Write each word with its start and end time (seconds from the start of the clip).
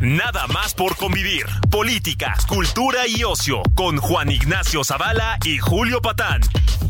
Nada 0.00 0.46
más 0.46 0.72
por 0.72 0.96
convivir. 0.96 1.44
Política, 1.70 2.34
cultura 2.48 3.06
y 3.06 3.22
ocio 3.22 3.60
con 3.74 3.98
Juan 3.98 4.30
Ignacio 4.30 4.82
Zavala 4.82 5.38
y 5.44 5.58
Julio 5.58 6.00
Patán. 6.00 6.40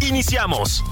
Iniciamos. 0.01 0.85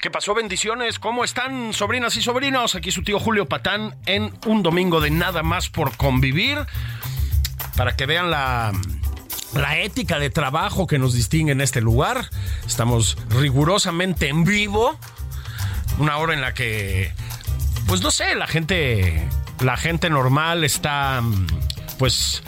¿Qué 0.00 0.10
pasó? 0.12 0.32
Bendiciones. 0.32 1.00
¿Cómo 1.00 1.24
están, 1.24 1.72
sobrinas 1.72 2.14
y 2.14 2.22
sobrinos? 2.22 2.76
Aquí 2.76 2.92
su 2.92 3.02
tío 3.02 3.18
Julio 3.18 3.46
Patán 3.46 3.96
en 4.06 4.32
un 4.46 4.62
domingo 4.62 5.00
de 5.00 5.10
nada 5.10 5.42
más 5.42 5.68
por 5.68 5.96
convivir. 5.96 6.58
Para 7.76 7.96
que 7.96 8.06
vean 8.06 8.30
la, 8.30 8.72
la 9.54 9.78
ética 9.78 10.18
de 10.18 10.30
trabajo 10.30 10.86
que 10.86 10.98
nos 10.98 11.14
distingue 11.14 11.52
en 11.52 11.60
este 11.60 11.80
lugar. 11.80 12.28
Estamos 12.66 13.16
rigurosamente 13.30 14.28
en 14.28 14.44
vivo. 14.44 14.98
Una 15.98 16.18
hora 16.18 16.34
en 16.34 16.40
la 16.40 16.54
que, 16.54 17.12
pues 17.86 18.02
no 18.02 18.10
sé, 18.10 18.34
la 18.34 18.46
gente, 18.46 19.28
la 19.60 19.76
gente 19.76 20.10
normal 20.10 20.64
está, 20.64 21.22
pues, 21.98 22.42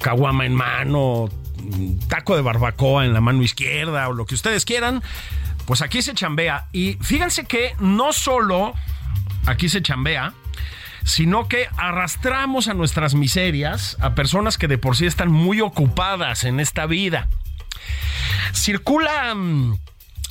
caguama 0.00 0.46
en 0.46 0.54
mano, 0.54 1.28
taco 2.08 2.36
de 2.36 2.42
barbacoa 2.42 3.04
en 3.04 3.12
la 3.12 3.20
mano 3.20 3.42
izquierda 3.42 4.08
o 4.08 4.12
lo 4.12 4.26
que 4.26 4.34
ustedes 4.34 4.64
quieran. 4.64 5.02
Pues 5.66 5.82
aquí 5.82 6.02
se 6.02 6.14
chambea. 6.14 6.68
Y 6.72 6.98
fíjense 7.00 7.46
que 7.46 7.74
no 7.80 8.12
solo 8.12 8.74
aquí 9.46 9.68
se 9.68 9.82
chambea, 9.82 10.34
sino 11.04 11.48
que 11.48 11.68
arrastramos 11.76 12.68
a 12.68 12.74
nuestras 12.74 13.14
miserias 13.14 13.96
a 14.00 14.14
personas 14.14 14.58
que 14.58 14.68
de 14.68 14.78
por 14.78 14.96
sí 14.96 15.06
están 15.06 15.30
muy 15.30 15.60
ocupadas 15.60 16.44
en 16.44 16.60
esta 16.60 16.86
vida. 16.86 17.28
Circula 18.52 19.34
mm, 19.34 19.78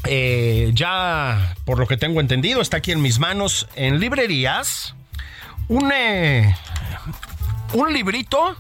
eh, 0.06 0.72
ya, 0.74 1.56
por 1.66 1.80
lo 1.80 1.88
que 1.88 1.96
tengo 1.96 2.20
entendido, 2.20 2.62
está 2.62 2.78
aquí 2.78 2.92
en 2.92 3.02
mis 3.02 3.20
manos, 3.20 3.68
en 3.76 4.00
librerías, 4.00 4.96
un, 5.68 5.92
eh, 5.94 6.56
un 7.74 7.94
librito, 7.94 8.58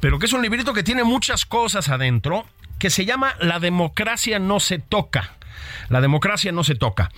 pero 0.00 0.18
que 0.18 0.26
es 0.26 0.32
un 0.32 0.42
librito 0.42 0.74
que 0.74 0.82
tiene 0.82 1.04
muchas 1.04 1.46
cosas 1.46 1.88
adentro, 1.88 2.44
que 2.78 2.90
se 2.90 3.06
llama 3.06 3.34
La 3.40 3.58
democracia 3.58 4.38
no 4.38 4.60
se 4.60 4.78
toca. 4.78 5.35
La 5.88 6.00
democracia 6.00 6.52
no 6.52 6.64
se 6.64 6.74
toca. 6.74 7.10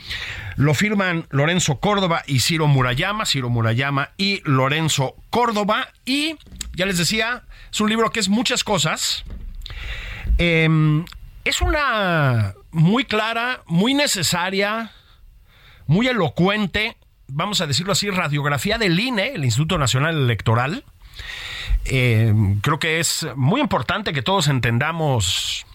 Lo 0.57 0.75
firman 0.75 1.27
Lorenzo 1.31 1.81
Córdoba 1.81 2.23
y 2.27 2.41
Ciro 2.41 2.67
Murayama, 2.67 3.27
Ciro 3.27 3.49
Murayama 3.49 4.11
y 4.17 4.43
Lorenzo 4.45 5.15
Córdoba. 5.31 5.89
Y 6.05 6.37
ya 6.75 6.87
les 6.87 6.99
decía, 6.99 7.45
es 7.73 7.81
un 7.81 7.89
libro 7.89 8.11
que 8.11 8.21
es 8.21 8.29
muchas 8.29 8.65
cosas. 8.65 9.25
Em, 10.39 11.05
es 11.45 11.61
una 11.61 12.55
muy 12.71 13.05
clara, 13.05 13.63
muy 13.67 13.95
necesaria, 13.95 14.93
muy 15.87 16.07
elocuente, 16.07 16.97
vamos 17.29 17.61
a 17.61 17.67
decirlo 17.67 17.93
así, 17.93 18.11
radiografía 18.11 18.79
del 18.79 18.99
INE, 18.99 19.35
el 19.35 19.45
Instituto 19.45 19.79
Nacional 19.79 20.17
Electoral. 20.17 20.85
Em, 21.85 22.61
creo 22.61 22.79
que 22.79 23.01
es 23.01 23.27
muy 23.37 23.61
importante 23.61 24.13
que 24.13 24.23
todos 24.23 24.49
entendamos 24.49 25.67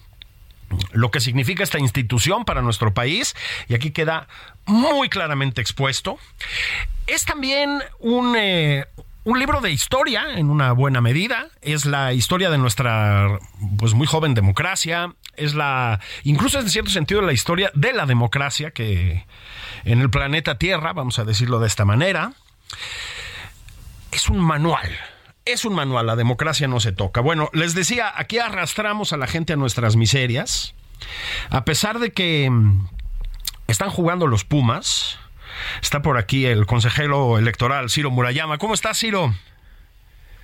lo 0.92 1.10
que 1.10 1.20
significa 1.20 1.62
esta 1.62 1.78
institución 1.78 2.44
para 2.44 2.62
nuestro 2.62 2.94
país 2.94 3.34
y 3.68 3.74
aquí 3.74 3.90
queda 3.90 4.28
muy 4.66 5.08
claramente 5.08 5.60
expuesto. 5.60 6.18
Es 7.06 7.24
también 7.24 7.82
un, 7.98 8.34
eh, 8.36 8.86
un 9.24 9.38
libro 9.38 9.60
de 9.60 9.70
historia 9.70 10.36
en 10.36 10.50
una 10.50 10.72
buena 10.72 11.00
medida, 11.00 11.48
es 11.62 11.86
la 11.86 12.12
historia 12.12 12.50
de 12.50 12.58
nuestra 12.58 13.38
pues 13.78 13.94
muy 13.94 14.06
joven 14.06 14.34
democracia, 14.34 15.14
es 15.36 15.54
la 15.54 16.00
incluso 16.22 16.60
en 16.60 16.68
cierto 16.68 16.90
sentido 16.90 17.22
la 17.22 17.32
historia 17.32 17.70
de 17.74 17.92
la 17.92 18.06
democracia 18.06 18.70
que 18.70 19.26
en 19.84 20.00
el 20.00 20.10
planeta 20.10 20.58
Tierra, 20.58 20.92
vamos 20.92 21.18
a 21.18 21.24
decirlo 21.24 21.58
de 21.58 21.66
esta 21.66 21.84
manera, 21.84 22.32
es 24.12 24.28
un 24.28 24.38
manual 24.38 24.90
es 25.44 25.64
un 25.64 25.74
manual, 25.74 26.06
la 26.06 26.16
democracia 26.16 26.68
no 26.68 26.80
se 26.80 26.92
toca. 26.92 27.20
Bueno, 27.20 27.50
les 27.52 27.74
decía, 27.74 28.12
aquí 28.16 28.38
arrastramos 28.38 29.12
a 29.12 29.16
la 29.16 29.26
gente 29.26 29.52
a 29.52 29.56
nuestras 29.56 29.96
miserias, 29.96 30.74
a 31.50 31.64
pesar 31.64 31.98
de 31.98 32.12
que 32.12 32.48
mm, 32.50 32.88
están 33.68 33.90
jugando 33.90 34.26
los 34.26 34.44
Pumas. 34.44 35.18
Está 35.82 36.02
por 36.02 36.18
aquí 36.18 36.46
el 36.46 36.66
consejero 36.66 37.38
electoral, 37.38 37.88
Ciro 37.88 38.10
Murayama. 38.10 38.58
¿Cómo 38.58 38.74
estás, 38.74 38.98
Ciro? 38.98 39.32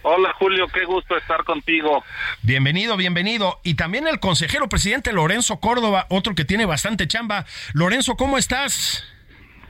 Hola 0.02 0.32
Julio, 0.38 0.66
qué 0.72 0.84
gusto 0.86 1.16
estar 1.16 1.44
contigo. 1.44 2.02
Bienvenido, 2.42 2.96
bienvenido. 2.96 3.60
Y 3.64 3.74
también 3.74 4.06
el 4.06 4.18
consejero 4.18 4.68
presidente 4.68 5.12
Lorenzo 5.12 5.60
Córdoba, 5.60 6.06
otro 6.08 6.34
que 6.34 6.44
tiene 6.44 6.64
bastante 6.64 7.06
chamba. 7.06 7.44
Lorenzo, 7.74 8.16
¿cómo 8.16 8.38
estás? 8.38 9.04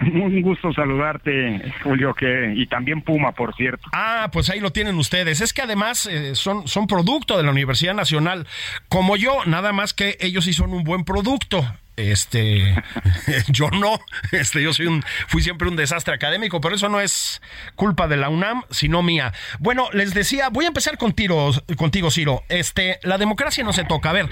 Un 0.14 0.40
gusto 0.42 0.72
saludarte, 0.72 1.72
Julio, 1.82 2.14
que 2.14 2.54
y 2.56 2.66
también 2.66 3.02
Puma, 3.02 3.32
por 3.32 3.54
cierto. 3.54 3.88
Ah, 3.92 4.30
pues 4.32 4.48
ahí 4.48 4.60
lo 4.60 4.72
tienen 4.72 4.96
ustedes. 4.96 5.40
Es 5.40 5.52
que 5.52 5.62
además 5.62 6.06
eh, 6.06 6.34
son, 6.34 6.66
son 6.66 6.86
producto 6.86 7.36
de 7.36 7.42
la 7.42 7.50
Universidad 7.50 7.94
Nacional, 7.94 8.46
como 8.88 9.16
yo, 9.16 9.44
nada 9.46 9.72
más 9.72 9.92
que 9.92 10.16
ellos 10.20 10.44
sí 10.44 10.52
son 10.52 10.72
un 10.72 10.84
buen 10.84 11.04
producto. 11.04 11.64
Este, 12.00 12.82
yo 13.48 13.70
no, 13.70 14.00
este, 14.32 14.62
yo 14.62 14.72
soy 14.72 14.86
un, 14.86 15.04
fui 15.28 15.42
siempre 15.42 15.68
un 15.68 15.76
desastre 15.76 16.14
académico, 16.14 16.60
pero 16.60 16.74
eso 16.74 16.88
no 16.88 17.00
es 17.00 17.42
culpa 17.76 18.08
de 18.08 18.16
la 18.16 18.28
UNAM, 18.28 18.64
sino 18.70 19.02
mía. 19.02 19.32
Bueno, 19.58 19.88
les 19.92 20.14
decía, 20.14 20.48
voy 20.48 20.64
a 20.64 20.68
empezar 20.68 20.96
contigo, 20.98 21.52
contigo, 21.76 22.10
Ciro. 22.10 22.42
Este, 22.48 22.98
la 23.02 23.18
democracia 23.18 23.64
no 23.64 23.72
se 23.72 23.84
toca. 23.84 24.10
A 24.10 24.12
ver, 24.14 24.28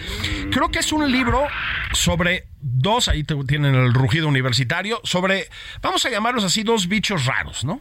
creo 0.50 0.70
que 0.70 0.78
es 0.78 0.92
un 0.92 1.10
libro 1.10 1.46
sobre 1.92 2.46
dos, 2.60 3.08
ahí 3.08 3.24
tienen 3.24 3.74
el 3.74 3.94
rugido 3.94 4.28
universitario, 4.28 5.00
sobre, 5.04 5.48
vamos 5.82 6.04
a 6.04 6.10
llamarlos 6.10 6.44
así, 6.44 6.62
dos 6.62 6.88
bichos 6.88 7.26
raros, 7.26 7.64
¿no? 7.64 7.80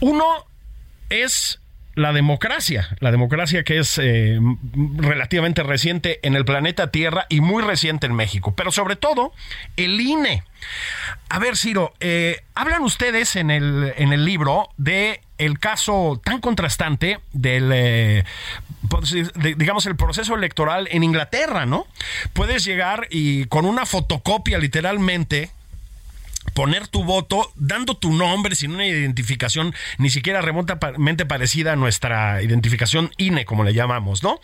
Uno 0.00 0.46
es 1.10 1.59
la 1.94 2.12
democracia, 2.12 2.88
la 3.00 3.10
democracia 3.10 3.64
que 3.64 3.78
es 3.78 3.98
eh, 3.98 4.38
relativamente 4.96 5.62
reciente 5.62 6.20
en 6.22 6.36
el 6.36 6.44
planeta 6.44 6.90
Tierra 6.90 7.26
y 7.28 7.40
muy 7.40 7.62
reciente 7.62 8.06
en 8.06 8.14
México, 8.14 8.54
pero 8.54 8.70
sobre 8.70 8.96
todo 8.96 9.32
el 9.76 10.00
INE. 10.00 10.44
A 11.28 11.38
ver, 11.38 11.56
Ciro, 11.56 11.94
eh, 12.00 12.42
hablan 12.54 12.82
ustedes 12.82 13.36
en 13.36 13.50
el, 13.50 13.92
en 13.96 14.12
el 14.12 14.24
libro 14.24 14.68
de 14.76 15.20
el 15.38 15.58
caso 15.58 16.20
tan 16.22 16.40
contrastante 16.40 17.18
del, 17.32 17.70
eh, 17.72 18.24
digamos, 19.56 19.86
el 19.86 19.96
proceso 19.96 20.34
electoral 20.34 20.88
en 20.90 21.02
Inglaterra, 21.02 21.66
¿no? 21.66 21.86
Puedes 22.34 22.64
llegar 22.64 23.06
y 23.10 23.46
con 23.46 23.64
una 23.64 23.86
fotocopia 23.86 24.58
literalmente 24.58 25.50
poner 26.54 26.88
tu 26.88 27.04
voto 27.04 27.52
dando 27.56 27.96
tu 27.96 28.12
nombre 28.12 28.54
sin 28.54 28.72
una 28.72 28.86
identificación 28.86 29.74
ni 29.98 30.10
siquiera 30.10 30.40
remotamente 30.40 31.26
parecida 31.26 31.72
a 31.72 31.76
nuestra 31.76 32.42
identificación 32.42 33.10
INE, 33.16 33.44
como 33.44 33.64
le 33.64 33.74
llamamos, 33.74 34.22
¿no? 34.22 34.40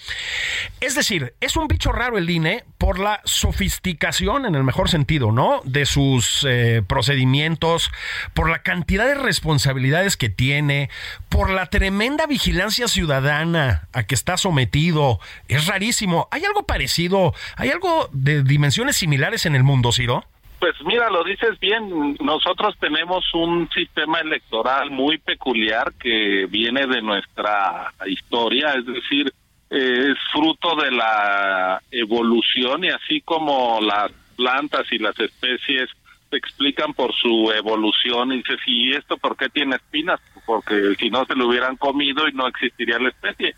Es 0.81 0.95
decir, 0.95 1.35
es 1.41 1.57
un 1.57 1.69
bicho 1.69 1.93
raro 1.93 2.19
el 2.19 2.29
INE 2.29 2.65
por 2.79 2.99
la 2.99 3.21
sofisticación, 3.25 4.47
en 4.47 4.55
el 4.55 4.65
mejor 4.65 4.89
sentido, 4.89 5.33
¿no? 5.33 5.61
De 5.65 5.87
sus 5.87 6.47
eh, 6.49 6.83
procedimientos, 6.87 7.91
por 8.35 8.51
la 8.51 8.63
cantidad 8.63 9.07
de 9.07 9.15
responsabilidades 9.15 10.17
que 10.17 10.29
tiene, 10.29 10.91
por 11.29 11.51
la 11.51 11.67
tremenda 11.67 12.27
vigilancia 12.27 12.89
ciudadana 12.89 13.89
a 13.93 14.05
que 14.05 14.15
está 14.15 14.37
sometido. 14.37 15.21
Es 15.49 15.67
rarísimo. 15.67 16.29
¿Hay 16.31 16.45
algo 16.45 16.65
parecido? 16.65 17.35
¿Hay 17.57 17.71
algo 17.71 18.09
de 18.13 18.43
dimensiones 18.43 18.97
similares 18.97 19.47
en 19.47 19.55
el 19.55 19.63
mundo, 19.63 19.93
Ciro? 19.93 20.25
Pues 20.59 20.75
mira, 20.85 21.11
lo 21.11 21.23
dices 21.23 21.59
bien, 21.61 22.17
nosotros 22.21 22.75
tenemos 22.81 23.25
un 23.35 23.69
sistema 23.71 24.21
electoral 24.21 24.91
muy 24.91 25.19
peculiar 25.19 25.93
que 26.01 26.47
viene 26.49 26.87
de 26.87 27.03
nuestra 27.03 27.93
historia, 28.07 28.73
es 28.73 28.87
decir, 28.87 29.33
eh, 29.69 30.13
es 30.13 30.19
fruto 30.33 30.75
de 30.77 30.91
la 30.93 31.83
evolución 31.91 32.85
y 32.85 32.89
así 32.89 33.21
como 33.21 33.81
las 33.83 34.11
plantas 34.37 34.87
y 34.91 34.99
las 34.99 35.19
especies 35.19 35.91
te 36.31 36.39
explican 36.39 36.95
por 36.95 37.15
su 37.15 37.53
evolución 37.53 38.33
y 38.33 38.39
dices, 38.39 38.59
¿y 38.67 38.93
esto 38.93 39.17
por 39.19 39.37
qué 39.37 39.49
tiene 39.49 39.77
espinas? 39.77 40.21
Porque 40.45 40.95
si 40.99 41.11
no 41.11 41.25
se 41.27 41.35
lo 41.35 41.49
hubieran 41.49 41.77
comido 41.77 42.27
y 42.29 42.33
no 42.33 42.47
existiría 42.49 42.99
la 42.99 43.11
especie. 43.11 43.55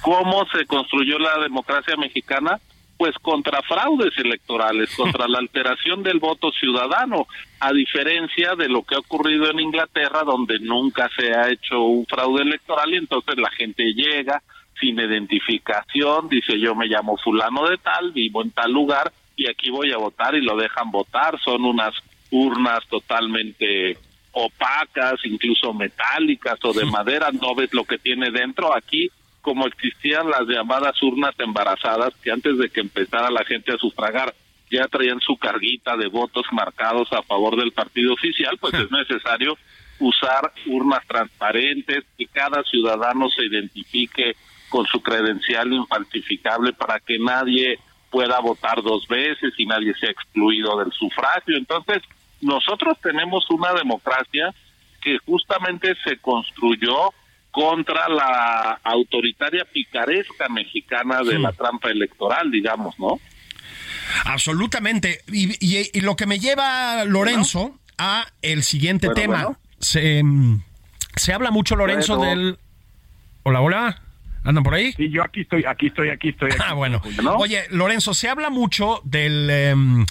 ¿Cómo 0.00 0.46
se 0.52 0.66
construyó 0.66 1.18
la 1.18 1.38
democracia 1.38 1.96
mexicana? 1.96 2.58
Pues 2.96 3.16
contra 3.20 3.62
fraudes 3.62 4.16
electorales, 4.18 4.94
contra 4.96 5.26
la 5.28 5.38
alteración 5.38 6.02
del 6.02 6.18
voto 6.18 6.50
ciudadano, 6.52 7.26
a 7.60 7.72
diferencia 7.72 8.54
de 8.54 8.68
lo 8.68 8.82
que 8.82 8.94
ha 8.94 9.00
ocurrido 9.00 9.50
en 9.50 9.60
Inglaterra, 9.60 10.22
donde 10.24 10.58
nunca 10.60 11.10
se 11.16 11.34
ha 11.34 11.50
hecho 11.50 11.82
un 11.82 12.06
fraude 12.06 12.42
electoral 12.42 12.92
y 12.92 12.96
entonces 12.96 13.36
la 13.36 13.50
gente 13.50 13.92
llega 13.94 14.42
sin 14.80 14.98
identificación, 14.98 16.28
dice 16.28 16.58
yo 16.58 16.74
me 16.74 16.86
llamo 16.86 17.16
fulano 17.16 17.68
de 17.68 17.78
tal, 17.78 18.12
vivo 18.12 18.42
en 18.42 18.50
tal 18.50 18.72
lugar 18.72 19.12
y 19.36 19.48
aquí 19.48 19.70
voy 19.70 19.92
a 19.92 19.96
votar 19.96 20.34
y 20.34 20.40
lo 20.40 20.56
dejan 20.56 20.90
votar, 20.90 21.38
son 21.40 21.64
unas 21.64 21.94
urnas 22.30 22.80
totalmente 22.88 23.96
opacas, 24.32 25.14
incluso 25.24 25.72
metálicas 25.74 26.58
o 26.64 26.72
de 26.72 26.84
madera, 26.84 27.30
no 27.32 27.54
ves 27.54 27.72
lo 27.72 27.84
que 27.84 27.98
tiene 27.98 28.30
dentro. 28.30 28.74
Aquí, 28.74 29.10
como 29.42 29.66
existían 29.66 30.30
las 30.30 30.46
llamadas 30.46 31.00
urnas 31.02 31.34
embarazadas, 31.38 32.14
que 32.22 32.30
antes 32.30 32.56
de 32.56 32.70
que 32.70 32.80
empezara 32.80 33.30
la 33.30 33.44
gente 33.44 33.72
a 33.72 33.76
sufragar 33.76 34.34
ya 34.70 34.88
traían 34.88 35.20
su 35.20 35.36
carguita 35.36 35.96
de 35.96 36.06
votos 36.06 36.46
marcados 36.52 37.12
a 37.12 37.22
favor 37.22 37.56
del 37.56 37.72
partido 37.72 38.14
oficial, 38.14 38.56
pues 38.58 38.72
es 38.72 38.90
necesario 38.90 39.58
usar 39.98 40.52
urnas 40.66 41.06
transparentes, 41.06 42.04
que 42.16 42.26
cada 42.26 42.62
ciudadano 42.64 43.28
se 43.28 43.44
identifique 43.44 44.34
con 44.70 44.86
su 44.86 45.02
credencial 45.02 45.72
infalsificable 45.72 46.72
para 46.72 46.98
que 47.00 47.18
nadie 47.18 47.78
pueda 48.10 48.40
votar 48.40 48.82
dos 48.82 49.06
veces 49.08 49.52
y 49.58 49.66
nadie 49.66 49.92
sea 49.94 50.10
excluido 50.10 50.78
del 50.78 50.92
sufragio. 50.92 51.56
Entonces, 51.56 52.02
nosotros 52.40 52.98
tenemos 53.02 53.48
una 53.50 53.72
democracia 53.74 54.54
que 55.02 55.18
justamente 55.18 55.94
se 56.04 56.16
construyó 56.18 57.12
contra 57.52 58.08
la 58.08 58.80
autoritaria 58.82 59.64
picaresca 59.70 60.48
mexicana 60.48 61.22
de 61.22 61.38
la 61.38 61.52
trampa 61.52 61.90
electoral, 61.90 62.50
digamos, 62.50 62.98
¿no? 62.98 63.20
Absolutamente. 64.24 65.20
Y, 65.30 66.00
lo 66.00 66.16
que 66.16 66.26
me 66.26 66.38
lleva, 66.38 67.04
Lorenzo, 67.04 67.78
a 67.98 68.26
el 68.40 68.62
siguiente 68.62 69.10
tema. 69.10 69.56
Se, 69.78 70.22
mm, 70.22 70.62
se, 71.14 71.32
habla 71.32 71.50
mucho, 71.50 71.76
Lorenzo, 71.76 72.16
del... 72.18 72.58
Hola, 73.42 73.60
hola. 73.60 74.02
¿Andan 74.44 74.64
por 74.64 74.74
ahí? 74.74 74.92
Sí, 74.92 75.08
yo 75.10 75.22
aquí 75.22 75.42
estoy, 75.42 75.64
aquí 75.64 75.86
estoy, 75.86 76.08
aquí 76.08 76.30
estoy. 76.30 76.50
ah, 76.64 76.72
bueno. 76.72 77.02
Oye, 77.36 77.64
Lorenzo, 77.70 78.14
se 78.14 78.28
habla 78.28 78.50
mucho 78.50 79.00
del 79.04 79.50
em, 79.50 80.06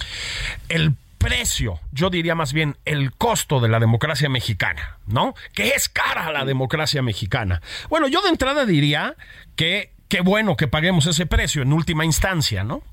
el 0.69 0.93
precio, 1.21 1.79
yo 1.91 2.09
diría 2.09 2.33
más 2.33 2.51
bien 2.51 2.77
el 2.83 3.11
costo 3.11 3.59
de 3.59 3.69
la 3.69 3.79
democracia 3.79 4.27
mexicana, 4.27 4.97
¿no? 5.05 5.35
Que 5.53 5.69
es 5.69 5.87
cara 5.87 6.31
la 6.31 6.45
democracia 6.45 7.01
mexicana. 7.03 7.61
Bueno, 7.89 8.07
yo 8.07 8.21
de 8.21 8.29
entrada 8.29 8.65
diría 8.65 9.15
que 9.55 9.93
qué 10.11 10.19
bueno 10.19 10.57
que 10.57 10.67
paguemos 10.67 11.07
ese 11.07 11.25
precio 11.25 11.61
en 11.61 11.71
última 11.71 12.03
instancia, 12.03 12.65
¿no? 12.65 12.83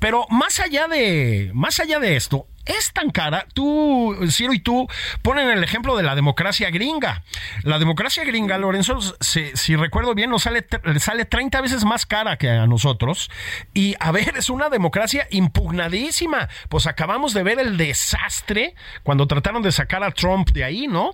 Pero 0.00 0.26
más 0.28 0.58
allá 0.58 0.88
de, 0.88 1.52
más 1.54 1.78
allá 1.78 2.00
de 2.00 2.16
esto, 2.16 2.48
es 2.66 2.92
tan 2.92 3.10
cara. 3.10 3.46
Tú, 3.54 4.16
Ciro 4.28 4.52
y 4.52 4.58
tú 4.58 4.88
ponen 5.22 5.48
el 5.50 5.62
ejemplo 5.62 5.96
de 5.96 6.02
la 6.02 6.16
democracia 6.16 6.70
gringa. 6.70 7.22
La 7.62 7.78
democracia 7.78 8.24
gringa, 8.24 8.58
Lorenzo, 8.58 8.98
si, 9.20 9.76
recuerdo 9.76 10.16
bien, 10.16 10.30
nos 10.30 10.42
sale, 10.42 10.66
sale 10.98 11.26
30 11.26 11.60
veces 11.60 11.84
más 11.84 12.06
cara 12.06 12.38
que 12.38 12.50
a 12.50 12.66
nosotros. 12.66 13.30
Y 13.72 13.94
a 14.00 14.10
ver, 14.10 14.36
es 14.36 14.50
una 14.50 14.68
democracia 14.68 15.28
impugnadísima. 15.30 16.48
Pues 16.68 16.88
acabamos 16.88 17.34
de 17.34 17.44
ver 17.44 17.60
el 17.60 17.76
desastre 17.76 18.74
cuando 19.04 19.28
trataron 19.28 19.62
de 19.62 19.70
sacar 19.70 20.02
a 20.02 20.10
Trump 20.10 20.50
de 20.50 20.64
ahí, 20.64 20.88
¿no? 20.88 21.12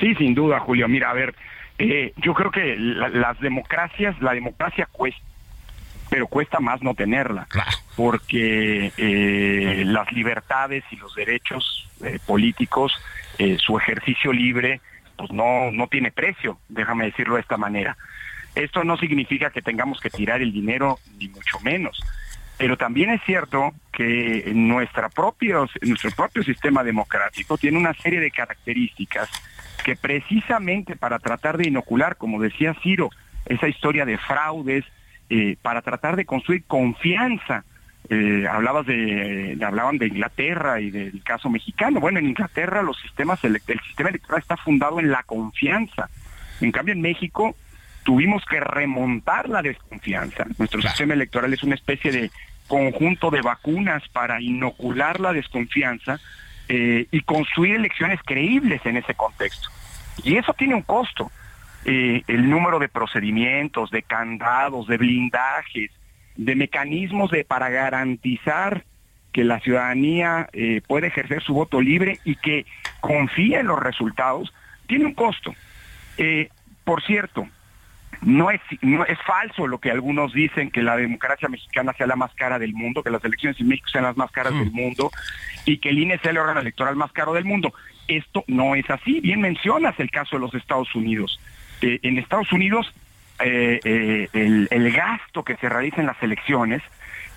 Sí, 0.00 0.14
sin 0.14 0.34
duda, 0.34 0.60
Julio. 0.60 0.88
Mira, 0.88 1.10
a 1.10 1.12
ver, 1.12 1.34
eh, 1.78 2.12
yo 2.16 2.34
creo 2.34 2.50
que 2.50 2.76
las 2.76 3.38
democracias, 3.40 4.20
la 4.20 4.32
democracia 4.32 4.88
cuesta, 4.90 5.20
pero 6.08 6.26
cuesta 6.28 6.60
más 6.60 6.82
no 6.82 6.94
tenerla, 6.94 7.48
porque 7.96 8.92
eh, 8.96 9.82
las 9.86 10.12
libertades 10.12 10.84
y 10.90 10.96
los 10.96 11.14
derechos 11.14 11.88
eh, 12.04 12.18
políticos, 12.26 12.92
su 13.58 13.76
ejercicio 13.76 14.32
libre, 14.32 14.80
pues 15.16 15.32
no, 15.32 15.72
no 15.72 15.88
tiene 15.88 16.12
precio, 16.12 16.58
déjame 16.68 17.06
decirlo 17.06 17.34
de 17.34 17.40
esta 17.40 17.56
manera. 17.56 17.96
Esto 18.54 18.84
no 18.84 18.96
significa 18.96 19.50
que 19.50 19.60
tengamos 19.60 20.00
que 20.00 20.10
tirar 20.10 20.40
el 20.40 20.52
dinero, 20.52 21.00
ni 21.18 21.26
mucho 21.28 21.58
menos. 21.60 22.00
Pero 22.56 22.76
también 22.76 23.10
es 23.10 23.20
cierto 23.24 23.72
que 23.92 24.52
nuestra 24.54 25.08
propio, 25.08 25.66
nuestro 25.82 26.10
propio 26.12 26.44
sistema 26.44 26.84
democrático 26.84 27.58
tiene 27.58 27.78
una 27.78 27.94
serie 27.94 28.20
de 28.20 28.30
características 28.30 29.28
que 29.84 29.94
precisamente 29.94 30.96
para 30.96 31.20
tratar 31.20 31.58
de 31.58 31.68
inocular, 31.68 32.16
como 32.16 32.40
decía 32.40 32.74
Ciro, 32.82 33.10
esa 33.46 33.68
historia 33.68 34.04
de 34.04 34.18
fraudes, 34.18 34.84
eh, 35.30 35.56
para 35.62 35.82
tratar 35.82 36.16
de 36.16 36.24
construir 36.24 36.64
confianza. 36.64 37.64
Eh, 38.10 38.46
hablabas 38.50 38.86
de, 38.86 39.56
hablaban 39.64 39.96
de 39.96 40.08
Inglaterra 40.08 40.80
y 40.80 40.90
del 40.90 41.22
caso 41.22 41.48
mexicano. 41.48 42.00
Bueno, 42.00 42.18
en 42.18 42.26
Inglaterra 42.26 42.82
los 42.82 43.00
sistemas 43.00 43.42
el, 43.44 43.60
sistema 43.86 44.10
electoral 44.10 44.42
está 44.42 44.56
fundado 44.56 45.00
en 45.00 45.10
la 45.10 45.22
confianza. 45.22 46.10
En 46.60 46.72
cambio, 46.72 46.92
en 46.92 47.00
México 47.00 47.56
tuvimos 48.04 48.44
que 48.44 48.60
remontar 48.60 49.48
la 49.48 49.62
desconfianza. 49.62 50.44
Nuestro 50.58 50.82
sistema 50.82 51.14
electoral 51.14 51.52
es 51.54 51.62
una 51.62 51.74
especie 51.74 52.12
de 52.12 52.30
conjunto 52.66 53.30
de 53.30 53.42
vacunas 53.42 54.02
para 54.08 54.40
inocular 54.40 55.20
la 55.20 55.32
desconfianza 55.32 56.20
eh, 56.68 57.06
y 57.10 57.20
construir 57.22 57.76
elecciones 57.76 58.20
creíbles 58.24 58.80
en 58.84 58.96
ese 58.96 59.14
contexto. 59.14 59.68
Y 60.22 60.36
eso 60.36 60.54
tiene 60.54 60.74
un 60.74 60.82
costo. 60.82 61.30
Eh, 61.84 62.22
el 62.26 62.48
número 62.48 62.78
de 62.78 62.88
procedimientos, 62.88 63.90
de 63.90 64.02
candados, 64.02 64.86
de 64.86 64.96
blindajes, 64.96 65.90
de 66.36 66.56
mecanismos 66.56 67.30
de 67.30 67.44
para 67.44 67.68
garantizar 67.68 68.84
que 69.32 69.44
la 69.44 69.60
ciudadanía 69.60 70.48
eh, 70.52 70.80
puede 70.86 71.08
ejercer 71.08 71.42
su 71.42 71.54
voto 71.54 71.80
libre 71.80 72.18
y 72.24 72.36
que 72.36 72.64
confíe 73.00 73.58
en 73.58 73.66
los 73.66 73.78
resultados, 73.78 74.52
tiene 74.86 75.06
un 75.06 75.14
costo. 75.14 75.54
por 76.84 77.02
cierto, 77.02 77.46
no 78.24 78.50
es, 78.50 78.60
no 78.80 79.04
es 79.04 79.18
falso 79.26 79.66
lo 79.66 79.78
que 79.78 79.90
algunos 79.90 80.32
dicen 80.32 80.70
que 80.70 80.82
la 80.82 80.96
democracia 80.96 81.48
mexicana 81.48 81.92
sea 81.92 82.06
la 82.06 82.16
más 82.16 82.34
cara 82.34 82.58
del 82.58 82.72
mundo, 82.72 83.02
que 83.02 83.10
las 83.10 83.24
elecciones 83.24 83.60
en 83.60 83.68
México 83.68 83.88
sean 83.88 84.04
las 84.04 84.16
más 84.16 84.30
caras 84.30 84.54
del 84.54 84.70
mm. 84.70 84.74
mundo 84.74 85.10
y 85.64 85.78
que 85.78 85.90
el 85.90 85.98
INE 85.98 86.18
sea 86.18 86.30
el 86.30 86.38
órgano 86.38 86.60
electoral 86.60 86.96
más 86.96 87.12
caro 87.12 87.32
del 87.32 87.44
mundo. 87.44 87.72
Esto 88.08 88.44
no 88.46 88.74
es 88.74 88.88
así. 88.90 89.20
Bien 89.20 89.40
mencionas 89.40 89.98
el 89.98 90.10
caso 90.10 90.36
de 90.36 90.40
los 90.40 90.54
Estados 90.54 90.94
Unidos. 90.94 91.40
Eh, 91.80 92.00
en 92.02 92.18
Estados 92.18 92.52
Unidos, 92.52 92.92
eh, 93.40 93.80
eh, 93.84 94.28
el, 94.70 94.92
gasto 94.92 95.42
que 95.42 95.56
se 95.56 95.68
realiza 95.68 96.00
en 96.00 96.06
las 96.06 96.22
elecciones, 96.22 96.82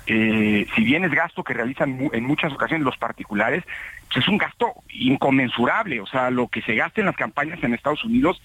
si 0.06 0.84
bien 0.86 1.04
es 1.04 1.12
gasto 1.12 1.44
que 1.44 1.54
realizan 1.54 2.10
en 2.14 2.24
muchas 2.24 2.54
ocasiones 2.54 2.86
los 2.86 2.98
particulares, 2.98 3.66
pues 4.08 4.24
es 4.24 4.28
un 4.30 4.38
gasto 4.38 4.74
inconmensurable. 4.90 6.00
O 6.00 6.08
sea, 6.08 6.30
lo 6.30 6.48
que 6.48 6.62
se 6.62 6.76
gasta 6.76 7.02
en 7.02 7.08
las 7.08 7.18
campañas 7.18 7.62
en 7.62 7.74
Estados 7.74 8.06
Unidos 8.06 8.42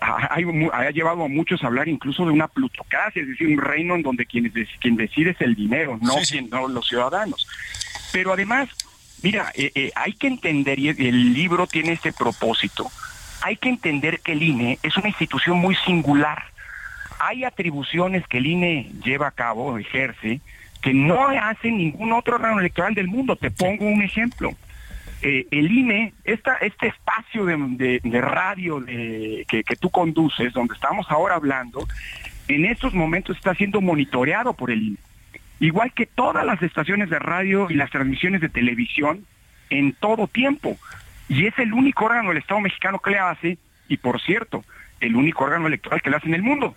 ha, 0.00 0.90
llevado 0.90 1.24
a 1.24 1.28
muchos 1.28 1.62
a 1.62 1.68
hablar 1.68 1.88
incluso 1.88 2.24
de 2.24 2.32
una 2.32 2.48
plutocracia, 2.48 3.22
es 3.22 3.28
decir, 3.28 3.46
un 3.48 3.58
reino 3.58 3.94
en 3.94 4.02
donde 4.02 4.26
quien, 4.26 4.52
quien 4.80 4.96
decide 4.96 5.30
es 5.30 5.40
el 5.40 5.54
dinero, 5.54 5.98
no, 6.02 6.14
no 6.50 6.68
los 6.68 6.88
ciudadanos. 6.88 7.46
Pero 8.12 8.32
además, 8.32 8.68
mira, 9.22 9.52
eh, 9.54 9.70
eh, 9.74 9.92
hay 9.94 10.12
que 10.12 10.26
entender, 10.26 10.78
y 10.78 10.88
el 10.88 11.32
libro 11.32 11.66
tiene 11.66 11.92
ese 11.92 12.12
propósito, 12.12 12.90
hay 13.44 13.56
que 13.56 13.68
entender 13.68 14.20
que 14.20 14.32
el 14.32 14.42
INE 14.42 14.78
es 14.82 14.96
una 14.96 15.08
institución 15.08 15.58
muy 15.58 15.76
singular. 15.76 16.44
Hay 17.20 17.44
atribuciones 17.44 18.26
que 18.26 18.38
el 18.38 18.46
INE 18.46 18.90
lleva 19.04 19.28
a 19.28 19.32
cabo, 19.32 19.76
ejerce, 19.76 20.40
que 20.80 20.94
no 20.94 21.28
hace 21.28 21.70
ningún 21.70 22.12
otro 22.12 22.36
órgano 22.36 22.60
electoral 22.60 22.94
del 22.94 23.06
mundo. 23.06 23.36
Te 23.36 23.50
pongo 23.50 23.84
un 23.86 24.02
ejemplo. 24.02 24.54
Eh, 25.24 25.46
el 25.50 25.72
INE, 25.72 26.12
esta, 26.24 26.56
este 26.58 26.88
espacio 26.88 27.46
de, 27.46 28.00
radio 28.20 28.80
de, 28.80 29.44
que, 29.48 29.64
que, 29.64 29.76
tú 29.76 29.90
conduces, 29.90 30.52
donde 30.52 30.74
estamos 30.74 31.06
ahora 31.08 31.34
hablando, 31.34 31.86
en 32.46 32.66
estos 32.66 32.92
momentos 32.92 33.36
está 33.36 33.54
siendo 33.54 33.80
monitoreado 33.80 34.52
por 34.52 34.70
el 34.70 34.82
INE 34.82 34.98
igual 35.60 35.92
que 35.92 36.06
todas 36.06 36.44
las 36.44 36.60
estaciones 36.62 37.10
de 37.10 37.18
radio 37.18 37.68
y 37.70 37.74
las 37.74 37.90
transmisiones 37.90 38.40
de 38.40 38.48
televisión 38.48 39.24
en 39.70 39.92
todo 39.94 40.26
tiempo. 40.26 40.76
Y 41.28 41.46
es 41.46 41.58
el 41.58 41.72
único 41.72 42.04
órgano 42.04 42.28
del 42.28 42.38
Estado 42.38 42.60
mexicano 42.60 42.98
que 42.98 43.10
le 43.10 43.18
hace, 43.18 43.58
y 43.88 43.96
por 43.96 44.20
cierto, 44.20 44.64
el 45.00 45.16
único 45.16 45.44
órgano 45.44 45.66
electoral 45.66 46.02
que 46.02 46.10
le 46.10 46.16
hace 46.16 46.28
en 46.28 46.34
el 46.34 46.42
mundo. 46.42 46.74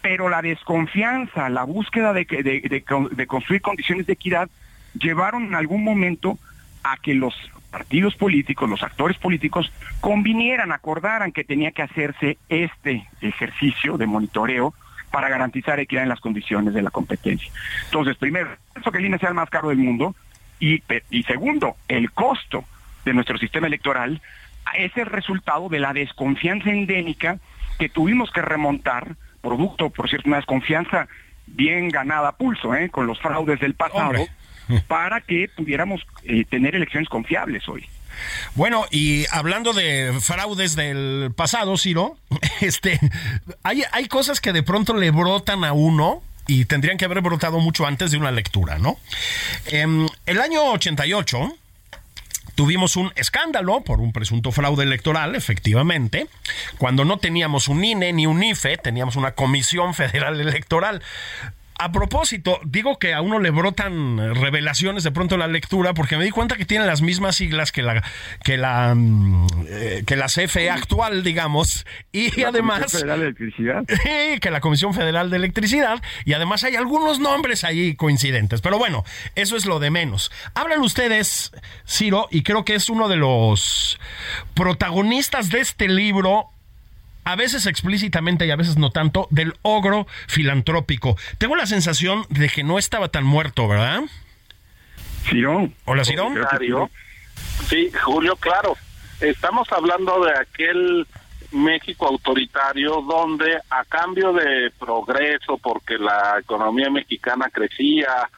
Pero 0.00 0.28
la 0.30 0.40
desconfianza, 0.40 1.50
la 1.50 1.64
búsqueda 1.64 2.14
de, 2.14 2.24
de, 2.24 3.26
construir 3.26 3.60
condiciones 3.60 4.06
de 4.06 4.14
equidad, 4.14 4.48
llevaron 4.94 5.44
en 5.44 5.54
algún 5.54 5.84
momento 5.84 6.38
a 6.82 6.96
que 6.96 7.14
los 7.14 7.34
partidos 7.70 8.14
políticos, 8.16 8.68
los 8.68 8.82
actores 8.82 9.16
políticos, 9.18 9.72
convinieran, 10.00 10.72
acordaran 10.72 11.32
que 11.32 11.44
tenía 11.44 11.70
que 11.70 11.82
hacerse 11.82 12.36
este 12.48 13.08
ejercicio 13.20 13.96
de 13.96 14.06
monitoreo 14.06 14.74
para 15.10 15.28
garantizar 15.28 15.80
equidad 15.80 16.02
en 16.04 16.08
las 16.08 16.20
condiciones 16.20 16.74
de 16.74 16.82
la 16.82 16.90
competencia. 16.90 17.50
Entonces, 17.86 18.16
primero, 18.16 18.50
eso 18.78 18.92
que 18.92 18.98
el 18.98 19.06
INE 19.06 19.18
sea 19.18 19.30
el 19.30 19.34
más 19.34 19.50
caro 19.50 19.68
del 19.68 19.78
mundo, 19.78 20.14
Y, 20.62 20.82
y 21.10 21.22
segundo, 21.22 21.76
el 21.88 22.10
costo 22.10 22.64
de 23.06 23.14
nuestro 23.14 23.38
sistema 23.38 23.66
electoral 23.66 24.20
es 24.76 24.94
el 24.98 25.06
resultado 25.06 25.70
de 25.70 25.80
la 25.80 25.94
desconfianza 25.94 26.70
endémica 26.70 27.38
que 27.78 27.88
tuvimos 27.88 28.30
que 28.30 28.42
remontar, 28.42 29.16
producto, 29.40 29.88
por 29.88 30.10
cierto, 30.10 30.28
una 30.28 30.36
desconfianza 30.36 31.08
bien 31.46 31.88
ganada 31.88 32.28
a 32.28 32.36
pulso, 32.36 32.74
¿eh? 32.74 32.90
con 32.90 33.06
los 33.06 33.18
fraudes 33.18 33.58
del 33.58 33.72
pasado, 33.72 34.20
para 34.86 35.20
que 35.20 35.48
pudiéramos 35.48 36.06
eh, 36.24 36.44
tener 36.48 36.74
elecciones 36.74 37.08
confiables 37.08 37.68
hoy. 37.68 37.86
Bueno, 38.54 38.86
y 38.90 39.24
hablando 39.30 39.72
de 39.72 40.12
fraudes 40.20 40.76
del 40.76 41.32
pasado, 41.34 41.76
Ciro, 41.76 42.16
este, 42.60 42.98
hay, 43.62 43.82
hay 43.92 44.06
cosas 44.08 44.40
que 44.40 44.52
de 44.52 44.62
pronto 44.62 44.94
le 44.94 45.10
brotan 45.10 45.64
a 45.64 45.72
uno 45.72 46.22
y 46.46 46.64
tendrían 46.64 46.96
que 46.96 47.04
haber 47.04 47.20
brotado 47.20 47.60
mucho 47.60 47.86
antes 47.86 48.10
de 48.10 48.18
una 48.18 48.32
lectura, 48.32 48.78
¿no? 48.78 48.98
En 49.66 50.02
em, 50.02 50.08
el 50.26 50.40
año 50.40 50.64
88 50.72 51.54
tuvimos 52.54 52.96
un 52.96 53.12
escándalo 53.14 53.82
por 53.82 54.00
un 54.00 54.12
presunto 54.12 54.50
fraude 54.50 54.82
electoral, 54.82 55.36
efectivamente, 55.36 56.26
cuando 56.78 57.04
no 57.04 57.18
teníamos 57.18 57.68
un 57.68 57.84
INE 57.84 58.12
ni 58.12 58.26
un 58.26 58.42
IFE, 58.42 58.78
teníamos 58.78 59.16
una 59.16 59.32
Comisión 59.32 59.94
Federal 59.94 60.40
Electoral 60.40 61.02
a 61.80 61.92
propósito, 61.92 62.60
digo 62.62 62.98
que 62.98 63.14
a 63.14 63.22
uno 63.22 63.38
le 63.38 63.48
brotan 63.50 64.34
revelaciones 64.34 65.02
de 65.02 65.12
pronto 65.12 65.38
la 65.38 65.46
lectura 65.46 65.94
porque 65.94 66.18
me 66.18 66.24
di 66.24 66.30
cuenta 66.30 66.56
que 66.56 66.66
tiene 66.66 66.84
las 66.84 67.00
mismas 67.00 67.36
siglas 67.36 67.72
que 67.72 67.82
la 67.82 68.04
que 68.44 68.58
la 68.58 68.94
mm, 68.94 69.46
eh, 69.66 70.02
que 70.06 70.14
la 70.14 70.26
CFE 70.26 70.68
actual, 70.68 71.22
digamos, 71.22 71.86
y 72.12 72.42
además 72.42 72.80
Comisión 72.80 73.00
Federal 73.00 73.20
de 73.20 73.26
Electricidad. 73.26 73.84
que 74.40 74.50
la 74.50 74.60
Comisión 74.60 74.92
Federal 74.92 75.30
de 75.30 75.36
Electricidad 75.36 76.02
y 76.26 76.34
además 76.34 76.64
hay 76.64 76.76
algunos 76.76 77.18
nombres 77.18 77.64
ahí 77.64 77.94
coincidentes, 77.94 78.60
pero 78.60 78.76
bueno, 78.76 79.02
eso 79.34 79.56
es 79.56 79.64
lo 79.64 79.78
de 79.80 79.90
menos. 79.90 80.30
Hablan 80.54 80.82
ustedes, 80.82 81.50
Ciro, 81.88 82.28
y 82.30 82.42
creo 82.42 82.66
que 82.66 82.74
es 82.74 82.90
uno 82.90 83.08
de 83.08 83.16
los 83.16 83.98
protagonistas 84.52 85.48
de 85.48 85.60
este 85.60 85.88
libro 85.88 86.50
a 87.30 87.36
veces 87.36 87.66
explícitamente 87.66 88.46
y 88.46 88.50
a 88.50 88.56
veces 88.56 88.76
no 88.76 88.90
tanto, 88.90 89.28
del 89.30 89.54
ogro 89.62 90.06
filantrópico. 90.26 91.16
Tengo 91.38 91.56
la 91.56 91.66
sensación 91.66 92.24
de 92.28 92.48
que 92.48 92.64
no 92.64 92.78
estaba 92.78 93.08
tan 93.08 93.24
muerto, 93.24 93.68
¿verdad? 93.68 94.02
Hola. 95.84 96.04
Sí, 97.68 97.90
Julio, 98.02 98.36
claro. 98.36 98.76
Estamos 99.20 99.70
hablando 99.70 100.24
de 100.24 100.32
aquel 100.32 101.06
México 101.52 102.08
autoritario 102.08 103.02
donde 103.02 103.58
a 103.70 103.84
cambio 103.84 104.32
de 104.32 104.72
progreso, 104.78 105.58
porque 105.58 105.98
la 105.98 106.38
economía 106.40 106.90
mexicana 106.90 107.48
crecía 107.52 108.28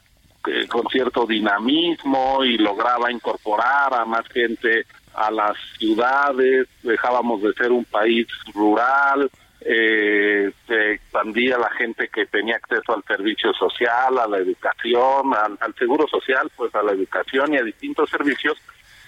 eh, 0.45 0.67
con 0.67 0.87
cierto 0.89 1.25
dinamismo 1.25 2.43
y 2.43 2.57
lograba 2.57 3.11
incorporar 3.11 3.93
a 3.93 4.05
más 4.05 4.27
gente 4.27 4.85
a 5.13 5.31
las 5.31 5.55
ciudades, 5.77 6.67
dejábamos 6.81 7.41
de 7.41 7.53
ser 7.53 7.71
un 7.71 7.85
país 7.85 8.27
rural, 8.53 9.29
eh, 9.65 10.51
se 10.67 10.93
expandía 10.93 11.57
la 11.57 11.69
gente 11.71 12.09
que 12.09 12.25
tenía 12.25 12.57
acceso 12.57 12.93
al 12.93 13.03
servicio 13.03 13.53
social, 13.53 14.17
a 14.17 14.27
la 14.27 14.37
educación, 14.37 15.33
al, 15.33 15.75
seguro 15.75 16.05
social, 16.07 16.51
pues 16.55 16.73
a 16.75 16.83
la 16.83 16.91
educación 16.91 17.53
y 17.53 17.57
a 17.57 17.63
distintos 17.63 18.09
servicios, 18.09 18.57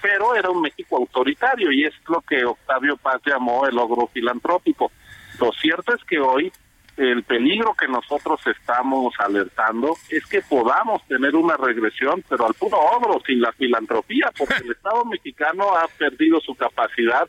pero 0.02 0.34
era 0.34 0.50
un 0.50 0.62
México 0.62 0.98
autoritario 0.98 1.72
y 1.72 1.84
es 1.84 1.94
lo 2.08 2.22
que 2.22 2.46
Octavio 2.46 2.96
Paz 2.96 3.20
llamó 3.26 3.66
el 3.68 3.76
logro 3.76 4.08
filantrópico. 4.08 4.92
Lo 5.40 5.52
cierto 5.52 5.94
es 5.94 6.04
que 6.06 6.20
hoy 6.20 6.52
el 6.98 7.24
peligro 7.24 7.74
que 7.74 7.88
nosotros 7.88 8.40
estamos 8.48 9.14
alertando 9.20 9.96
es 10.10 10.26
que 10.26 10.42
podamos 10.42 11.06
tener 11.08 11.36
una 11.36 11.58
regresión, 11.58 12.24
pero 12.30 12.48
al 12.48 12.54
puro 12.54 12.78
ogro, 12.80 13.22
sin 13.26 13.42
la 13.42 13.52
filantropía, 13.52 14.32
porque 14.38 14.64
el 14.64 14.72
Estado 14.76 15.04
mexicano 15.06 15.76
ha 15.76 15.88
perdido 15.98 16.40
su 16.40 16.56
capacidad 16.56 17.28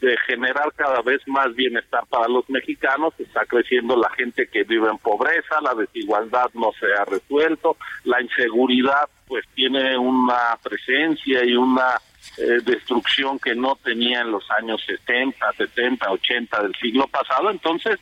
de 0.00 0.16
generar 0.26 0.72
cada 0.76 1.02
vez 1.02 1.20
más 1.26 1.52
bienestar 1.54 2.04
para 2.08 2.28
los 2.28 2.48
mexicanos, 2.48 3.14
está 3.18 3.44
creciendo 3.46 3.96
la 3.96 4.10
gente 4.10 4.46
que 4.46 4.62
vive 4.62 4.88
en 4.88 4.98
pobreza, 4.98 5.60
la 5.60 5.74
desigualdad 5.74 6.50
no 6.54 6.70
se 6.78 6.86
ha 6.94 7.04
resuelto, 7.04 7.76
la 8.04 8.22
inseguridad 8.22 9.08
pues 9.26 9.44
tiene 9.54 9.98
una 9.98 10.56
presencia 10.62 11.44
y 11.44 11.54
una 11.54 11.96
eh, 12.36 12.58
destrucción 12.64 13.38
que 13.38 13.54
no 13.54 13.76
tenía 13.76 14.20
en 14.20 14.30
los 14.30 14.48
años 14.50 14.82
70, 14.86 15.52
70, 15.56 16.10
80 16.10 16.62
del 16.62 16.74
siglo 16.76 17.06
pasado, 17.08 17.50
entonces 17.50 17.98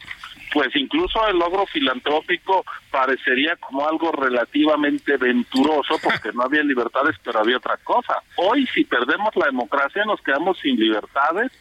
pues 0.52 0.74
incluso 0.76 1.26
el 1.26 1.38
logro 1.38 1.66
filantrópico 1.66 2.64
parecería 2.90 3.56
como 3.56 3.86
algo 3.86 4.12
relativamente 4.12 5.16
venturoso 5.16 5.96
porque 6.02 6.32
no 6.32 6.42
había 6.42 6.62
libertades, 6.62 7.16
pero 7.22 7.40
había 7.40 7.58
otra 7.58 7.76
cosa. 7.78 8.22
Hoy 8.36 8.66
si 8.68 8.84
perdemos 8.84 9.34
la 9.36 9.46
democracia 9.46 10.04
nos 10.04 10.20
quedamos 10.22 10.58
sin 10.58 10.76
libertades 10.78 11.52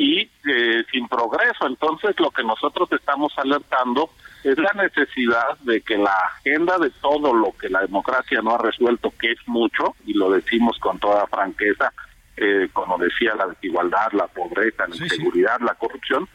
y 0.00 0.20
eh, 0.20 0.82
sin 0.90 1.06
progreso. 1.08 1.66
Entonces 1.66 2.18
lo 2.18 2.30
que 2.30 2.42
nosotros 2.42 2.90
estamos 2.90 3.32
alertando 3.36 4.10
es 4.42 4.56
la 4.56 4.72
necesidad 4.72 5.58
de 5.60 5.82
que 5.82 5.98
la 5.98 6.14
agenda 6.38 6.78
de 6.78 6.88
todo 7.02 7.34
lo 7.34 7.52
que 7.52 7.68
la 7.68 7.82
democracia 7.82 8.40
no 8.40 8.54
ha 8.54 8.58
resuelto, 8.58 9.12
que 9.20 9.32
es 9.32 9.38
mucho, 9.46 9.94
y 10.06 10.14
lo 10.14 10.30
decimos 10.30 10.78
con 10.78 10.98
toda 10.98 11.26
franqueza, 11.26 11.92
eh, 12.40 12.70
como 12.72 12.96
decía, 12.96 13.34
la 13.34 13.48
desigualdad, 13.48 14.12
la 14.12 14.26
pobreza, 14.26 14.88
la 14.88 14.96
inseguridad, 14.96 15.60
la 15.60 15.74
corrupción, 15.74 16.26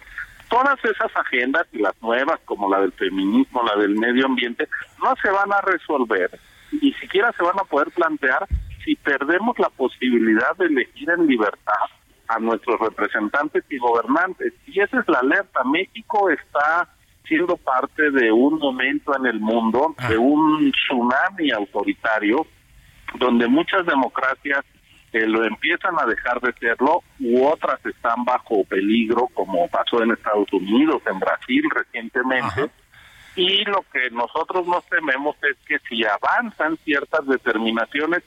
todas 0.50 0.78
esas 0.86 1.12
agendas 1.16 1.66
y 1.72 1.80
las 1.80 2.00
nuevas 2.02 2.40
como 2.46 2.70
la 2.70 2.80
del 2.82 2.92
feminismo, 2.94 3.64
la 3.64 3.76
del 3.82 3.96
medio 3.96 4.28
ambiente, 4.28 4.70
no 5.02 5.16
se 5.22 5.32
van 5.32 5.52
a 5.52 5.62
resolver, 5.62 6.40
ni 6.72 6.94
siquiera 6.94 7.34
se 7.36 7.44
van 7.44 7.60
a 7.60 7.64
poder 7.64 7.90
plantear 7.90 8.46
si 8.84 8.96
perdemos 8.96 9.58
la 9.58 9.70
posibilidad 9.70 10.56
de 10.58 10.68
elegir 10.68 11.10
en 11.10 11.26
libertad 11.26 11.90
a 12.28 12.40
nuestros 12.40 12.80
representantes 12.80 13.64
y 13.70 13.80
gobernantes. 13.80 14.54
Y 14.68 14.80
esa 14.80 15.00
es 15.00 15.08
la 15.08 15.20
alerta. 15.20 15.64
México 15.64 16.30
está 16.30 16.88
siendo 17.28 17.58
parte 17.58 18.12
de 18.12 18.32
un 18.32 18.60
momento 18.60 19.16
en 19.18 19.26
el 19.26 19.40
mundo, 19.40 19.96
de 20.08 20.16
ah. 20.16 20.20
un 20.20 20.72
tsunami 20.72 21.50
autoritario, 21.52 22.46
donde 23.16 23.48
muchas 23.48 23.86
democracias 23.88 24.64
lo 25.22 25.44
empiezan 25.46 25.96
a 26.00 26.06
dejar 26.06 26.42
de 26.42 26.54
serlo 26.54 27.04
u 27.20 27.46
otras 27.46 27.84
están 27.86 28.26
bajo 28.26 28.64
peligro, 28.66 29.28
como 29.34 29.68
pasó 29.68 30.04
en 30.04 30.12
Estados 30.12 30.52
Unidos, 30.52 31.02
en 31.06 31.20
Brasil 31.20 31.64
recientemente. 31.74 32.70
Y 33.36 33.66
lo 33.66 33.84
que 33.92 34.10
nosotros 34.12 34.66
nos 34.68 34.86
tememos 34.88 35.36
es 35.44 35.58
que 35.68 35.78
si 35.90 36.04
avanzan 36.06 36.78
ciertas 36.84 37.26
determinaciones 37.28 38.24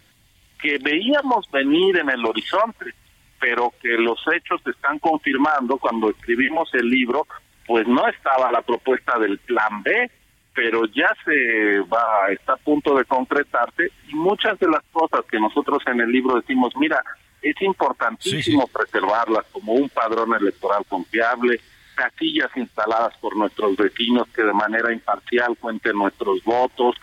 que 0.60 0.78
veíamos 0.78 1.50
venir 1.50 1.98
en 1.98 2.10
el 2.10 2.24
horizonte, 2.24 2.94
pero 3.40 3.72
que 3.80 3.96
los 3.96 4.20
hechos 4.34 4.60
están 4.66 4.98
confirmando 4.98 5.78
cuando 5.78 6.10
escribimos 6.10 6.68
el 6.74 6.88
libro, 6.88 7.26
pues 7.66 7.86
no 7.86 8.06
estaba 8.08 8.50
la 8.50 8.62
propuesta 8.62 9.18
del 9.18 9.38
plan 9.38 9.82
B, 9.82 10.10
pero 10.58 10.86
ya 10.86 11.08
se 11.24 11.78
va, 11.82 12.32
está 12.32 12.54
a 12.54 12.56
punto 12.56 12.96
de 12.96 13.04
concretarse 13.04 13.92
y 14.08 14.14
muchas 14.16 14.58
de 14.58 14.66
las 14.66 14.82
cosas 14.90 15.20
que 15.30 15.38
nosotros 15.38 15.80
en 15.86 16.00
el 16.00 16.10
libro 16.10 16.34
decimos, 16.34 16.72
mira, 16.76 17.00
es 17.40 17.54
importantísimo 17.62 18.66
preservarlas 18.66 19.46
como 19.52 19.74
un 19.74 19.88
padrón 19.88 20.34
electoral 20.34 20.84
confiable, 20.88 21.60
casillas 21.94 22.50
instaladas 22.56 23.16
por 23.18 23.36
nuestros 23.36 23.76
vecinos 23.76 24.26
que 24.34 24.42
de 24.42 24.52
manera 24.52 24.92
imparcial 24.92 25.56
cuenten 25.60 25.96
nuestros 25.96 26.42
votos, 26.42 26.96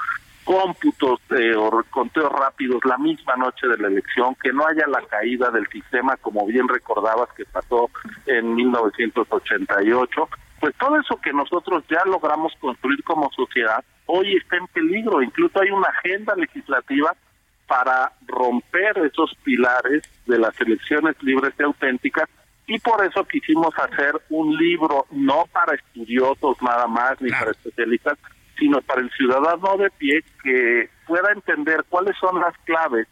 cómputos 0.43 1.21
eh, 1.29 1.55
o 1.55 1.81
conteos 1.91 2.33
rápidos 2.33 2.81
la 2.83 2.97
misma 2.97 3.37
noche 3.37 3.69
de 3.69 3.77
la 3.77 3.87
elección, 3.87 4.35
que 4.35 4.51
no 4.51 4.67
haya 4.67 4.85
la 4.87 5.01
caída 5.03 5.49
del 5.49 5.65
sistema, 5.69 6.17
como 6.17 6.45
bien 6.45 6.67
recordabas 6.67 7.29
que 7.37 7.45
pasó 7.45 7.89
en 8.25 8.53
1988 8.53 10.29
pues 10.65 10.77
todo 10.77 10.99
eso 10.99 11.21
que 11.21 11.31
nosotros 11.31 11.83
ya 11.87 12.03
logramos 12.05 12.51
construir 12.59 13.03
como 13.03 13.29
sociedad 13.33 13.85
hoy 14.07 14.35
está 14.35 14.57
en 14.57 14.65
peligro. 14.65 15.21
Incluso 15.21 15.61
hay 15.61 15.69
una 15.69 15.89
agenda 15.89 16.33
legislativa 16.35 17.15
para 17.67 18.11
romper 18.25 18.97
esos 18.97 19.35
pilares 19.43 20.01
de 20.25 20.39
las 20.39 20.59
elecciones 20.59 21.21
libres 21.21 21.53
y 21.59 21.61
auténticas 21.61 22.27
y 22.65 22.79
por 22.79 23.05
eso 23.05 23.23
quisimos 23.25 23.77
hacer 23.77 24.19
un 24.31 24.57
libro 24.57 25.05
no 25.11 25.45
para 25.53 25.75
estudiosos 25.75 26.59
nada 26.63 26.87
más 26.87 27.21
ni 27.21 27.29
para 27.29 27.51
especialistas, 27.51 28.17
sino 28.57 28.81
para 28.81 29.01
el 29.01 29.11
ciudadano 29.11 29.77
de 29.77 29.91
pie 29.91 30.23
que 30.43 30.89
pueda 31.05 31.31
entender 31.31 31.85
cuáles 31.89 32.17
son 32.17 32.39
las 32.39 32.57
claves 32.63 33.07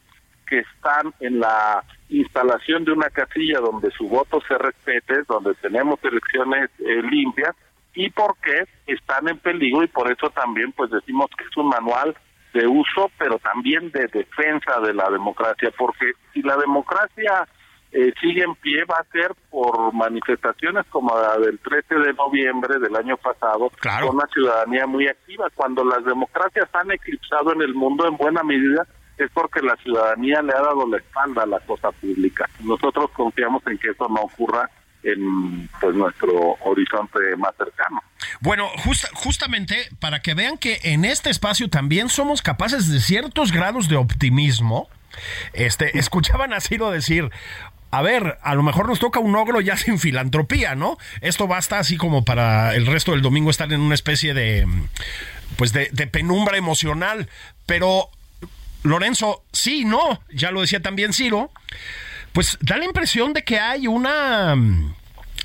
que 0.47 0.59
están 0.59 1.13
en 1.19 1.39
la 1.39 1.83
instalación 2.09 2.85
de 2.85 2.91
una 2.91 3.09
casilla 3.09 3.59
donde 3.59 3.91
su 3.91 4.07
voto 4.07 4.41
se 4.47 4.57
respete, 4.57 5.23
donde 5.27 5.53
tenemos 5.55 5.99
elecciones 6.03 6.69
eh, 6.79 7.01
limpias 7.09 7.55
y 7.95 8.09
por 8.09 8.35
qué 8.37 8.65
están 8.87 9.27
en 9.29 9.37
peligro 9.37 9.83
y 9.83 9.87
por 9.87 10.11
eso 10.11 10.29
también 10.29 10.71
pues 10.71 10.91
decimos 10.91 11.29
que 11.37 11.43
es 11.43 11.57
un 11.57 11.69
manual 11.69 12.15
de 12.53 12.67
uso 12.67 13.11
pero 13.17 13.37
también 13.39 13.91
de 13.91 14.07
defensa 14.07 14.79
de 14.79 14.93
la 14.93 15.09
democracia 15.09 15.71
porque 15.77 16.13
si 16.33 16.41
la 16.41 16.57
democracia 16.57 17.47
eh, 17.93 18.11
sigue 18.19 18.43
en 18.43 18.55
pie 18.55 18.83
va 18.85 18.95
a 18.99 19.11
ser 19.11 19.35
por 19.51 19.93
manifestaciones 19.93 20.83
como 20.89 21.15
la 21.15 21.37
del 21.37 21.59
13 21.59 21.93
de 21.99 22.13
noviembre 22.13 22.79
del 22.79 22.95
año 22.95 23.17
pasado 23.17 23.69
con 23.79 24.15
una 24.15 24.25
ciudadanía 24.33 24.87
muy 24.87 25.07
activa. 25.07 25.47
Cuando 25.53 25.85
las 25.85 26.03
democracias 26.03 26.67
han 26.73 26.89
eclipsado 26.89 27.53
en 27.53 27.61
el 27.61 27.75
mundo 27.75 28.07
en 28.07 28.17
buena 28.17 28.41
medida 28.41 28.87
es 29.17 29.29
porque 29.33 29.61
la 29.61 29.75
ciudadanía 29.77 30.41
le 30.41 30.53
ha 30.53 30.61
dado 30.61 30.87
la 30.87 30.97
espalda 30.97 31.43
a 31.43 31.47
la 31.47 31.59
cosa 31.61 31.91
pública. 31.91 32.49
Nosotros 32.61 33.11
confiamos 33.11 33.65
en 33.67 33.77
que 33.77 33.89
eso 33.89 34.07
no 34.09 34.21
ocurra 34.21 34.69
en 35.03 35.69
pues 35.79 35.95
nuestro 35.95 36.55
horizonte 36.61 37.35
más 37.37 37.53
cercano. 37.57 38.01
Bueno, 38.39 38.69
justamente 39.13 39.89
para 39.99 40.21
que 40.21 40.33
vean 40.33 40.57
que 40.57 40.79
en 40.83 41.05
este 41.05 41.29
espacio 41.29 41.69
también 41.69 42.09
somos 42.09 42.41
capaces 42.41 42.89
de 42.89 42.99
ciertos 42.99 43.51
grados 43.51 43.89
de 43.89 43.97
optimismo. 43.97 44.89
Este, 45.53 45.97
escuchaban 45.99 46.53
a 46.53 46.61
Ciro 46.61 46.89
decir, 46.89 47.29
a 47.91 48.01
ver, 48.01 48.39
a 48.41 48.55
lo 48.55 48.63
mejor 48.63 48.87
nos 48.87 48.99
toca 48.99 49.19
un 49.19 49.35
ogro 49.35 49.61
ya 49.61 49.77
sin 49.77 49.99
filantropía, 49.99 50.73
¿no? 50.73 50.97
Esto 51.21 51.47
basta 51.47 51.77
así 51.79 51.97
como 51.97 52.25
para 52.25 52.73
el 52.73 52.87
resto 52.87 53.11
del 53.11 53.21
domingo 53.21 53.51
estar 53.51 53.71
en 53.71 53.81
una 53.81 53.93
especie 53.93 54.33
de, 54.33 54.65
pues 55.57 55.73
de, 55.73 55.89
de 55.91 56.07
penumbra 56.07 56.57
emocional. 56.57 57.29
Pero, 57.65 58.09
Lorenzo, 58.83 59.43
sí, 59.51 59.85
no, 59.85 60.21
ya 60.29 60.51
lo 60.51 60.61
decía 60.61 60.81
también 60.81 61.13
Ciro, 61.13 61.51
pues 62.33 62.57
da 62.61 62.77
la 62.77 62.85
impresión 62.85 63.33
de 63.33 63.43
que 63.43 63.59
hay 63.59 63.87
una, 63.87 64.55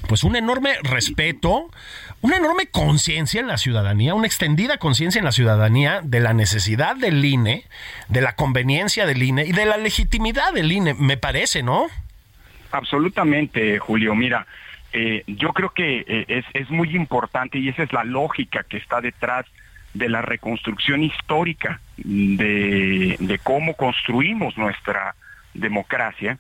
pues 0.09 0.25
un 0.25 0.37
enorme 0.37 0.77
respeto, 0.83 1.71
una 2.21 2.37
enorme 2.37 2.67
conciencia 2.67 3.41
en 3.41 3.47
la 3.47 3.59
ciudadanía, 3.59 4.15
una 4.15 4.27
extendida 4.27 4.79
conciencia 4.79 5.19
en 5.21 5.25
la 5.25 5.33
ciudadanía 5.33 6.01
de 6.03 6.21
la 6.21 6.33
necesidad 6.33 6.97
del 6.97 7.25
INE, 7.25 7.65
de 8.09 8.21
la 8.21 8.35
conveniencia 8.35 9.07
del 9.07 9.23
INE 9.23 9.45
y 9.47 9.53
de 9.53 9.67
la 9.67 9.77
legitimidad 9.77 10.53
del 10.53 10.73
INE, 10.73 10.95
me 10.95 11.17
parece, 11.17 11.63
¿no? 11.63 11.87
Absolutamente, 12.73 13.79
Julio. 13.79 14.15
Mira, 14.15 14.47
eh, 14.93 15.23
yo 15.27 15.53
creo 15.53 15.71
que 15.71 16.05
eh, 16.07 16.25
es, 16.29 16.45
es 16.55 16.71
muy 16.71 16.97
importante 16.97 17.59
y 17.59 17.69
esa 17.69 17.83
es 17.83 17.93
la 17.93 18.05
lógica 18.05 18.65
que 18.65 18.79
está 18.79 19.01
detrás 19.01 19.47
de 19.95 20.09
la 20.09 20.23
reconstrucción 20.23 21.03
histórica 21.03 21.81
de, 22.05 23.41
cómo 23.43 23.75
construimos 23.75 24.57
nuestra 24.57 25.15
democracia, 25.55 26.39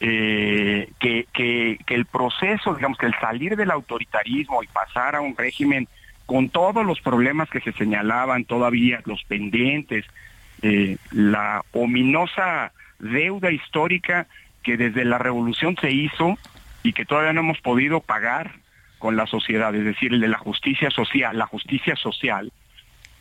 eh, 0.00 0.90
que, 0.98 1.26
que, 1.32 1.78
que, 1.86 1.94
el 1.94 2.04
proceso, 2.04 2.74
digamos, 2.74 2.98
que 2.98 3.06
el 3.06 3.14
salir 3.20 3.56
del 3.56 3.70
autoritarismo 3.70 4.62
y 4.62 4.66
pasar 4.66 5.16
a 5.16 5.20
un 5.20 5.36
régimen 5.36 5.88
con 6.26 6.48
todos 6.48 6.84
los 6.84 7.00
problemas 7.00 7.48
que 7.48 7.60
se 7.60 7.72
señalaban 7.72 8.44
todavía, 8.44 9.00
los 9.04 9.22
pendientes, 9.24 10.04
eh, 10.62 10.96
la 11.12 11.62
ominosa 11.72 12.72
deuda 12.98 13.50
histórica 13.50 14.26
que 14.62 14.76
desde 14.76 15.04
la 15.04 15.18
revolución 15.18 15.76
se 15.80 15.92
hizo 15.92 16.36
y 16.82 16.92
que 16.92 17.04
todavía 17.04 17.32
no 17.32 17.40
hemos 17.40 17.60
podido 17.60 18.00
pagar 18.00 18.52
con 18.98 19.16
la 19.16 19.26
sociedad, 19.26 19.74
es 19.74 19.84
decir, 19.84 20.12
el 20.12 20.20
de 20.20 20.28
la 20.28 20.38
justicia 20.38 20.90
social, 20.90 21.38
la 21.38 21.46
justicia 21.46 21.94
social, 21.96 22.50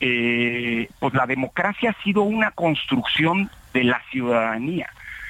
eh, 0.07 0.87
pues 0.99 1.15
la 1.15 1.25
democracia 1.25 1.89
ha 1.89 2.03
sido 2.03 2.21
una 2.21 2.51
construcción 2.51 3.49
de 3.73 3.85
la 3.85 3.99
ciudadanía. 4.11 4.87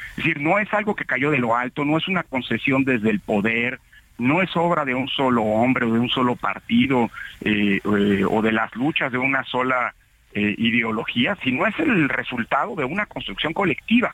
Es 0.10 0.18
decir, 0.18 0.42
no 0.42 0.60
es 0.60 0.74
algo 0.74 0.98
que 0.98 1.06
cayó 1.06 1.32
de 1.32 1.38
lo 1.38 1.56
alto, 1.56 1.86
no 1.86 1.98
es 1.98 2.10
una 2.10 2.24
concesión 2.24 2.84
desde 2.84 3.10
el 3.10 3.22
poder, 3.22 3.80
no 4.18 4.42
es 4.42 4.54
obra 4.58 4.84
de 4.84 4.94
un 4.94 5.08
solo 5.08 5.44
hombre 5.44 5.86
o 5.86 5.94
de 5.94 6.00
un 6.00 6.10
solo 6.10 6.36
partido 6.36 7.10
eh, 7.40 7.80
eh, 7.86 8.26
o 8.30 8.42
de 8.42 8.52
las 8.52 8.76
luchas 8.76 9.14
de 9.14 9.18
una 9.18 9.46
sola 9.46 9.96
ideología, 10.38 11.38
sino 11.42 11.66
es 11.66 11.80
el 11.80 12.10
resultado 12.10 12.76
de 12.76 12.84
una 12.84 13.06
construcción 13.06 13.54
colectiva. 13.54 14.14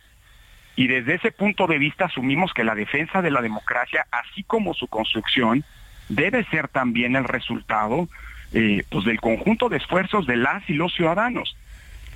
Y 0.75 0.85
desde 0.85 1.15
ese 1.15 1.31
punto 1.31 1.65
de 1.65 1.79
vista 1.79 2.05
asumimos 2.05 2.53
que 2.53 2.63
la 2.63 2.75
defensa 2.75 3.23
de 3.23 3.31
la 3.31 3.41
democracia, 3.41 4.05
así 4.11 4.43
como 4.43 4.75
su 4.75 4.85
construcción, 4.85 5.63
debe 6.09 6.43
ser 6.51 6.67
también 6.67 7.15
el 7.15 7.23
resultado 7.23 8.07
eh, 8.53 8.83
pues 8.89 9.05
del 9.05 9.19
conjunto 9.19 9.69
de 9.69 9.77
esfuerzos 9.77 10.27
de 10.27 10.37
las 10.37 10.69
y 10.69 10.73
los 10.73 10.93
ciudadanos. 10.93 11.55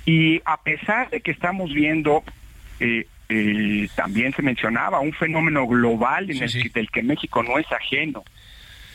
Y 0.04 0.40
a 0.44 0.58
pesar 0.58 1.10
de 1.10 1.20
que 1.20 1.30
estamos 1.30 1.72
viendo, 1.72 2.22
eh, 2.78 3.06
eh, 3.28 3.88
también 3.96 4.32
se 4.32 4.42
mencionaba, 4.42 5.00
un 5.00 5.12
fenómeno 5.12 5.66
global 5.66 6.30
en 6.30 6.42
el, 6.42 6.72
del 6.72 6.90
que 6.90 7.02
México 7.02 7.42
no 7.42 7.58
es 7.58 7.66
ajeno, 7.72 8.22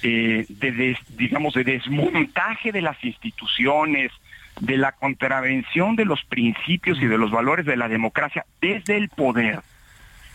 de, 0.01 0.97
digamos, 1.17 1.53
de 1.53 1.63
desmontaje 1.63 2.71
de 2.71 2.81
las 2.81 3.03
instituciones, 3.03 4.11
de 4.59 4.77
la 4.77 4.91
contravención 4.93 5.95
de 5.95 6.05
los 6.05 6.23
principios 6.25 7.01
y 7.01 7.07
de 7.07 7.17
los 7.17 7.31
valores 7.31 7.65
de 7.65 7.77
la 7.77 7.87
democracia 7.87 8.45
desde 8.61 8.97
el 8.97 9.09
poder. 9.09 9.59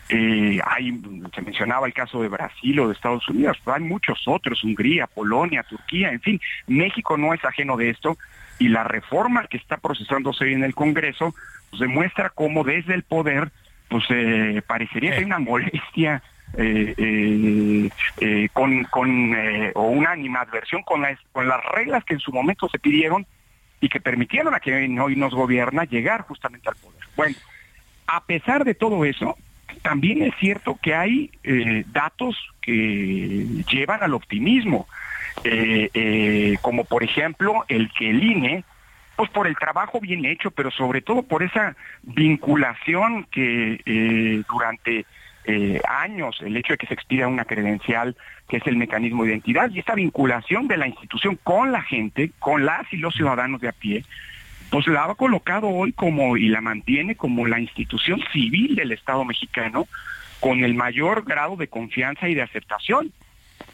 Eh, 0.09 0.61
hay, 0.65 1.01
se 1.35 1.43
mencionaba 1.43 1.87
el 1.87 1.93
caso 1.93 2.23
de 2.23 2.29
Brasil 2.29 2.79
o 2.79 2.87
de 2.87 2.95
Estados 2.95 3.29
Unidos, 3.29 3.59
pero 3.65 3.77
hay 3.77 3.83
muchos 3.83 4.23
otros, 4.27 4.63
Hungría, 4.63 5.09
Polonia, 5.09 5.65
Turquía, 5.65 6.11
en 6.11 6.21
fin, 6.21 6.41
México 6.69 7.17
no 7.17 7.35
es 7.35 7.45
ajeno 7.45 7.77
de 7.77 7.91
esto 7.91 8.17
y 8.59 8.69
la 8.69 8.85
reforma 8.85 9.47
que 9.49 9.57
está 9.57 9.79
procesándose 9.79 10.45
hoy 10.45 10.55
en 10.55 10.63
el 10.63 10.75
Congreso 10.75 11.35
pues, 11.71 11.81
demuestra 11.81 12.31
cómo 12.31 12.63
desde 12.63 12.95
el 12.95 13.03
poder 13.03 13.51
pues 13.89 14.05
eh, 14.11 14.63
parecería 14.67 15.11
que 15.11 15.17
hay 15.19 15.25
una 15.25 15.39
molestia 15.39 16.23
eh, 16.57 17.91
con, 18.53 18.85
con 18.85 19.37
o 19.75 19.83
una 19.83 20.13
animadversión 20.13 20.83
con 20.83 21.03
las, 21.03 21.19
con 21.33 21.49
las 21.49 21.65
reglas 21.65 22.05
que 22.05 22.15
en 22.15 22.21
su 22.21 22.33
momento 22.33 22.69
se 22.69 22.79
pidieron 22.79 23.27
y 23.81 23.89
que 23.89 24.01
permitieron 24.01 24.55
a 24.55 24.61
quien 24.61 24.99
hoy 24.99 25.17
nos 25.17 25.35
gobierna 25.35 25.85
llegar 25.85 26.23
justamente 26.23 26.69
al 26.69 26.77
poder. 26.77 27.01
Bueno, 27.17 27.37
a 28.07 28.25
pesar 28.25 28.65
de 28.65 28.75
todo 28.75 29.05
eso, 29.05 29.37
también 29.83 30.23
es 30.23 30.35
cierto 30.39 30.79
que 30.81 30.95
hay 30.95 31.31
eh, 31.45 31.85
datos 31.89 32.37
que 32.61 33.47
llevan 33.71 34.03
al 34.03 34.15
optimismo, 34.15 34.87
eh, 35.45 35.91
eh, 35.95 36.57
como 36.63 36.85
por 36.85 37.03
ejemplo 37.03 37.65
el 37.69 37.91
que 37.93 38.11
el 38.11 38.23
INE, 38.23 38.65
pues 39.17 39.31
por 39.31 39.47
el 39.47 39.57
trabajo 39.57 40.01
bien 40.01 40.25
hecho, 40.25 40.51
pero 40.51 40.71
sobre 40.71 41.01
todo 41.01 41.23
por 41.23 41.43
esa 41.43 41.75
vinculación 42.03 43.25
que 43.31 44.45
durante 44.49 45.07
años, 45.89 46.39
el 46.43 46.57
hecho 46.57 46.75
de 46.75 46.79
que 46.79 46.87
se 46.87 46.95
expida 46.95 47.29
una 47.29 47.45
credencial, 47.45 48.17
que 48.49 48.59
es 48.59 48.67
el 48.67 48.77
mecanismo 48.77 49.23
de 49.23 49.31
identidad, 49.31 49.71
y 49.71 49.79
esta 49.79 49.95
vinculación 49.95 50.69
de 50.69 50.77
la 50.77 50.87
institución 50.87 51.39
con 51.43 51.73
la 51.73 51.81
gente, 51.83 52.33
con 52.39 52.67
las 52.67 52.93
y 52.93 52.99
los 52.99 53.15
ciudadanos 53.15 53.61
de 53.61 53.69
a 53.69 53.73
pie, 53.73 54.05
pues 54.77 54.89
la 54.89 55.07
ha 55.07 55.15
colocado 55.15 55.69
hoy 55.69 55.95
como 55.95 56.37
y 56.37 56.51
la 56.51 56.61
mantiene 56.61 57.15
como 57.15 57.47
la 57.47 57.59
institución 57.59 58.21
civil 58.31 58.75
del 58.77 58.93
Estado 58.93 59.25
mexicano 59.25 59.89
con 60.39 60.63
el 60.65 60.75
mayor 60.75 61.25
grado 61.25 61.57
de 61.57 61.67
confianza 61.67 62.29
y 62.29 62.35
de 62.35 62.43
aceptación. 62.43 63.11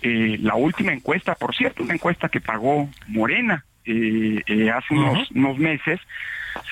Eh, 0.00 0.38
la 0.40 0.54
última 0.54 0.92
encuesta, 0.92 1.34
por 1.34 1.56
cierto, 1.56 1.82
una 1.82 1.94
encuesta 1.94 2.28
que 2.28 2.40
pagó 2.40 2.88
Morena 3.08 3.64
eh, 3.84 4.42
eh, 4.46 4.70
hace 4.70 4.94
unos, 4.94 5.28
unos, 5.32 5.58
meses, 5.58 5.98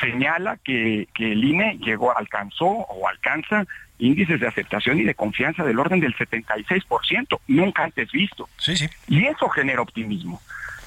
señala 0.01 0.59
que, 0.63 1.09
que 1.13 1.33
el 1.33 1.43
INE 1.43 1.79
llegó, 1.79 2.17
alcanzó 2.17 2.67
o 2.67 3.09
alcanza 3.09 3.67
índices 3.99 4.39
de 4.39 4.47
aceptación 4.47 5.01
y 5.01 5.03
de 5.03 5.17
confianza 5.17 5.65
del 5.65 5.81
orden 5.81 5.99
del 5.99 6.15
76%, 6.15 7.41
nunca 7.49 7.83
antes 7.83 8.13
visto. 8.13 8.49
Sí, 8.59 8.77
sí. 8.77 8.89
Y 9.09 9.27
eso 9.27 9.49
genera 9.49 9.83
optimismo 9.83 10.41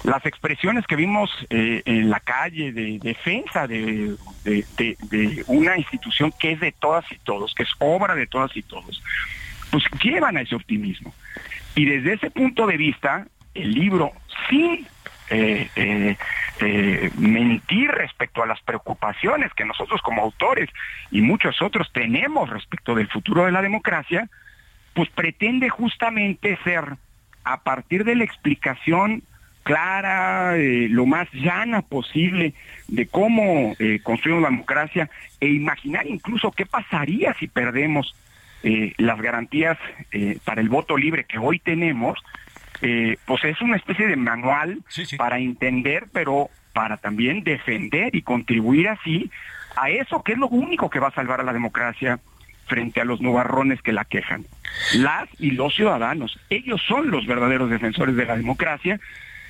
las 0.04 0.26
expresiones 0.26 0.86
que 0.86 0.96
vimos 0.96 1.30
eh, 1.50 1.82
en 1.86 2.10
la 2.10 2.20
calle 2.20 2.74
de 2.74 3.00
defensa 3.00 3.68
de, 3.68 4.16
una 5.48 5.78
institución 5.78 6.34
que 6.38 6.52
es 6.52 6.60
de 6.60 6.74
todas 6.74 7.10
y 7.12 7.18
todos, 7.20 7.54
que 7.54 7.64
es 7.64 7.70
obra 7.80 8.14
de 8.14 8.28
todas 8.28 8.56
y 8.56 8.64
todos, 8.64 9.02
pues 9.72 9.84
llevan 10.04 10.38
a 10.38 10.42
ese 10.42 10.56
optimismo. 10.56 11.14
Y 11.76 11.86
desde 11.86 12.14
ese 12.14 12.32
punto 12.32 12.68
de 12.68 12.78
vista, 12.78 13.26
el 13.54 13.74
libro 13.74 14.12
sí 14.50 14.86
eh, 15.30 15.70
eh, 16.60 17.12
mentir 17.18 17.90
respecto 17.90 18.44
a 18.44 18.46
las 18.46 18.62
preocupaciones 18.62 19.54
que 19.54 19.66
nosotros 19.66 20.02
como 20.02 20.22
autores 20.22 20.70
y 21.12 21.22
muchos 21.22 21.62
otros 21.62 21.92
tenemos 21.94 22.50
respecto 22.50 22.94
del 22.94 23.08
futuro 23.08 23.46
de 23.46 23.52
la 23.52 23.62
democracia, 23.62 24.30
pues 24.94 25.10
pretende 25.10 25.70
justamente 25.70 26.60
ser 26.64 26.98
a 27.44 27.64
partir 27.64 28.04
de 28.04 28.16
la 28.16 28.24
explicación 28.24 29.24
clara, 29.64 30.58
eh, 30.58 30.88
lo 30.90 31.06
más 31.06 31.28
llana 31.34 31.82
posible 31.82 32.54
de 32.88 33.08
cómo 33.08 33.76
eh, 33.80 34.00
construimos 34.04 34.44
la 34.44 34.50
democracia 34.50 35.10
e 35.40 35.48
imaginar 35.48 36.06
incluso 36.06 36.52
qué 36.52 36.66
pasaría 36.66 37.34
si 37.40 37.48
perdemos 37.48 38.16
eh, 38.64 38.94
las 38.98 39.20
garantías 39.20 39.78
para 40.46 40.62
el 40.62 40.70
voto 40.70 40.96
libre 40.96 41.26
que 41.26 41.38
hoy 41.38 41.60
tenemos, 41.60 42.18
pues 43.26 43.44
es 43.44 43.62
una 43.62 43.78
especie 43.78 44.08
de 44.08 44.16
manual 44.16 44.80
para 45.18 45.40
entender, 45.40 46.06
pero 46.14 46.50
para 46.74 46.98
también 46.98 47.44
defender 47.44 48.16
y 48.16 48.22
contribuir 48.22 48.90
así 48.90 49.32
a 49.76 49.90
eso 49.90 50.24
que 50.24 50.34
es 50.34 50.38
lo 50.38 50.48
único 50.48 50.90
que 50.90 51.00
va 51.00 51.08
a 51.08 51.14
salvar 51.14 51.42
a 51.42 51.44
la 51.44 51.54
democracia 51.54 52.20
frente 52.68 53.02
a 53.02 53.06
los 53.06 53.22
nubarrones 53.22 53.82
que 53.82 53.92
la 53.92 54.06
quejan. 54.06 54.46
Las 54.96 55.30
y 55.40 55.52
los 55.52 55.76
ciudadanos, 55.76 56.40
ellos 56.50 56.82
son 56.88 57.12
los 57.12 57.26
verdaderos 57.26 57.70
defensores 57.70 58.16
de 58.16 58.26
la 58.26 58.38
democracia 58.38 59.00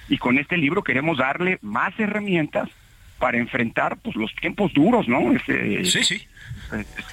y 0.09 0.17
con 0.17 0.37
este 0.37 0.57
libro 0.57 0.83
queremos 0.83 1.17
darle 1.17 1.59
más 1.61 1.97
herramientas 1.99 2.69
para 3.19 3.37
enfrentar 3.37 3.97
pues 3.97 4.15
los 4.15 4.33
tiempos 4.35 4.73
duros, 4.73 5.07
¿no? 5.07 5.31
Este, 5.33 5.85
sí, 5.85 6.03
sí. 6.03 6.27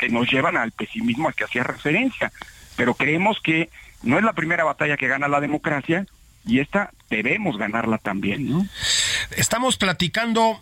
que 0.01 0.09
nos 0.09 0.31
llevan 0.31 0.57
al 0.57 0.73
pesimismo 0.73 1.29
al 1.29 1.35
que 1.35 1.45
hacía 1.45 1.63
referencia. 1.63 2.33
Pero 2.77 2.95
creemos 2.95 3.41
que 3.41 3.69
no 4.03 4.19
es 4.19 4.25
la 4.25 4.33
primera 4.33 4.65
batalla 4.65 4.97
que 4.97 5.09
gana 5.09 5.29
la 5.29 5.41
democracia 5.41 6.07
y 6.45 6.61
esta 6.61 6.91
debemos 7.11 7.59
ganarla 7.59 7.99
también, 7.99 8.51
¿no? 8.51 8.67
Estamos 9.37 9.77
platicando 9.77 10.61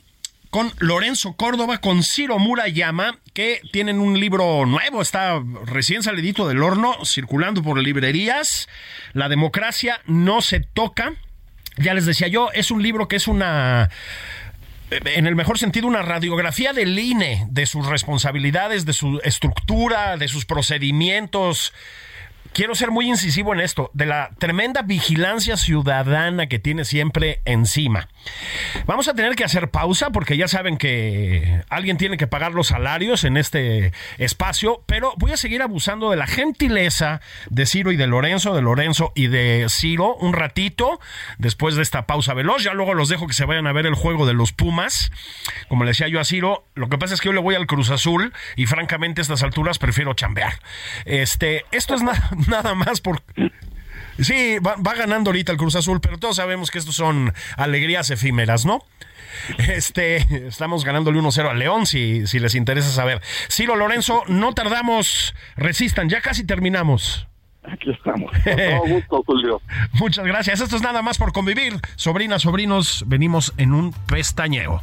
con 0.51 0.73
Lorenzo 0.79 1.35
Córdoba, 1.35 1.79
con 1.79 2.03
Ciro 2.03 2.39
Murayama, 2.39 3.19
que 3.35 3.61
tienen 3.73 4.01
un 4.01 4.19
libro 4.19 4.67
nuevo, 4.67 5.03
está 5.03 5.43
recién 5.67 6.03
salidito 6.03 6.49
del 6.49 6.63
horno, 6.63 7.05
circulando 7.05 7.63
por 7.63 7.79
librerías. 7.83 8.69
La 9.13 9.29
democracia 9.29 10.01
no 10.07 10.41
se 10.41 10.61
toca. 10.61 11.15
Ya 11.79 11.95
les 11.95 12.07
decía 12.07 12.29
yo, 12.29 12.51
es 12.53 12.71
un 12.71 12.83
libro 12.83 13.09
que 13.09 13.17
es 13.17 13.29
una 13.29 13.91
en 14.91 15.27
el 15.27 15.37
mejor 15.37 15.59
sentido, 15.59 15.87
una 15.87 16.01
radiografía 16.01 16.73
del 16.73 16.99
INE, 16.99 17.47
de 17.51 17.67
sus 17.67 17.87
responsabilidades, 17.87 18.87
de 18.87 18.95
su 18.95 19.21
estructura, 19.23 20.17
de 20.17 20.29
sus 20.29 20.47
procedimientos, 20.47 21.75
quiero 22.53 22.75
ser 22.75 22.91
muy 22.91 23.09
incisivo 23.09 23.55
en 23.55 23.61
esto, 23.61 23.91
de 23.95 24.07
la 24.07 24.31
tremenda 24.39 24.83
vigilancia 24.83 25.57
ciudadana 25.57 26.47
que 26.49 26.59
tiene 26.59 26.85
siempre 26.85 27.41
encima. 27.45 28.09
Vamos 28.87 29.09
a 29.09 29.15
tener 29.15 29.35
que 29.35 29.45
hacer 29.45 29.71
pausa 29.71 30.11
porque 30.11 30.37
ya 30.37 30.49
saben 30.49 30.77
que 30.77 31.63
alguien 31.69 31.97
tiene 31.97 32.17
que 32.17 32.27
pagar 32.27 32.53
los 32.53 32.69
salarios 32.69 33.25
en 33.25 33.37
este 33.37 33.93
espacio, 34.19 34.83
pero 34.87 35.15
voy 35.17 35.33
a 35.33 35.37
seguir 35.37 35.63
abusando 35.63 36.11
de 36.11 36.17
la 36.17 36.27
gentileza 36.27 37.21
de 37.51 37.67
Ciro 37.67 37.93
y 37.93 37.97
de 37.97 38.07
Lorenzo, 38.07 38.55
de 38.55 38.63
Lorenzo 38.63 39.13
y 39.15 39.27
de 39.29 39.67
Ciro 39.69 40.17
un 40.17 40.33
ratito 40.33 41.01
después 41.39 41.75
de 41.75 41.83
esta 41.83 42.07
pausa 42.07 42.35
veloz. 42.35 42.63
Ya 42.63 42.75
luego 42.75 42.95
los 42.95 43.09
dejo 43.09 43.27
que 43.27 43.35
se 43.35 43.45
vayan 43.45 43.67
a 43.67 43.73
ver 43.73 43.87
el 43.87 43.95
juego 43.95 44.27
de 44.27 44.35
los 44.35 44.53
Pumas. 44.53 45.11
Como 45.69 45.85
le 45.85 45.91
decía 45.91 46.09
yo 46.09 46.21
a 46.21 46.25
Ciro, 46.25 46.67
lo 46.75 46.89
que 46.89 46.99
pasa 46.99 47.15
es 47.15 47.21
que 47.21 47.27
yo 47.27 47.33
le 47.33 47.41
voy 47.41 47.55
al 47.55 47.67
Cruz 47.67 47.91
Azul 47.91 48.33
y 48.57 48.67
francamente 48.67 49.21
a 49.21 49.23
estas 49.23 49.43
alturas 49.43 49.79
prefiero 49.79 50.15
chambear. 50.15 50.61
Este, 51.05 51.65
esto 51.71 51.95
es 51.95 52.03
nada 52.03 52.31
nada 52.49 52.75
más 52.75 53.01
por... 53.01 53.23
Sí, 54.21 54.59
va, 54.59 54.77
ganando 54.95 55.31
ahorita 55.31 55.53
el 55.53 55.59
Cruz 55.59 55.77
Azul, 55.77 56.01
pero 56.01 56.19
todos 56.19 56.37
sabemos 56.37 56.71
que 56.71 56.79
estos 56.79 56.95
son 56.95 57.33
alegrías 57.57 58.11
efímeras, 58.11 58.67
¿no? 58.67 58.83
Este, 59.59 60.17
estamos 60.49 60.85
ganándole 60.85 61.19
1-0 61.21 61.51
al 61.51 61.59
León, 61.59 61.87
si, 61.87 62.27
si 62.27 62.39
les 62.39 62.55
interesa 62.55 62.91
saber. 62.91 63.23
Ciro 63.49 63.77
Lorenzo, 63.77 64.25
no 64.27 64.55
tardamos, 64.55 65.35
resistan, 65.57 66.09
ya 66.09 66.21
casi 66.21 66.45
terminamos. 66.45 67.27
Aquí 67.65 67.91
estamos. 67.91 68.33
todo 68.45 68.87
gusto, 68.87 69.23
Julio. 69.27 69.61
Muchas 69.93 70.25
gracias. 70.25 70.61
Esto 70.61 70.77
es 70.77 70.83
nada 70.83 71.03
más 71.03 71.19
por 71.19 71.33
convivir. 71.33 71.75
Sobrinas, 71.97 72.43
sobrinos, 72.43 73.05
venimos 73.07 73.53
en 73.59 73.75
un 73.75 73.93
pestañeo. 73.93 74.83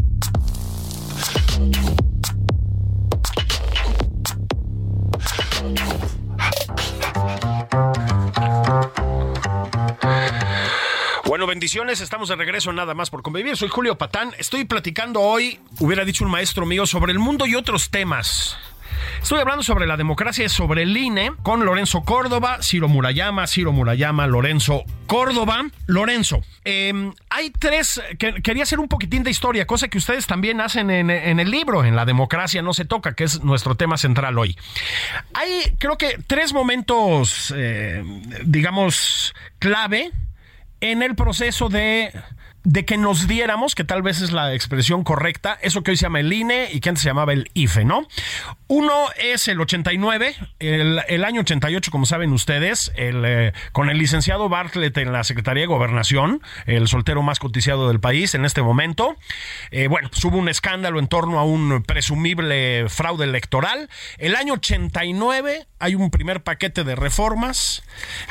Estamos 11.63 12.27
de 12.27 12.35
regreso 12.35 12.73
nada 12.73 12.95
más 12.95 13.11
por 13.11 13.21
convivir. 13.21 13.55
Soy 13.55 13.69
Julio 13.69 13.95
Patán, 13.95 14.31
estoy 14.39 14.65
platicando 14.65 15.21
hoy, 15.21 15.59
hubiera 15.79 16.03
dicho 16.05 16.25
un 16.25 16.31
maestro 16.31 16.65
mío, 16.65 16.87
sobre 16.87 17.11
el 17.11 17.19
mundo 17.19 17.45
y 17.45 17.53
otros 17.53 17.91
temas. 17.91 18.57
Estoy 19.21 19.39
hablando 19.39 19.61
sobre 19.61 19.85
la 19.85 19.95
democracia, 19.95 20.49
sobre 20.49 20.81
el 20.83 20.97
INE, 20.97 21.33
con 21.43 21.63
Lorenzo 21.63 22.01
Córdoba, 22.01 22.57
Ciro 22.63 22.87
Murayama, 22.87 23.45
Ciro 23.45 23.71
Murayama, 23.71 24.25
Lorenzo 24.25 24.83
Córdoba. 25.05 25.67
Lorenzo, 25.85 26.41
em, 26.65 27.13
hay 27.29 27.51
tres, 27.51 28.01
que, 28.17 28.41
quería 28.41 28.63
hacer 28.63 28.79
un 28.79 28.87
poquitín 28.87 29.21
de 29.21 29.29
historia, 29.29 29.67
cosa 29.67 29.87
que 29.87 29.99
ustedes 29.99 30.25
también 30.25 30.61
hacen 30.61 30.89
en, 30.89 31.09
el 31.11 31.51
libro, 31.51 31.85
en 31.85 31.95
La 31.95 32.05
democracia 32.05 32.63
no 32.63 32.73
se 32.73 32.85
toca, 32.85 33.13
que 33.13 33.25
es 33.25 33.43
nuestro 33.43 33.75
tema 33.75 33.97
central 33.97 34.35
hoy. 34.39 34.57
Hay, 35.35 35.75
creo 35.77 35.97
que, 35.97 36.17
tres 36.25 36.53
momentos, 36.53 37.53
eh, 37.55 38.03
digamos, 38.45 39.35
clave 39.59 40.11
en 40.81 41.03
el 41.03 41.15
proceso 41.15 41.69
de 41.69 42.11
de 42.63 42.85
que 42.85 42.97
nos 42.97 43.27
diéramos, 43.27 43.75
que 43.75 43.83
tal 43.83 44.01
vez 44.01 44.21
es 44.21 44.31
la 44.31 44.53
expresión 44.53 45.03
correcta, 45.03 45.57
eso 45.61 45.81
que 45.83 45.91
hoy 45.91 45.97
se 45.97 46.03
llama 46.03 46.19
el 46.19 46.31
INE 46.31 46.69
y 46.71 46.79
que 46.79 46.89
antes 46.89 47.01
se 47.01 47.09
llamaba 47.09 47.33
el 47.33 47.49
IFE, 47.53 47.85
¿no? 47.85 48.07
Uno 48.67 48.93
es 49.17 49.47
el 49.47 49.59
89, 49.59 50.35
el, 50.59 51.25
año 51.25 51.41
88, 51.41 51.91
como 51.91 52.05
saben 52.05 52.31
ustedes, 52.31 52.91
el, 52.95 53.23
eh, 53.25 53.53
con 53.71 53.89
el 53.89 53.97
licenciado 53.97 54.47
Bartlett 54.47 54.97
en 54.97 55.11
la 55.11 55.23
Secretaría 55.23 55.61
de 55.61 55.67
Gobernación, 55.67 56.41
el 56.65 56.87
soltero 56.87 57.21
más 57.21 57.39
cotizado 57.39 57.87
del 57.87 57.99
país 57.99 58.33
en 58.35 58.45
este 58.45 58.61
momento. 58.61 59.17
Eh, 59.71 59.87
bueno, 59.87 60.09
pues 60.09 60.23
hubo 60.23 60.37
un 60.37 60.47
escándalo 60.47 60.99
en 60.99 61.07
torno 61.07 61.39
a 61.39 61.43
un 61.43 61.83
presumible 61.83 62.87
fraude 62.89 63.25
electoral. 63.25 63.89
El 64.17 64.35
año 64.35 64.53
89 64.53 65.67
hay 65.79 65.95
un 65.95 66.11
primer 66.11 66.43
paquete 66.43 66.83
de 66.83 66.95
reformas. 66.95 67.83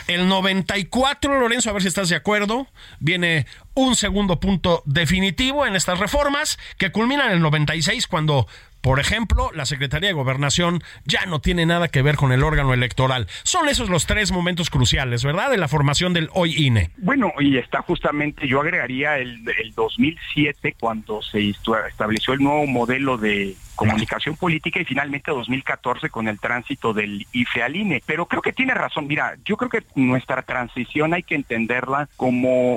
El 0.07 0.29
94, 0.29 1.39
Lorenzo, 1.39 1.69
a 1.69 1.73
ver 1.73 1.83
si 1.83 1.89
estás 1.89 2.09
de 2.09 2.17
acuerdo, 2.17 2.69
viene 3.01 3.47
un 3.81 3.97
segundo 3.97 4.39
punto 4.41 4.83
definitivo 4.85 5.67
en 5.67 5.75
estas 5.75 5.99
reformas 5.99 6.59
que 6.77 6.93
culminan 6.93 7.29
en 7.29 7.33
el 7.35 7.41
96 7.41 8.07
cuando 8.07 8.47
por 8.81 8.99
ejemplo, 8.99 9.51
la 9.55 9.67
Secretaría 9.67 10.09
de 10.09 10.15
Gobernación 10.15 10.83
ya 11.05 11.27
no 11.27 11.41
tiene 11.41 11.67
nada 11.67 11.89
que 11.89 12.01
ver 12.01 12.17
con 12.17 12.33
el 12.33 12.43
órgano 12.43 12.73
electoral. 12.73 13.27
Son 13.43 13.69
esos 13.69 13.91
los 13.91 14.07
tres 14.07 14.33
momentos 14.33 14.71
cruciales, 14.71 15.23
¿verdad? 15.23 15.51
De 15.51 15.59
la 15.59 15.69
formación 15.69 16.15
del 16.15 16.31
hoy 16.33 16.55
INE. 16.57 16.91
Bueno, 16.97 17.31
y 17.39 17.59
está 17.59 17.83
justamente, 17.83 18.49
yo 18.49 18.61
agregaría 18.61 19.19
el, 19.19 19.47
el 19.63 19.75
2007 19.75 20.77
cuando 20.81 21.21
se 21.21 21.51
estableció 21.51 22.33
el 22.33 22.41
nuevo 22.41 22.67
modelo 22.67 23.19
de 23.19 23.55
comunicación 23.75 24.37
política 24.37 24.81
y 24.81 24.85
finalmente 24.85 25.31
2014 25.31 26.09
con 26.09 26.29
el 26.29 26.39
tránsito 26.39 26.95
del 26.95 27.27
IFE 27.33 27.63
al 27.63 27.77
INE. 27.77 28.03
Pero 28.07 28.27
creo 28.27 28.43
que 28.43 28.53
tiene 28.53 28.73
razón. 28.73 29.07
Mira, 29.07 29.37
yo 29.45 29.59
creo 29.59 29.71
que 29.71 29.83
nuestra 29.95 30.43
transición 30.43 31.13
hay 31.13 31.23
que 31.23 31.35
entenderla 31.35 32.09
como 32.17 32.77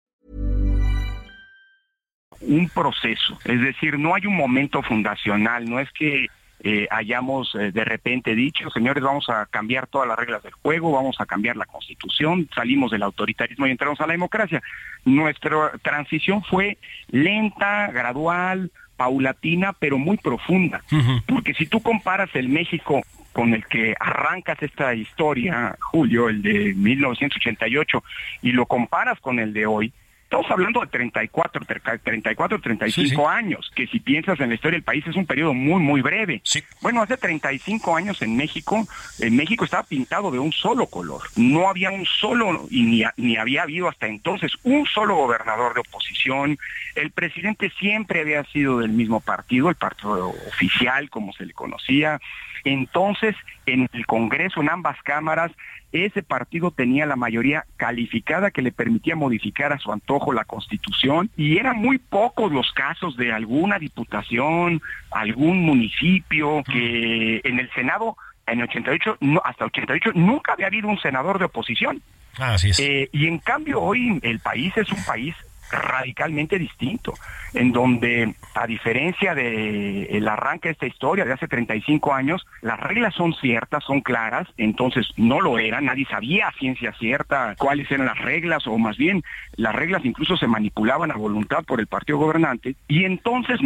Un 2.41 2.69
proceso, 2.69 3.37
es 3.45 3.61
decir, 3.61 3.99
no 3.99 4.15
hay 4.15 4.25
un 4.25 4.35
momento 4.35 4.81
fundacional, 4.81 5.69
no 5.69 5.79
es 5.79 5.91
que 5.91 6.27
eh, 6.63 6.87
hayamos 6.91 7.55
eh, 7.55 7.71
de 7.71 7.83
repente 7.83 8.35
dicho, 8.35 8.69
señores, 8.69 9.03
vamos 9.03 9.27
a 9.29 9.47
cambiar 9.47 9.87
todas 9.87 10.07
las 10.07 10.17
reglas 10.17 10.43
del 10.43 10.53
juego, 10.53 10.91
vamos 10.91 11.15
a 11.19 11.25
cambiar 11.25 11.57
la 11.57 11.65
constitución, 11.65 12.47
salimos 12.53 12.91
del 12.91 13.01
autoritarismo 13.01 13.65
y 13.65 13.71
entramos 13.71 13.99
a 13.99 14.05
la 14.05 14.13
democracia. 14.13 14.61
Nuestra 15.03 15.71
transición 15.81 16.43
fue 16.43 16.77
lenta, 17.09 17.87
gradual, 17.87 18.71
paulatina, 18.95 19.73
pero 19.73 19.97
muy 19.97 20.17
profunda. 20.17 20.83
Porque 21.27 21.55
si 21.55 21.65
tú 21.65 21.81
comparas 21.81 22.29
el 22.35 22.47
México 22.47 23.01
con 23.33 23.55
el 23.55 23.65
que 23.65 23.95
arrancas 23.99 24.61
esta 24.61 24.93
historia, 24.93 25.75
Julio, 25.79 26.29
el 26.29 26.43
de 26.43 26.75
1988, 26.75 28.03
y 28.43 28.51
lo 28.51 28.67
comparas 28.67 29.19
con 29.19 29.39
el 29.39 29.53
de 29.53 29.65
hoy, 29.65 29.93
Estamos 30.31 30.49
hablando 30.49 30.79
de 30.79 30.87
34, 30.87 31.65
34, 31.65 32.61
35 32.61 33.27
años, 33.27 33.69
que 33.75 33.85
si 33.87 33.99
piensas 33.99 34.39
en 34.39 34.47
la 34.47 34.55
historia 34.55 34.77
del 34.77 34.83
país 34.83 35.05
es 35.05 35.17
un 35.17 35.25
periodo 35.25 35.53
muy, 35.53 35.81
muy 35.81 36.01
breve. 36.01 36.41
Bueno, 36.79 37.01
hace 37.01 37.17
35 37.17 37.97
años 37.97 38.21
en 38.21 38.37
México, 38.37 38.87
en 39.19 39.35
México 39.35 39.65
estaba 39.65 39.83
pintado 39.83 40.31
de 40.31 40.39
un 40.39 40.53
solo 40.53 40.85
color. 40.85 41.23
No 41.35 41.67
había 41.67 41.91
un 41.91 42.05
solo, 42.05 42.65
y 42.69 42.83
ni, 42.83 43.03
ni 43.17 43.35
había 43.35 43.63
habido 43.63 43.89
hasta 43.89 44.07
entonces, 44.07 44.53
un 44.63 44.85
solo 44.85 45.17
gobernador 45.17 45.73
de 45.73 45.81
oposición. 45.81 46.57
El 46.95 47.11
presidente 47.11 47.69
siempre 47.77 48.21
había 48.21 48.45
sido 48.45 48.79
del 48.79 48.91
mismo 48.91 49.19
partido, 49.19 49.67
el 49.67 49.75
partido 49.75 50.29
oficial, 50.29 51.09
como 51.09 51.33
se 51.33 51.45
le 51.45 51.51
conocía. 51.51 52.21
Entonces, 52.63 53.35
en 53.65 53.89
el 53.91 54.05
Congreso, 54.05 54.61
en 54.61 54.69
ambas 54.69 54.95
cámaras, 55.03 55.51
ese 55.91 56.23
partido 56.23 56.71
tenía 56.71 57.05
la 57.05 57.15
mayoría 57.15 57.65
calificada 57.75 58.51
que 58.51 58.61
le 58.61 58.71
permitía 58.71 59.15
modificar 59.15 59.73
a 59.73 59.79
su 59.79 59.91
antojo 59.91 60.20
la 60.31 60.45
constitución 60.45 61.31
y 61.35 61.57
eran 61.57 61.77
muy 61.77 61.97
pocos 61.97 62.51
los 62.51 62.71
casos 62.73 63.17
de 63.17 63.33
alguna 63.33 63.79
diputación, 63.79 64.81
algún 65.09 65.63
municipio 65.63 66.63
que 66.71 67.41
en 67.43 67.59
el 67.59 67.71
Senado 67.71 68.15
en 68.45 68.61
88 68.61 69.17
no, 69.21 69.41
hasta 69.43 69.65
88 69.65 70.11
nunca 70.13 70.53
había 70.53 70.67
habido 70.67 70.87
un 70.87 70.99
senador 70.99 71.39
de 71.39 71.45
oposición. 71.45 72.01
Así 72.37 72.69
es. 72.69 72.79
Eh, 72.79 73.09
y 73.11 73.27
en 73.27 73.39
cambio 73.39 73.81
hoy 73.81 74.19
el 74.21 74.39
país 74.39 74.71
es 74.77 74.91
un 74.91 75.03
país 75.03 75.35
radicalmente 75.71 76.59
distinto, 76.59 77.13
en 77.53 77.71
donde, 77.71 78.33
a 78.55 78.67
diferencia 78.67 79.35
del 79.35 80.07
el 80.09 80.27
arranque 80.27 80.69
de 80.69 80.73
esta 80.73 80.87
historia 80.87 81.25
de 81.25 81.33
hace 81.33 81.47
35 81.47 82.13
años, 82.13 82.45
las 82.61 82.79
reglas 82.79 83.13
son 83.15 83.33
ciertas, 83.33 83.83
son 83.83 84.01
claras, 84.01 84.47
entonces 84.57 85.07
no 85.17 85.41
lo 85.41 85.59
eran, 85.59 85.85
nadie 85.85 86.05
sabía 86.05 86.51
ciencia 86.59 86.93
cierta 86.93 87.55
cuáles 87.57 87.89
eran 87.91 88.07
las 88.07 88.19
reglas, 88.19 88.67
o 88.67 88.77
más 88.77 88.97
bien, 88.97 89.23
las 89.55 89.75
reglas 89.75 90.05
incluso 90.05 90.37
se 90.37 90.47
manipulaban 90.47 91.11
a 91.11 91.15
voluntad 91.15 91.63
por 91.63 91.79
el 91.79 91.87
partido 91.87 92.17
gobernante, 92.17 92.75
y 92.87 93.05
entonces 93.05 93.59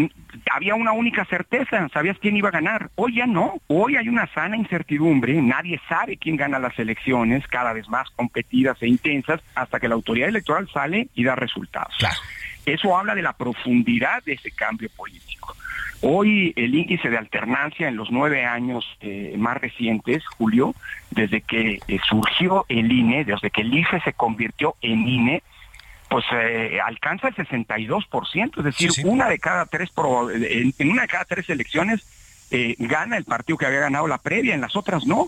había 0.51 0.75
una 0.75 0.91
única 0.91 1.25
certeza, 1.25 1.87
sabías 1.89 2.17
quién 2.19 2.37
iba 2.37 2.49
a 2.49 2.51
ganar. 2.51 2.89
Hoy 2.95 3.15
ya 3.15 3.27
no, 3.27 3.55
hoy 3.67 3.95
hay 3.95 4.09
una 4.09 4.27
sana 4.33 4.57
incertidumbre, 4.57 5.41
nadie 5.41 5.79
sabe 5.87 6.17
quién 6.17 6.35
gana 6.35 6.59
las 6.59 6.77
elecciones, 6.79 7.47
cada 7.47 7.73
vez 7.73 7.87
más 7.89 8.09
competidas 8.11 8.81
e 8.81 8.87
intensas, 8.87 9.41
hasta 9.55 9.79
que 9.79 9.87
la 9.87 9.95
autoridad 9.95 10.29
electoral 10.29 10.69
sale 10.71 11.07
y 11.15 11.23
da 11.23 11.35
resultados. 11.35 11.94
Eso 12.65 12.97
habla 12.97 13.13
de 13.13 13.21
la 13.21 13.34
profundidad 13.34 14.23
de 14.23 14.34
ese 14.34 14.51
cambio 14.51 14.89
político. 14.95 15.55
Hoy 16.01 16.53
el 16.55 16.75
índice 16.75 17.10
de 17.10 17.17
alternancia 17.17 17.88
en 17.88 17.95
los 17.95 18.12
nueve 18.12 18.45
años 18.45 18.86
eh, 19.01 19.34
más 19.38 19.58
recientes, 19.58 20.23
Julio, 20.38 20.75
desde 21.12 21.41
que 21.41 21.79
eh, 21.88 21.99
surgió 22.08 22.65
el 22.69 22.91
INE, 22.91 23.23
desde 23.23 23.49
que 23.49 23.62
el 23.62 23.73
IFE 23.73 24.01
se 24.01 24.13
convirtió 24.13 24.75
en 24.81 25.08
INE, 25.08 25.43
pues 26.10 26.25
eh, 26.34 26.79
alcanza 26.86 27.29
el 27.29 27.36
62%, 27.36 28.58
es 28.58 28.63
decir, 28.63 28.91
una 29.05 29.27
de 29.29 29.39
cada 29.39 29.65
tres 29.65 29.91
en, 29.97 30.91
una 30.91 31.03
de 31.03 31.08
cada 31.08 31.25
tres 31.25 31.49
elecciones 31.49 32.05
gana 32.77 33.17
el 33.17 33.25
partido 33.25 33.58
que 33.58 33.65
había 33.65 33.79
ganado 33.79 34.08
la 34.08 34.19
previa, 34.19 34.53
en 34.53 34.62
las 34.62 34.75
otras 34.75 35.05
no. 35.05 35.27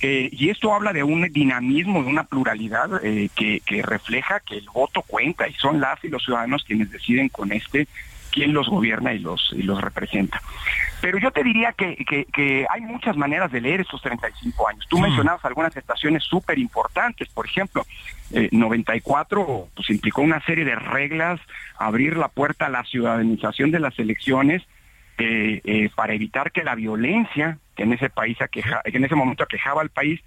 Eh, 0.00 0.28
y 0.32 0.50
esto 0.50 0.74
habla 0.74 0.92
de 0.92 1.02
un 1.02 1.22
dinamismo, 1.32 2.02
de 2.02 2.08
una 2.08 2.24
pluralidad 2.24 3.04
eh, 3.04 3.30
que, 3.34 3.62
refleja 3.82 4.40
que 4.40 4.58
el 4.58 4.66
voto 4.72 5.02
cuenta 5.02 5.48
y 5.48 5.54
son 5.54 5.80
las 5.80 6.02
y 6.04 6.08
los 6.08 6.22
ciudadanos 6.24 6.64
quienes 6.64 6.90
deciden 6.90 7.28
con 7.28 7.52
este 7.52 7.88
quién 8.30 8.52
los 8.52 8.68
gobierna 8.68 9.14
y 9.14 9.20
los, 9.20 9.54
y 9.56 9.62
los 9.62 9.80
representa. 9.80 10.42
Pero 11.00 11.18
yo 11.18 11.30
te 11.30 11.44
diría 11.44 11.72
que, 11.72 12.66
hay 12.68 12.80
muchas 12.80 13.16
maneras 13.16 13.52
de 13.52 13.60
leer 13.60 13.82
estos 13.82 14.02
35 14.02 14.68
años. 14.68 14.84
Tú 14.88 14.98
mencionabas 14.98 15.44
algunas 15.44 15.76
estaciones 15.76 16.24
súper 16.24 16.58
importantes, 16.58 17.28
por 17.28 17.46
ejemplo, 17.46 17.86
94 18.50 19.40
eh, 19.40 19.70
pues 19.76 19.90
implicó 19.90 20.22
una 20.22 20.44
serie 20.44 20.64
de 20.64 20.74
reglas, 20.74 21.40
abrir 21.78 22.16
la 22.16 22.28
puerta 22.28 22.66
a 22.66 22.70
la 22.70 22.82
ciudadanización 22.84 23.70
de 23.70 23.78
las 23.78 23.96
elecciones, 23.98 24.62
para 25.94 26.12
evitar 26.12 26.50
que 26.50 26.64
la 26.64 26.74
violencia 26.74 27.58
que 27.74 27.82
en 27.82 27.92
ese 27.92 28.10
país 28.10 28.40
aqueja, 28.40 28.82
que 28.82 28.96
en 28.96 29.04
ese 29.04 29.14
momento 29.14 29.44
aquejaba 29.44 29.82
al 29.82 29.90
país, 29.90 30.20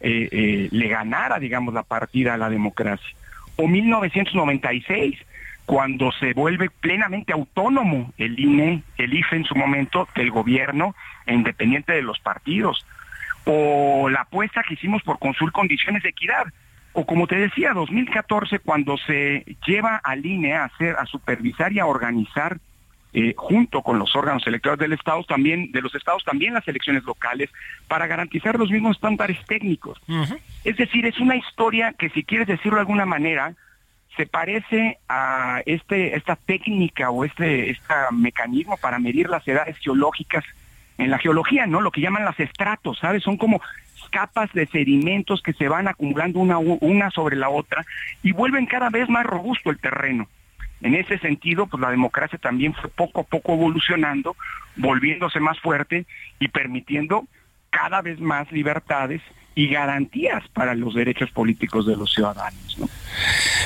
eh, 0.00 0.28
eh, 0.32 0.68
le 0.70 0.88
ganara, 0.88 1.38
digamos, 1.38 1.74
la 1.74 1.82
partida 1.82 2.34
a 2.34 2.38
la 2.38 2.48
democracia. 2.48 3.14
O 3.56 3.68
1996, 3.68 5.18
cuando 5.66 6.10
se 6.12 6.32
vuelve 6.32 6.70
plenamente 6.70 7.32
autónomo 7.32 8.12
el 8.16 8.38
INE, 8.38 8.82
el 8.96 9.14
IFE 9.14 9.36
en 9.36 9.44
su 9.44 9.54
momento, 9.54 10.08
del 10.14 10.30
gobierno, 10.30 10.94
independiente 11.26 11.92
de 11.92 12.02
los 12.02 12.18
partidos. 12.18 12.86
O 13.44 14.08
la 14.08 14.22
apuesta 14.22 14.62
que 14.66 14.74
hicimos 14.74 15.02
por 15.02 15.18
consul 15.18 15.52
condiciones 15.52 16.02
de 16.02 16.08
equidad. 16.08 16.46
O 16.92 17.06
como 17.06 17.26
te 17.26 17.36
decía, 17.36 17.72
2014, 17.72 18.58
cuando 18.58 18.96
se 18.96 19.44
lleva 19.66 19.96
al 19.96 20.24
INE 20.24 20.54
a 20.54 20.64
hacer, 20.64 20.96
a 20.96 21.06
supervisar 21.06 21.72
y 21.72 21.78
a 21.78 21.86
organizar 21.86 22.58
eh, 23.12 23.34
junto 23.36 23.82
con 23.82 23.98
los 23.98 24.14
órganos 24.14 24.46
electorales 24.46 24.80
del 24.80 24.92
Estado, 24.92 25.24
también, 25.24 25.72
de 25.72 25.82
los 25.82 25.94
estados, 25.94 26.24
también 26.24 26.54
las 26.54 26.66
elecciones 26.68 27.04
locales, 27.04 27.50
para 27.88 28.06
garantizar 28.06 28.58
los 28.58 28.70
mismos 28.70 28.96
estándares 28.96 29.38
técnicos. 29.46 30.00
Es 30.64 30.76
decir, 30.76 31.06
es 31.06 31.18
una 31.18 31.36
historia 31.36 31.92
que, 31.98 32.10
si 32.10 32.24
quieres 32.24 32.46
decirlo 32.46 32.76
de 32.76 32.82
alguna 32.82 33.06
manera, 33.06 33.54
se 34.16 34.26
parece 34.26 34.98
a 35.08 35.62
este, 35.66 36.16
esta 36.16 36.36
técnica 36.36 37.10
o 37.10 37.24
este, 37.24 37.70
este 37.70 37.94
mecanismo 38.12 38.76
para 38.76 38.98
medir 38.98 39.28
las 39.28 39.46
edades 39.46 39.76
geológicas 39.78 40.44
en 40.98 41.10
la 41.10 41.18
geología, 41.18 41.66
¿no? 41.66 41.80
Lo 41.80 41.90
que 41.90 42.00
llaman 42.00 42.24
las 42.24 42.38
estratos, 42.38 42.98
¿sabes? 42.98 43.22
Son 43.22 43.36
como 43.36 43.60
capas 44.10 44.52
de 44.52 44.66
sedimentos 44.66 45.42
que 45.42 45.52
se 45.52 45.68
van 45.68 45.88
acumulando 45.88 46.40
una, 46.40 46.58
una 46.58 47.10
sobre 47.10 47.36
la 47.36 47.48
otra 47.48 47.84
y 48.22 48.32
vuelven 48.32 48.66
cada 48.66 48.90
vez 48.90 49.08
más 49.08 49.24
robusto 49.24 49.70
el 49.70 49.78
terreno. 49.78 50.28
En 50.82 50.94
ese 50.94 51.18
sentido, 51.18 51.66
pues 51.66 51.80
la 51.80 51.90
democracia 51.90 52.38
también 52.38 52.74
fue 52.74 52.88
poco 52.90 53.20
a 53.22 53.24
poco 53.24 53.54
evolucionando, 53.54 54.36
volviéndose 54.76 55.40
más 55.40 55.58
fuerte 55.60 56.06
y 56.38 56.48
permitiendo 56.48 57.26
cada 57.70 58.02
vez 58.02 58.18
más 58.20 58.50
libertades 58.50 59.20
y 59.54 59.68
garantías 59.68 60.42
para 60.54 60.74
los 60.74 60.94
derechos 60.94 61.30
políticos 61.30 61.86
de 61.86 61.96
los 61.96 62.12
ciudadanos. 62.12 62.78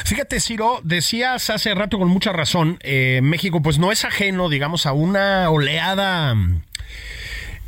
Fíjate, 0.05 0.41
Ciro, 0.41 0.81
decías 0.83 1.51
hace 1.51 1.75
rato 1.75 1.99
con 1.99 2.09
mucha 2.09 2.33
razón, 2.33 2.79
eh, 2.81 3.21
México 3.23 3.63
pues 3.63 3.79
no 3.79 3.93
es 3.93 4.05
ajeno, 4.05 4.49
digamos, 4.49 4.87
a 4.87 4.93
una 4.93 5.51
oleada 5.51 6.35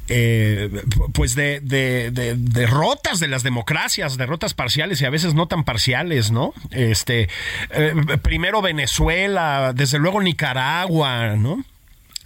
eh, 0.09 0.71
pues 1.12 1.35
de, 1.35 1.61
derrotas 1.61 3.21
de 3.21 3.29
las 3.29 3.42
democracias, 3.42 4.16
derrotas 4.16 4.55
parciales 4.55 5.01
y 5.01 5.05
a 5.05 5.11
veces 5.11 5.35
no 5.35 5.49
tan 5.49 5.64
parciales, 5.64 6.31
¿no? 6.31 6.55
Este, 6.71 7.29
eh, 7.71 7.95
primero 8.23 8.62
Venezuela, 8.62 9.73
desde 9.75 9.99
luego 9.99 10.21
Nicaragua, 10.21 11.37
¿no? 11.37 11.64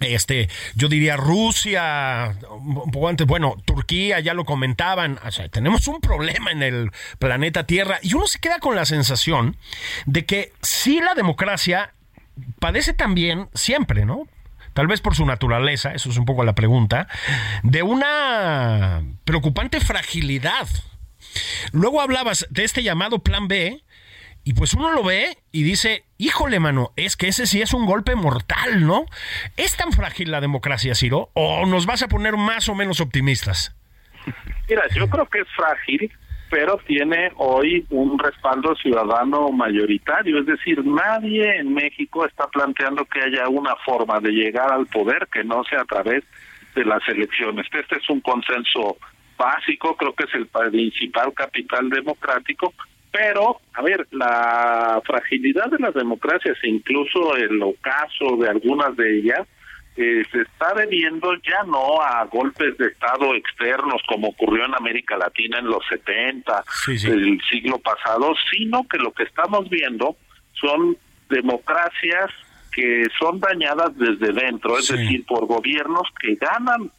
Este, 0.01 0.49
yo 0.75 0.87
diría 0.89 1.15
Rusia, 1.15 2.35
un 2.49 2.91
poco 2.91 3.07
antes, 3.07 3.27
bueno, 3.27 3.55
Turquía, 3.65 4.19
ya 4.19 4.33
lo 4.33 4.45
comentaban, 4.45 5.19
o 5.23 5.31
sea, 5.31 5.47
tenemos 5.47 5.87
un 5.87 6.01
problema 6.01 6.51
en 6.51 6.63
el 6.63 6.91
planeta 7.19 7.65
Tierra 7.65 7.99
y 8.01 8.15
uno 8.15 8.25
se 8.25 8.39
queda 8.39 8.57
con 8.59 8.75
la 8.75 8.85
sensación 8.85 9.57
de 10.07 10.25
que 10.25 10.53
si 10.63 10.99
la 10.99 11.13
democracia 11.13 11.93
padece 12.59 12.93
también 12.93 13.49
siempre, 13.53 14.05
¿no? 14.05 14.27
Tal 14.73 14.87
vez 14.87 15.01
por 15.01 15.15
su 15.15 15.25
naturaleza, 15.25 15.93
eso 15.93 16.09
es 16.09 16.17
un 16.17 16.25
poco 16.25 16.43
la 16.43 16.55
pregunta, 16.55 17.07
de 17.63 17.83
una 17.83 19.03
preocupante 19.25 19.79
fragilidad. 19.79 20.67
Luego 21.71 22.01
hablabas 22.01 22.47
de 22.49 22.63
este 22.63 22.83
llamado 22.83 23.19
plan 23.19 23.47
B, 23.47 23.83
y 24.43 24.53
pues 24.53 24.73
uno 24.73 24.91
lo 24.91 25.03
ve 25.03 25.37
y 25.51 25.63
dice, 25.63 26.03
híjole, 26.17 26.59
mano, 26.59 26.93
es 26.95 27.15
que 27.15 27.27
ese 27.27 27.45
sí 27.45 27.61
es 27.61 27.73
un 27.73 27.85
golpe 27.85 28.15
mortal, 28.15 28.85
¿no? 28.87 29.05
¿Es 29.55 29.77
tan 29.77 29.91
frágil 29.91 30.31
la 30.31 30.41
democracia, 30.41 30.95
Ciro? 30.95 31.29
¿O 31.33 31.65
nos 31.67 31.85
vas 31.85 32.01
a 32.01 32.07
poner 32.07 32.37
más 32.37 32.67
o 32.67 32.73
menos 32.73 33.01
optimistas? 33.01 33.75
Mira, 34.67 34.83
yo 34.95 35.09
creo 35.09 35.27
que 35.27 35.41
es 35.41 35.47
frágil, 35.55 36.11
pero 36.51 36.77
tiene 36.85 37.31
hoy 37.37 37.85
un 37.91 38.19
respaldo 38.19 38.75
ciudadano 38.75 39.49
mayoritario, 39.53 40.41
es 40.41 40.45
decir, 40.45 40.85
nadie 40.85 41.55
en 41.55 41.73
México 41.73 42.25
está 42.25 42.45
planteando 42.47 43.05
que 43.05 43.21
haya 43.21 43.47
una 43.47 43.73
forma 43.77 44.19
de 44.19 44.31
llegar 44.31 44.69
al 44.69 44.85
poder 44.87 45.29
que 45.31 45.45
no 45.45 45.63
sea 45.63 45.81
a 45.81 45.85
través 45.85 46.25
de 46.75 46.83
las 46.83 47.07
elecciones. 47.07 47.65
Este 47.71 47.95
es 47.95 48.09
un 48.09 48.19
consenso 48.19 48.97
básico, 49.37 49.95
creo 49.95 50.13
que 50.13 50.25
es 50.25 50.35
el 50.35 50.47
principal 50.47 51.33
capital 51.33 51.89
democrático, 51.89 52.73
pero, 53.13 53.61
a 53.73 53.81
ver, 53.81 54.05
la 54.11 55.01
fragilidad 55.05 55.71
de 55.71 55.79
las 55.79 55.93
democracias, 55.93 56.57
incluso 56.63 57.33
el 57.37 57.63
ocaso 57.63 58.35
de 58.37 58.49
algunas 58.49 58.95
de 58.97 59.19
ellas, 59.19 59.47
eh, 59.97 60.23
se 60.31 60.41
está 60.41 60.73
debiendo 60.73 61.33
ya 61.35 61.63
no 61.65 62.01
a 62.01 62.23
golpes 62.25 62.77
de 62.77 62.87
Estado 62.87 63.35
externos 63.35 64.01
como 64.07 64.29
ocurrió 64.29 64.65
en 64.65 64.75
América 64.75 65.17
Latina 65.17 65.59
en 65.59 65.65
los 65.65 65.85
70 65.89 66.63
del 66.87 67.41
siglo 67.49 67.77
pasado, 67.79 68.33
sino 68.51 68.87
que 68.87 68.97
lo 68.97 69.11
que 69.11 69.23
estamos 69.23 69.69
viendo 69.69 70.15
son 70.53 70.97
democracias 71.29 72.31
que 72.71 73.05
son 73.19 73.39
dañadas 73.39 73.97
desde 73.97 74.31
dentro, 74.31 74.77
es 74.77 74.87
decir, 74.87 75.25
por 75.25 75.45
gobiernos 75.45 76.07
que 76.19 76.35
ganan 76.35 76.89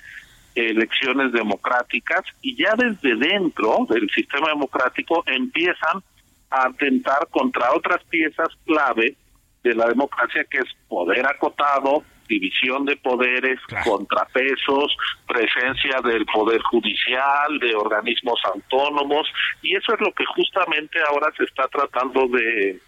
elecciones 0.55 1.33
democráticas 1.33 2.23
y 2.43 2.57
ya 2.57 2.75
desde 2.77 3.17
dentro 3.17 3.87
del 3.89 4.09
sistema 4.11 4.49
democrático 4.49 5.25
empiezan 5.27 6.03
a 6.51 6.67
atentar 6.67 7.27
contra 7.31 7.73
otras 7.73 8.05
piezas 8.05 8.49
clave 8.67 9.17
de 9.63 9.75
la 9.75 9.87
democracia 9.87 10.45
que 10.51 10.59
es 10.59 10.69
poder 10.89 11.27
acotado, 11.27 12.05
división 12.33 12.85
de 12.85 12.97
poderes, 12.97 13.61
contrapesos, 13.85 14.97
presencia 15.27 16.01
del 16.03 16.25
poder 16.27 16.61
judicial, 16.63 17.59
de 17.61 17.75
organismos 17.75 18.41
autónomos, 18.45 19.27
y 19.61 19.77
eso 19.77 19.95
es 19.95 20.01
lo 20.01 20.13
que 20.13 20.25
justamente 20.25 20.99
ahora 21.09 21.31
se 21.37 21.45
está 21.45 21.69
tratando 21.69 22.27
de 22.29 22.81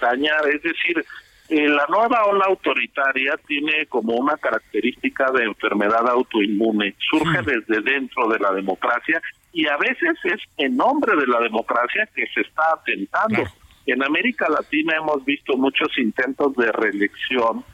dañar, 0.00 0.46
es 0.48 0.62
decir, 0.62 1.04
eh, 1.48 1.68
la 1.68 1.86
nueva 1.88 2.24
ola 2.24 2.46
autoritaria 2.46 3.34
tiene 3.46 3.86
como 3.86 4.14
una 4.14 4.36
característica 4.36 5.30
de 5.32 5.44
enfermedad 5.44 6.08
autoinmune, 6.08 6.94
surge 7.10 7.42
desde 7.42 7.80
dentro 7.82 8.28
de 8.28 8.38
la 8.38 8.52
democracia 8.52 9.20
y 9.52 9.66
a 9.66 9.76
veces 9.76 10.16
es 10.24 10.40
en 10.56 10.76
nombre 10.76 11.16
de 11.16 11.26
la 11.26 11.40
democracia 11.40 12.08
que 12.14 12.26
se 12.34 12.40
está 12.42 12.62
atentando. 12.74 13.44
En 13.86 14.02
América 14.02 14.46
Latina 14.48 14.96
hemos 14.96 15.24
visto 15.24 15.56
muchos 15.56 15.90
intentos 15.98 16.54
de 16.56 16.70
reelección 16.70 17.64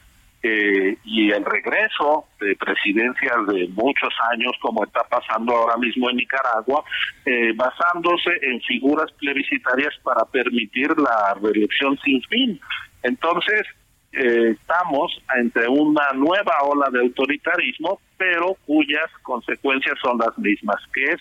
eh, 0.43 0.97
y 1.05 1.31
el 1.33 1.45
regreso 1.45 2.27
de 2.41 2.55
presidencias 2.57 3.47
de 3.49 3.69
muchos 3.69 4.15
años, 4.31 4.53
como 4.61 4.85
está 4.85 5.03
pasando 5.05 5.55
ahora 5.55 5.77
mismo 5.77 6.09
en 6.11 6.17
Nicaragua, 6.17 6.85
eh, 7.25 7.53
basándose 7.57 8.31
en 8.43 8.61
figuras 8.61 9.11
plebiscitarias 9.13 9.95
para 10.05 10.25
permitir 10.27 10.97
la 10.97 11.35
reelección 11.43 11.99
sin 12.05 12.23
fin. 12.23 12.61
Entonces, 13.03 13.63
eh, 14.13 14.55
estamos 14.59 15.13
entre 15.37 15.69
una 15.69 16.13
nueva 16.15 16.63
ola 16.63 16.89
de 16.91 17.01
autoritarismo, 17.01 18.01
pero 18.17 18.57
cuyas 18.65 19.11
consecuencias 19.23 19.99
son 20.01 20.19
las 20.19 20.37
mismas, 20.39 20.81
que 20.95 21.05
es 21.05 21.21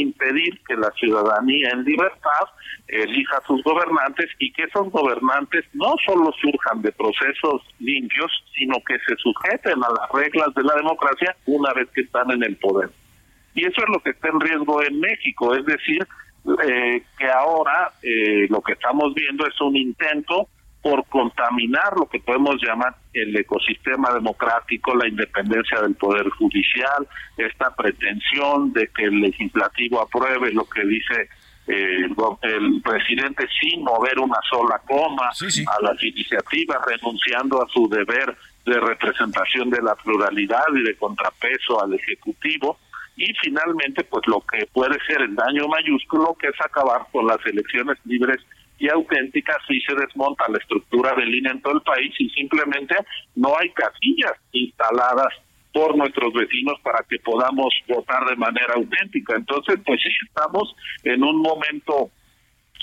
impedir 0.00 0.60
que 0.66 0.76
la 0.76 0.90
ciudadanía 0.92 1.70
en 1.72 1.84
libertad 1.84 2.46
elija 2.88 3.40
sus 3.46 3.62
gobernantes 3.62 4.30
y 4.38 4.52
que 4.52 4.64
esos 4.64 4.90
gobernantes 4.90 5.64
no 5.72 5.94
solo 6.04 6.32
surjan 6.40 6.82
de 6.82 6.92
procesos 6.92 7.62
limpios, 7.78 8.30
sino 8.54 8.76
que 8.86 8.98
se 9.06 9.16
sujeten 9.16 9.82
a 9.82 9.88
las 9.88 10.10
reglas 10.12 10.54
de 10.54 10.62
la 10.62 10.74
democracia 10.74 11.36
una 11.46 11.72
vez 11.72 11.88
que 11.94 12.02
están 12.02 12.30
en 12.30 12.42
el 12.42 12.56
poder. 12.56 12.90
Y 13.54 13.64
eso 13.64 13.82
es 13.82 13.88
lo 13.88 14.00
que 14.00 14.10
está 14.10 14.28
en 14.28 14.40
riesgo 14.40 14.82
en 14.82 15.00
México, 15.00 15.54
es 15.54 15.64
decir, 15.64 16.06
eh, 16.66 17.02
que 17.18 17.30
ahora 17.30 17.92
eh, 18.02 18.46
lo 18.50 18.60
que 18.60 18.72
estamos 18.72 19.14
viendo 19.14 19.46
es 19.46 19.58
un 19.60 19.76
intento 19.76 20.48
por 20.84 21.02
contaminar 21.06 21.94
lo 21.96 22.06
que 22.06 22.20
podemos 22.20 22.56
llamar 22.62 22.94
el 23.14 23.34
ecosistema 23.34 24.12
democrático, 24.12 24.94
la 24.94 25.08
independencia 25.08 25.80
del 25.80 25.94
Poder 25.94 26.28
Judicial, 26.28 27.08
esta 27.38 27.74
pretensión 27.74 28.70
de 28.74 28.88
que 28.88 29.04
el 29.04 29.18
legislativo 29.22 30.02
apruebe 30.02 30.52
lo 30.52 30.66
que 30.66 30.84
dice 30.84 31.30
eh, 31.68 32.06
el, 32.42 32.82
presidente 32.82 33.46
sin 33.58 33.82
mover 33.82 34.18
una 34.18 34.36
sola 34.50 34.78
coma 34.86 35.30
a 35.30 35.82
las 35.82 36.02
iniciativas, 36.04 36.76
renunciando 36.86 37.62
a 37.62 37.68
su 37.70 37.88
deber 37.88 38.36
de 38.66 38.78
representación 38.78 39.70
de 39.70 39.80
la 39.80 39.94
pluralidad 39.94 40.66
y 40.74 40.82
de 40.82 40.96
contrapeso 40.96 41.82
al 41.82 41.94
Ejecutivo. 41.94 42.78
Y 43.16 43.32
finalmente, 43.40 44.04
pues 44.04 44.26
lo 44.26 44.42
que 44.42 44.66
puede 44.66 44.98
ser 45.06 45.22
el 45.22 45.34
daño 45.34 45.66
mayúsculo, 45.66 46.36
que 46.38 46.48
es 46.48 46.60
acabar 46.60 47.06
con 47.10 47.26
las 47.26 47.38
elecciones 47.46 47.96
libres 48.04 48.44
y 48.78 48.88
auténtica 48.88 49.56
si 49.68 49.80
se 49.80 49.94
desmonta 49.94 50.44
la 50.48 50.58
estructura 50.58 51.14
del 51.14 51.34
INE 51.34 51.50
en 51.50 51.62
todo 51.62 51.74
el 51.74 51.82
país 51.82 52.12
y 52.18 52.28
simplemente 52.30 52.94
no 53.36 53.54
hay 53.58 53.70
casillas 53.70 54.32
instaladas 54.52 55.32
por 55.72 55.96
nuestros 55.96 56.32
vecinos 56.32 56.78
para 56.82 57.04
que 57.08 57.18
podamos 57.18 57.74
votar 57.88 58.24
de 58.26 58.36
manera 58.36 58.74
auténtica. 58.74 59.34
Entonces, 59.36 59.76
pues 59.84 60.00
sí, 60.02 60.08
estamos 60.26 60.74
en 61.02 61.22
un 61.22 61.42
momento 61.42 62.10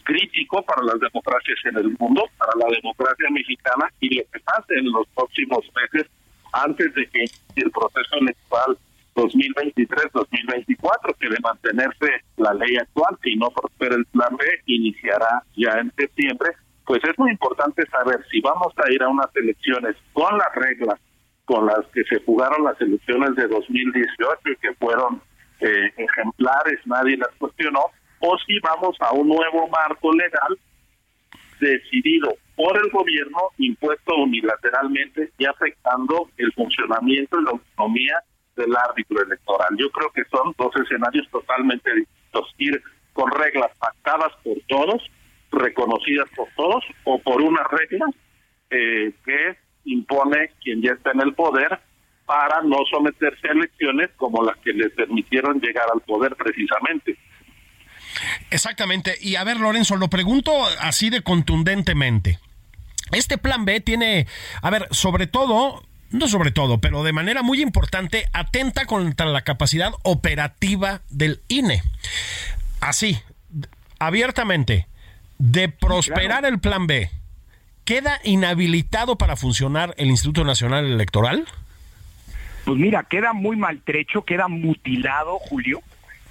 crítico 0.04 0.62
para 0.64 0.84
las 0.84 1.00
democracias 1.00 1.58
en 1.66 1.78
el 1.78 1.96
mundo, 2.00 2.24
para 2.38 2.52
la 2.58 2.76
democracia 2.76 3.30
mexicana 3.30 3.88
y 4.00 4.16
lo 4.16 4.24
que 4.32 4.40
pase 4.40 4.74
en 4.76 4.92
los 4.92 5.08
próximos 5.16 5.60
meses 5.76 6.10
antes 6.54 6.94
de 6.96 7.08
que 7.08 7.26
el 7.56 7.72
proceso 7.72 8.16
electoral 8.20 8.78
2023-2024, 9.22 11.16
que 11.20 11.30
de 11.30 11.40
mantenerse 11.42 12.24
la 12.38 12.54
ley 12.54 12.78
actual, 12.78 13.18
si 13.24 13.36
no 13.36 13.50
prospera 13.50 13.96
el 13.96 14.06
plan 14.06 14.36
B, 14.38 14.46
iniciará 14.66 15.44
ya 15.56 15.72
en 15.80 15.92
septiembre, 15.96 16.52
pues 16.86 17.02
es 17.04 17.18
muy 17.18 17.32
importante 17.32 17.86
saber 17.88 18.26
si 18.32 18.42
vamos 18.42 18.74
a 18.78 18.92
ir 18.92 19.02
a 19.04 19.10
unas 19.10 19.36
elecciones 19.36 19.96
con 20.14 20.38
las 20.38 20.54
reglas 20.56 21.00
con 21.46 21.66
las 21.66 21.86
que 21.94 22.04
se 22.06 22.24
jugaron 22.24 22.64
las 22.64 22.80
elecciones 22.80 23.36
de 23.36 23.48
2018 23.48 24.40
y 24.46 24.56
que 24.56 24.74
fueron 24.76 25.22
eh, 25.60 25.92
ejemplares, 25.98 26.80
nadie 26.86 27.18
las 27.18 27.32
cuestionó, 27.38 27.88
o 28.20 28.38
si 28.46 28.58
vamos 28.60 28.96
a 29.02 29.12
un 29.14 29.28
nuevo 29.28 29.68
marco 29.68 30.14
legal 30.14 30.58
decidido 31.60 32.34
por 32.56 32.78
el 32.78 32.90
gobierno, 32.92 33.40
impuesto 33.58 34.16
unilateralmente 34.16 35.32
y 35.38 35.46
afectando 35.46 36.30
el 36.38 36.52
funcionamiento 36.54 37.40
y 37.40 37.44
la 37.44 37.52
autonomía 37.52 38.24
del 38.62 38.76
árbitro 38.76 39.24
electoral. 39.24 39.70
Yo 39.78 39.90
creo 39.92 40.12
que 40.12 40.24
son 40.30 40.54
dos 40.58 40.72
escenarios 40.76 41.28
totalmente 41.32 41.90
distintos. 41.94 42.56
Ir 42.58 42.82
con 43.14 43.30
reglas 43.32 43.72
pactadas 43.78 44.32
por 44.44 44.58
todos, 44.68 45.02
reconocidas 45.52 46.28
por 46.36 46.48
todos, 46.56 46.84
o 47.04 47.20
por 47.20 47.42
una 47.42 47.64
regla 47.70 48.06
eh, 48.70 49.14
que 49.26 49.58
impone 49.86 50.52
quien 50.64 50.82
ya 50.82 50.92
está 50.92 51.12
en 51.12 51.22
el 51.22 51.34
poder 51.34 51.80
para 52.26 52.62
no 52.62 52.78
someterse 52.90 53.50
a 53.50 53.52
elecciones 53.52 54.10
como 54.16 54.44
las 54.44 54.56
que 54.58 54.72
les 54.72 54.92
permitieron 54.94 55.60
llegar 55.60 55.86
al 55.94 56.02
poder 56.02 56.36
precisamente. 56.36 57.18
Exactamente. 58.50 59.16
Y 59.20 59.36
a 59.36 59.44
ver, 59.44 59.58
Lorenzo, 59.58 59.96
lo 59.96 60.10
pregunto 60.10 60.52
así 60.80 61.10
de 61.10 61.22
contundentemente. 61.22 62.40
Este 63.12 63.38
plan 63.38 63.66
B 63.66 63.82
tiene, 63.82 64.28
a 64.62 64.70
ver, 64.70 64.88
sobre 64.92 65.28
todo 65.28 65.84
no 66.12 66.28
sobre 66.28 66.52
todo, 66.52 66.80
pero 66.80 67.04
de 67.04 67.14
manera 67.14 67.42
muy 67.42 67.62
importante, 67.62 68.26
atenta 68.34 68.86
contra 68.86 69.26
la 69.28 69.42
capacidad 69.42 69.92
operativa 70.04 71.02
del 71.10 71.42
INE. 71.48 71.82
Así, 72.80 73.18
abiertamente, 74.00 74.88
de 75.38 75.70
prosperar 75.70 76.46
el 76.46 76.60
plan 76.60 76.88
B, 76.88 77.10
¿queda 77.86 78.20
inhabilitado 78.24 79.18
para 79.18 79.36
funcionar 79.36 79.94
el 79.98 80.10
Instituto 80.10 80.44
Nacional 80.44 80.86
Electoral? 80.86 81.46
Pues 82.66 82.78
mira, 82.78 83.04
queda 83.04 83.34
muy 83.34 83.56
maltrecho, 83.56 84.24
queda 84.24 84.48
mutilado, 84.48 85.40
Julio, 85.40 85.82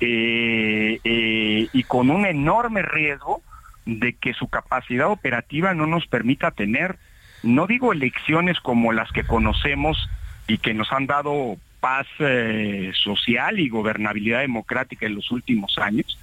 eh, 0.01 1.01
eh, 1.03 1.69
y 1.73 1.83
con 1.85 2.11
un 2.11 2.25
enorme 2.25 2.83
riesgo 2.83 3.43
de 3.85 4.13
que 4.15 4.35
su 4.35 4.49
capacidad 4.49 5.09
operativa 5.09 5.75
no 5.75 5.87
nos 5.87 6.07
permita 6.07 6.51
tener 6.51 6.99
no 7.43 7.67
digo 7.67 7.93
elecciones 7.93 8.61
como 8.61 8.93
las 8.93 9.11
que 9.13 9.25
conocemos 9.25 10.09
y 10.47 10.59
que 10.59 10.75
nos 10.75 10.93
han 10.93 11.07
dado 11.07 11.57
paz 11.81 12.07
eh, 12.19 12.93
social 12.95 13.59
y 13.59 13.69
gobernabilidad 13.69 14.41
democrática 14.41 15.07
en 15.07 15.15
los 15.15 15.31
últimos 15.31 15.79
años, 15.79 16.19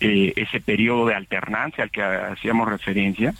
eh, 0.00 0.32
ese 0.36 0.60
periodo 0.60 1.06
de 1.06 1.14
alternancia 1.14 1.84
al 1.84 1.90
que 1.90 2.02
hacíamos 2.02 2.68
referencia, 2.68 3.34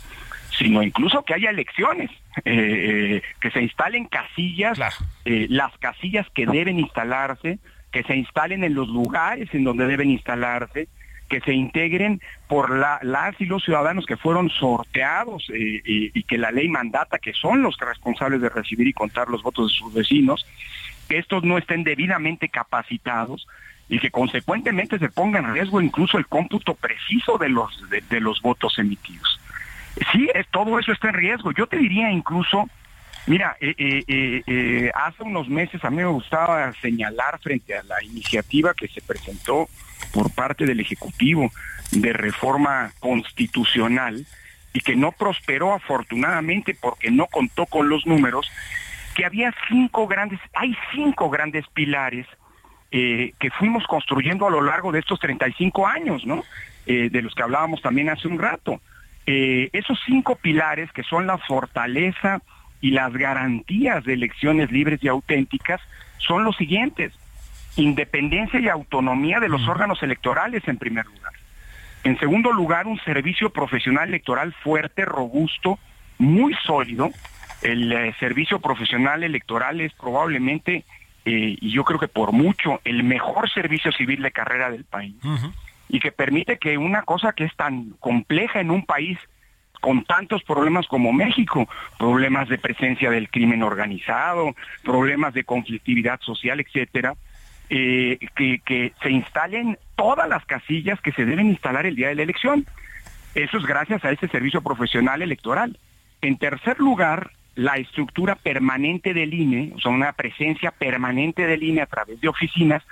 sino 0.56 0.82
incluso 0.82 1.24
que 1.24 1.34
haya 1.34 1.50
elecciones, 1.50 2.10
eh, 2.44 3.22
que 3.40 3.50
se 3.50 3.62
instalen 3.62 4.06
casillas, 4.06 4.78
las 5.24 5.78
casillas 5.78 6.26
que 6.34 6.46
deben 6.46 6.78
instalarse, 6.78 7.58
que 7.92 8.02
se 8.04 8.16
instalen 8.16 8.64
en 8.64 8.74
los 8.74 8.88
lugares 8.88 9.48
en 9.52 9.64
donde 9.64 9.86
deben 9.86 10.10
instalarse, 10.10 10.88
que 11.28 11.40
se 11.40 11.52
integren 11.52 12.20
por 12.48 12.70
la, 12.70 12.98
las 13.02 13.40
y 13.40 13.44
los 13.44 13.62
ciudadanos 13.62 14.06
que 14.06 14.16
fueron 14.16 14.50
sorteados 14.50 15.48
eh, 15.52 15.80
y, 15.84 16.22
que 16.24 16.38
la 16.38 16.50
ley 16.50 16.68
mandata, 16.68 17.18
que 17.18 17.32
son 17.32 17.62
los 17.62 17.78
responsables 17.78 18.40
de 18.40 18.48
recibir 18.48 18.88
y 18.88 18.92
contar 18.92 19.28
los 19.28 19.42
votos 19.42 19.70
de 19.70 19.78
sus 19.78 19.94
vecinos, 19.94 20.46
que 21.08 21.18
estos 21.18 21.44
no 21.44 21.58
estén 21.58 21.84
debidamente 21.84 22.48
capacitados 22.48 23.46
y 23.88 23.98
que 23.98 24.10
consecuentemente 24.10 24.98
se 24.98 25.08
ponga 25.08 25.38
en 25.38 25.52
riesgo 25.52 25.80
incluso 25.80 26.18
el 26.18 26.26
cómputo 26.26 26.74
preciso 26.74 27.38
de 27.38 27.48
los, 27.48 27.82
de, 27.88 28.20
los 28.20 28.42
votos 28.42 28.78
emitidos. 28.78 29.40
Sí, 30.12 30.28
es, 30.34 30.46
todo 30.48 30.78
eso 30.78 30.92
está 30.92 31.08
en 31.08 31.14
riesgo. 31.14 31.52
Yo 31.52 31.66
te 31.66 31.78
diría 31.78 32.10
incluso, 32.10 32.68
mira, 33.26 33.56
eh, 33.60 33.74
eh, 34.06 34.90
hace 34.94 35.22
unos 35.22 35.48
meses 35.48 35.82
a 35.84 35.90
mí 35.90 35.96
me 35.96 36.06
gustaba 36.06 36.72
señalar 36.74 37.38
frente 37.40 37.76
a 37.76 37.82
la 37.82 38.02
iniciativa 38.04 38.74
que 38.74 38.88
se 38.88 39.00
presentó 39.00 39.68
por 40.12 40.32
parte 40.32 40.66
del 40.66 40.80
Ejecutivo 40.80 41.50
de 41.90 42.12
reforma 42.12 42.92
constitucional 43.00 44.26
y 44.72 44.80
que 44.80 44.96
no 44.96 45.12
prosperó 45.12 45.72
afortunadamente 45.72 46.76
porque 46.78 47.10
no 47.10 47.26
contó 47.26 47.66
con 47.66 47.88
los 47.88 48.06
números, 48.06 48.50
que 49.14 49.24
había 49.24 49.52
cinco 49.68 50.06
grandes, 50.06 50.38
hay 50.54 50.76
cinco 50.94 51.30
grandes 51.30 51.66
pilares 51.72 52.26
eh, 52.90 53.32
que 53.38 53.50
fuimos 53.50 53.86
construyendo 53.86 54.46
a 54.46 54.50
lo 54.50 54.62
largo 54.62 54.92
de 54.92 55.00
estos 55.00 55.18
35 55.20 55.86
años, 55.86 56.24
¿no? 56.24 56.44
Eh, 56.86 57.10
de 57.10 57.22
los 57.22 57.34
que 57.34 57.42
hablábamos 57.42 57.82
también 57.82 58.08
hace 58.08 58.28
un 58.28 58.38
rato. 58.38 58.80
Eh, 59.26 59.68
esos 59.72 59.98
cinco 60.06 60.36
pilares 60.36 60.90
que 60.92 61.02
son 61.02 61.26
la 61.26 61.36
fortaleza 61.36 62.40
y 62.80 62.92
las 62.92 63.12
garantías 63.12 64.04
de 64.04 64.14
elecciones 64.14 64.70
libres 64.70 65.02
y 65.02 65.08
auténticas 65.08 65.80
son 66.18 66.44
los 66.44 66.56
siguientes 66.56 67.12
independencia 67.78 68.60
y 68.60 68.68
autonomía 68.68 69.40
de 69.40 69.48
los 69.48 69.66
órganos 69.68 70.02
electorales 70.02 70.66
en 70.66 70.78
primer 70.78 71.06
lugar. 71.06 71.32
En 72.04 72.18
segundo 72.18 72.52
lugar, 72.52 72.86
un 72.86 72.98
servicio 73.00 73.50
profesional 73.50 74.08
electoral 74.08 74.52
fuerte, 74.52 75.04
robusto, 75.04 75.78
muy 76.18 76.54
sólido, 76.66 77.10
El 77.60 77.92
eh, 77.92 78.14
servicio 78.20 78.60
profesional 78.60 79.24
electoral 79.24 79.80
es 79.80 79.92
probablemente, 79.94 80.84
eh, 81.24 81.56
y 81.60 81.70
yo 81.72 81.82
creo 81.84 81.98
que 81.98 82.06
por 82.06 82.30
mucho, 82.30 82.80
el 82.84 83.02
mejor 83.02 83.50
servicio 83.50 83.90
civil 83.90 84.22
de 84.22 84.30
carrera 84.30 84.70
del 84.70 84.84
país. 84.84 85.16
Y 85.88 85.98
que 85.98 86.12
permite 86.12 86.58
que 86.58 86.78
una 86.78 87.02
cosa 87.02 87.32
que 87.32 87.44
es 87.44 87.54
tan 87.56 87.90
compleja 87.98 88.60
en 88.60 88.70
un 88.70 88.84
país 88.84 89.18
con 89.80 90.04
tantos 90.04 90.44
problemas 90.44 90.86
como 90.86 91.12
México, 91.12 91.68
problemas 91.98 92.48
de 92.48 92.58
presencia 92.58 93.10
del 93.10 93.28
crimen 93.28 93.62
organizado, 93.62 94.54
problemas 94.84 95.34
de 95.34 95.44
conflictividad 95.44 96.20
social, 96.20 96.60
etcétera, 96.60 97.14
eh, 97.70 98.18
que, 98.34 98.92
se 99.02 99.10
instalen 99.10 99.78
todas 99.96 100.28
las 100.28 100.44
casillas 100.46 101.00
que 101.00 101.12
se 101.12 101.24
deben 101.24 101.48
instalar 101.48 101.86
el 101.86 101.96
día 101.96 102.08
de 102.08 102.14
la 102.14 102.22
elección. 102.22 102.66
Eso 103.34 103.58
es 103.58 103.66
gracias 103.66 104.04
a 104.04 104.10
ese 104.10 104.28
servicio 104.28 104.62
profesional 104.62 105.22
electoral. 105.22 105.78
En 106.22 106.38
tercer 106.38 106.78
lugar, 106.80 107.32
la 107.54 107.76
estructura 107.76 108.36
permanente 108.36 109.14
del 109.14 109.34
INE, 109.34 109.72
o 109.74 109.80
sea, 109.80 109.90
una 109.90 110.12
presencia 110.12 110.70
permanente 110.70 111.46
del 111.46 111.62
INE 111.62 111.82
a 111.82 111.86
través 111.86 112.20
de 112.20 112.28
oficinas 112.28 112.82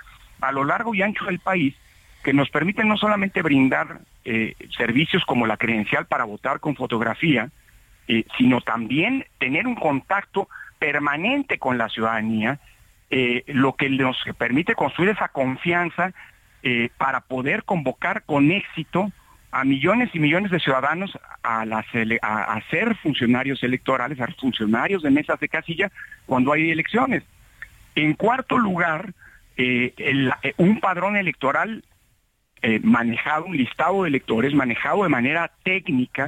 a 0.41 0.51
lo 0.51 0.63
largo 0.63 0.93
y 0.93 1.01
ancho 1.01 1.25
del 1.25 1.39
país, 1.39 1.75
que 2.23 2.33
nos 2.33 2.49
permiten 2.49 2.87
no 2.87 2.97
solamente 2.97 3.41
brindar 3.41 4.01
eh, 4.25 4.55
servicios 4.75 5.23
como 5.25 5.47
la 5.47 5.57
credencial 5.57 6.05
para 6.05 6.25
votar 6.25 6.59
con 6.59 6.75
fotografía, 6.75 7.49
eh, 8.07 8.25
sino 8.37 8.61
también 8.61 9.25
tener 9.39 9.67
un 9.67 9.75
contacto 9.75 10.49
permanente 10.79 11.57
con 11.57 11.77
la 11.77 11.89
ciudadanía, 11.89 12.59
eh, 13.09 13.43
lo 13.47 13.75
que 13.75 13.89
nos 13.89 14.17
permite 14.37 14.75
construir 14.75 15.11
esa 15.11 15.29
confianza 15.29 16.13
para 16.97 17.21
poder 17.21 17.63
convocar 17.63 18.23
con 18.23 18.51
éxito 18.51 19.09
a 19.51 19.63
millones 19.63 20.09
y 20.13 20.19
millones 20.19 20.51
de 20.51 20.59
ciudadanos 20.59 21.17
a, 21.41 21.61
a, 21.61 22.61
ser 22.69 22.93
funcionarios 22.97 23.63
electorales, 23.63 24.19
a 24.19 24.27
funcionarios 24.33 25.01
de 25.01 25.09
mesas 25.09 25.39
de 25.39 25.47
casilla 25.47 25.89
cuando 26.25 26.51
hay 26.51 26.69
elecciones. 26.69 27.23
En 27.95 28.15
cuarto 28.15 28.57
lugar, 28.57 29.13
un 30.57 30.79
padrón 30.81 31.15
electoral 31.15 31.85
eh, 32.63 32.79
manejado, 32.83 33.45
un 33.45 33.55
listado 33.55 34.01
de 34.01 34.09
electores 34.09 34.51
manejado 34.51 35.03
de 35.03 35.09
manera 35.09 35.51
técnica, 35.61 36.27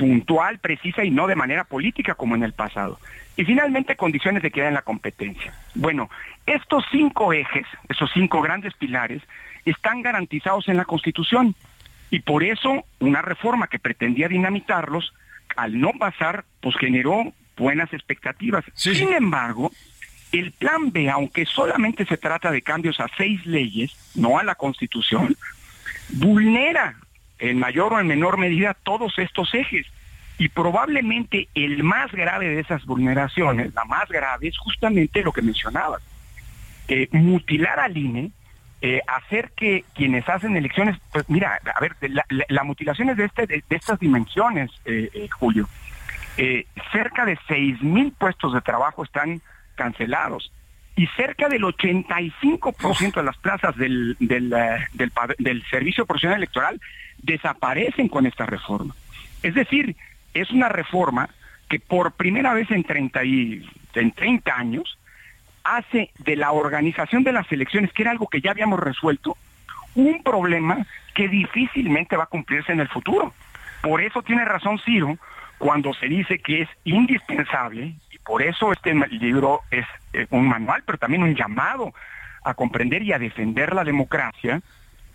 puntual, 0.00 0.58
precisa 0.60 1.04
y 1.04 1.10
no 1.10 1.26
de 1.26 1.36
manera 1.36 1.64
política 1.64 2.14
como 2.14 2.34
en 2.34 2.42
el 2.42 2.54
pasado. 2.54 2.98
Y 3.36 3.44
finalmente 3.44 3.96
condiciones 3.96 4.42
de 4.42 4.50
queda 4.50 4.68
en 4.68 4.74
la 4.74 4.80
competencia. 4.80 5.52
Bueno, 5.74 6.08
estos 6.46 6.84
cinco 6.90 7.34
ejes, 7.34 7.66
esos 7.86 8.10
cinco 8.14 8.40
grandes 8.40 8.72
pilares, 8.72 9.22
están 9.66 10.00
garantizados 10.00 10.68
en 10.68 10.78
la 10.78 10.86
Constitución. 10.86 11.54
Y 12.08 12.20
por 12.20 12.42
eso 12.42 12.86
una 12.98 13.20
reforma 13.20 13.66
que 13.66 13.78
pretendía 13.78 14.26
dinamitarlos, 14.26 15.12
al 15.54 15.78
no 15.78 15.92
pasar, 15.98 16.46
pues 16.62 16.76
generó 16.78 17.34
buenas 17.58 17.92
expectativas. 17.92 18.64
Sin 18.72 19.12
embargo, 19.12 19.70
el 20.32 20.52
plan 20.52 20.92
B, 20.92 21.10
aunque 21.10 21.44
solamente 21.44 22.06
se 22.06 22.16
trata 22.16 22.50
de 22.50 22.62
cambios 22.62 23.00
a 23.00 23.06
seis 23.18 23.44
leyes, 23.44 23.92
no 24.14 24.38
a 24.38 24.44
la 24.44 24.54
Constitución, 24.54 25.36
vulnera 26.08 26.96
en 27.40 27.58
mayor 27.58 27.94
o 27.94 28.00
en 28.00 28.06
menor 28.06 28.38
medida 28.38 28.74
todos 28.74 29.18
estos 29.18 29.54
ejes. 29.54 29.86
Y 30.38 30.48
probablemente 30.48 31.48
el 31.54 31.82
más 31.82 32.12
grave 32.12 32.48
de 32.48 32.60
esas 32.60 32.84
vulneraciones, 32.86 33.74
la 33.74 33.84
más 33.84 34.08
grave, 34.08 34.48
es 34.48 34.58
justamente 34.58 35.22
lo 35.22 35.32
que 35.32 35.42
mencionabas. 35.42 36.02
mutilar 37.12 37.78
al 37.78 37.96
INE, 37.96 38.32
eh, 38.82 39.02
hacer 39.06 39.52
que 39.54 39.84
quienes 39.94 40.26
hacen 40.26 40.56
elecciones, 40.56 40.96
pues 41.12 41.28
mira, 41.28 41.60
a 41.74 41.80
ver, 41.80 41.94
la, 42.48 42.64
mutilación 42.64 43.10
es 43.10 43.18
de, 43.18 43.26
este, 43.26 43.46
de, 43.46 43.62
estas 43.68 44.00
dimensiones, 44.00 44.70
eh, 44.86 45.10
eh, 45.12 45.28
Julio. 45.28 45.68
cerca 46.90 47.26
de 47.26 47.38
seis 47.46 47.82
mil 47.82 48.12
puestos 48.12 48.54
de 48.54 48.62
trabajo 48.62 49.04
están 49.04 49.42
cancelados 49.74 50.50
y 50.96 51.06
cerca 51.08 51.48
del 51.48 51.62
85% 51.62 53.14
de 53.14 53.22
las 53.22 53.36
plazas 53.36 53.76
del, 53.76 54.16
del, 54.18 54.48
del, 54.48 55.12
del, 55.38 55.62
Servicio 55.70 56.06
Profesional 56.06 56.38
Electoral 56.38 56.80
desaparecen 57.22 58.08
con 58.08 58.26
esta 58.26 58.46
reforma. 58.46 58.94
Es 59.42 59.54
decir, 59.54 59.96
es 60.34 60.50
una 60.50 60.68
reforma 60.68 61.28
que 61.68 61.80
por 61.80 62.12
primera 62.12 62.52
vez 62.54 62.70
en 62.70 62.84
30, 62.84 63.24
y, 63.24 63.68
en 63.94 64.12
30 64.12 64.54
años 64.54 64.98
hace 65.62 66.10
de 66.18 66.36
la 66.36 66.52
organización 66.52 67.22
de 67.22 67.32
las 67.32 67.50
elecciones, 67.52 67.92
que 67.92 68.02
era 68.02 68.10
algo 68.10 68.26
que 68.26 68.40
ya 68.40 68.50
habíamos 68.50 68.80
resuelto, 68.80 69.36
un 69.94 70.22
problema 70.22 70.86
que 71.14 71.28
difícilmente 71.28 72.16
va 72.16 72.24
a 72.24 72.28
cumplirse 72.28 72.72
en 72.72 72.80
el 72.80 72.88
futuro. 72.88 73.34
Por 73.82 74.00
eso 74.00 74.22
tiene 74.22 74.44
razón 74.44 74.78
Ciro 74.84 75.18
cuando 75.58 75.92
se 75.94 76.06
dice 76.06 76.38
que 76.38 76.62
es 76.62 76.68
indispensable 76.84 77.94
por 78.30 78.42
eso 78.42 78.72
este 78.72 78.94
libro 78.94 79.62
es 79.72 79.86
eh, 80.12 80.26
un 80.30 80.48
manual, 80.48 80.82
pero 80.86 80.98
también 80.98 81.22
un 81.22 81.34
llamado 81.34 81.92
a 82.44 82.54
comprender 82.54 83.02
y 83.02 83.12
a 83.12 83.18
defender 83.18 83.74
la 83.74 83.82
democracia, 83.82 84.60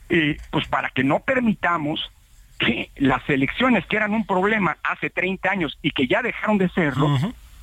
eh, 0.10 0.38
pues 0.51 0.68
para 0.68 0.89
que 0.89 1.03
no 1.03 1.20
permitamos 1.20 2.12
que 2.60 2.89
las 2.95 3.28
elecciones 3.30 3.86
que 3.86 3.97
eran 3.97 4.14
un 4.14 4.26
problema 4.26 4.78
hace 4.84 5.10
30 5.10 5.49
años 5.49 5.78
y 5.82 5.91
que 5.91 6.08
ya 6.08 6.22
dejaron 6.22 6.58
de 6.58 6.70
serlo, 6.70 7.18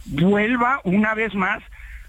vuelva 0.04 0.80
una 0.84 1.14
vez 1.14 1.34
más 1.34 1.62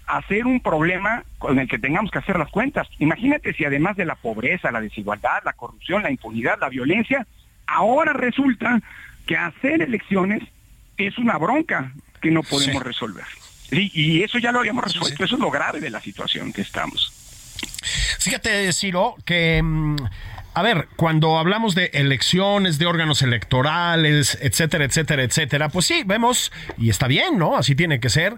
a 0.06 0.20
ser 0.26 0.44
un 0.44 0.60
problema 0.60 1.24
con 1.38 1.58
el 1.58 1.68
que 1.68 1.78
tengamos 1.78 2.10
que 2.10 2.18
hacer 2.18 2.38
las 2.38 2.50
cuentas. 2.50 2.88
Imagínate 2.98 3.54
si 3.54 3.64
además 3.64 3.96
de 3.96 4.04
la 4.04 4.16
pobreza, 4.16 4.70
la 4.70 4.80
desigualdad, 4.80 5.42
la 5.44 5.54
corrupción, 5.54 6.02
la 6.02 6.10
impunidad, 6.10 6.58
la 6.60 6.68
violencia, 6.68 7.26
ahora 7.66 8.12
resulta 8.12 8.82
que 9.26 9.36
hacer 9.36 9.80
elecciones 9.80 10.42
es 10.98 11.16
una 11.16 11.38
bronca 11.38 11.92
que 12.20 12.30
no 12.30 12.42
podemos 12.42 12.82
resolver. 12.82 13.24
y 13.70 14.22
eso 14.22 14.38
ya 14.38 14.52
lo 14.52 14.60
habíamos 14.60 14.84
resuelto, 14.84 15.24
eso 15.24 15.36
es 15.36 15.40
lo 15.40 15.50
grave 15.50 15.80
de 15.80 15.90
la 15.90 16.00
situación 16.00 16.52
que 16.52 16.60
estamos. 16.60 17.13
Fíjate, 18.18 18.72
Ciro, 18.72 19.16
que... 19.24 19.60
Mm, 19.62 19.96
a 20.56 20.62
ver, 20.62 20.86
cuando 20.94 21.36
hablamos 21.36 21.74
de 21.74 21.86
elecciones, 21.94 22.78
de 22.78 22.86
órganos 22.86 23.22
electorales, 23.22 24.38
etcétera, 24.40 24.84
etcétera, 24.84 25.24
etcétera, 25.24 25.68
pues 25.68 25.84
sí, 25.86 26.04
vemos, 26.06 26.52
y 26.78 26.90
está 26.90 27.08
bien, 27.08 27.38
¿no? 27.38 27.56
Así 27.56 27.74
tiene 27.74 27.98
que 27.98 28.08
ser, 28.08 28.36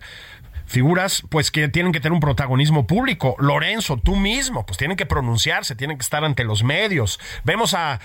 figuras 0.66 1.22
pues 1.28 1.50
que 1.50 1.68
tienen 1.68 1.92
que 1.92 2.00
tener 2.00 2.14
un 2.14 2.20
protagonismo 2.20 2.86
público. 2.86 3.36
Lorenzo, 3.38 3.98
tú 3.98 4.16
mismo, 4.16 4.66
pues 4.66 4.78
tienen 4.78 4.96
que 4.96 5.06
pronunciarse, 5.06 5.76
tienen 5.76 5.98
que 5.98 6.02
estar 6.02 6.24
ante 6.24 6.44
los 6.44 6.62
medios. 6.64 7.20
Vemos 7.44 7.74
a 7.74 8.00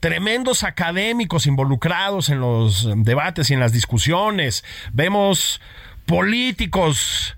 tremendos 0.00 0.62
académicos 0.62 1.46
involucrados 1.46 2.28
en 2.28 2.40
los 2.40 2.88
debates 3.04 3.50
y 3.50 3.54
en 3.54 3.60
las 3.60 3.72
discusiones. 3.72 4.64
Vemos 4.92 5.60
políticos 6.06 7.36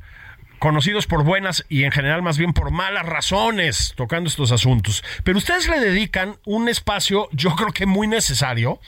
conocidos 0.59 1.07
por 1.07 1.25
buenas 1.25 1.65
y 1.69 1.85
en 1.85 1.93
general 1.93 2.23
más 2.23 2.39
bien 2.39 2.53
por 2.53 2.71
malas 2.71 3.07
razones 3.07 3.95
tocando 3.97 4.29
estos 4.29 4.53
asuntos. 4.53 5.05
Pero 5.25 5.39
ustedes 5.39 5.69
le 5.69 5.81
dedican 5.81 6.37
un 6.45 6.69
espacio, 6.69 7.29
yo 7.33 7.55
creo 7.57 7.73
que 7.73 7.87
muy 7.87 8.07
necesario, 8.07 8.81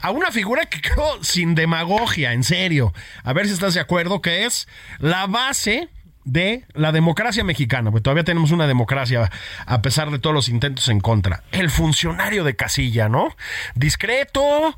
a 0.00 0.10
una 0.10 0.30
figura 0.30 0.66
que 0.66 0.80
creo 0.80 1.22
sin 1.22 1.54
demagogia, 1.54 2.32
en 2.32 2.44
serio. 2.44 2.92
A 3.24 3.32
ver 3.32 3.46
si 3.46 3.52
estás 3.52 3.74
de 3.74 3.80
acuerdo, 3.80 4.20
que 4.20 4.44
es 4.44 4.68
la 4.98 5.26
base 5.26 5.88
de 6.24 6.64
la 6.74 6.92
democracia 6.92 7.44
mexicana, 7.44 7.90
porque 7.90 8.04
todavía 8.04 8.24
tenemos 8.24 8.50
una 8.52 8.66
democracia 8.66 9.30
a 9.66 9.82
pesar 9.82 10.10
de 10.10 10.18
todos 10.18 10.34
los 10.34 10.48
intentos 10.48 10.88
en 10.88 11.00
contra. 11.00 11.42
El 11.52 11.70
funcionario 11.70 12.44
de 12.44 12.54
casilla, 12.56 13.08
¿no? 13.08 13.34
Discreto, 13.74 14.76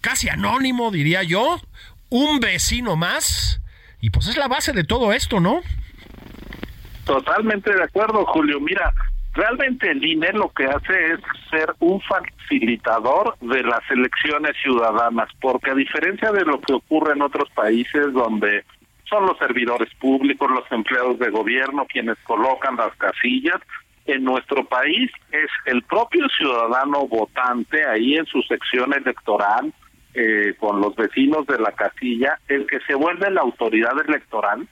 casi 0.00 0.28
anónimo, 0.28 0.90
diría 0.90 1.22
yo, 1.22 1.60
un 2.08 2.40
vecino 2.40 2.96
más, 2.96 3.61
y 4.02 4.10
pues 4.10 4.26
es 4.28 4.36
la 4.36 4.48
base 4.48 4.72
de 4.72 4.82
todo 4.82 5.12
esto, 5.12 5.38
¿no? 5.40 5.62
Totalmente 7.06 7.72
de 7.72 7.84
acuerdo, 7.84 8.26
Julio. 8.26 8.60
Mira, 8.60 8.92
realmente 9.32 9.90
el 9.90 10.04
INE 10.04 10.32
lo 10.32 10.50
que 10.50 10.64
hace 10.64 11.12
es 11.12 11.20
ser 11.48 11.72
un 11.78 12.00
facilitador 12.00 13.36
de 13.40 13.62
las 13.62 13.88
elecciones 13.90 14.56
ciudadanas, 14.60 15.28
porque 15.40 15.70
a 15.70 15.74
diferencia 15.74 16.32
de 16.32 16.44
lo 16.44 16.60
que 16.60 16.72
ocurre 16.74 17.12
en 17.12 17.22
otros 17.22 17.48
países 17.50 18.12
donde 18.12 18.64
son 19.08 19.24
los 19.24 19.38
servidores 19.38 19.94
públicos, 20.00 20.50
los 20.50 20.70
empleados 20.72 21.20
de 21.20 21.30
gobierno 21.30 21.86
quienes 21.86 22.18
colocan 22.24 22.76
las 22.76 22.94
casillas. 22.96 23.60
En 24.06 24.24
nuestro 24.24 24.64
país 24.64 25.12
es 25.30 25.50
el 25.66 25.80
propio 25.82 26.26
ciudadano 26.36 27.06
votante 27.06 27.86
ahí 27.86 28.16
en 28.16 28.26
su 28.26 28.42
sección 28.42 28.92
electoral, 28.92 29.72
eh, 30.14 30.54
con 30.58 30.80
los 30.80 30.94
vecinos 30.94 31.46
de 31.46 31.58
la 31.58 31.72
casilla, 31.72 32.38
el 32.48 32.66
que 32.66 32.80
se 32.80 32.94
vuelve 32.94 33.30
la 33.30 33.40
autoridad 33.40 33.94
electoral, 34.06 34.66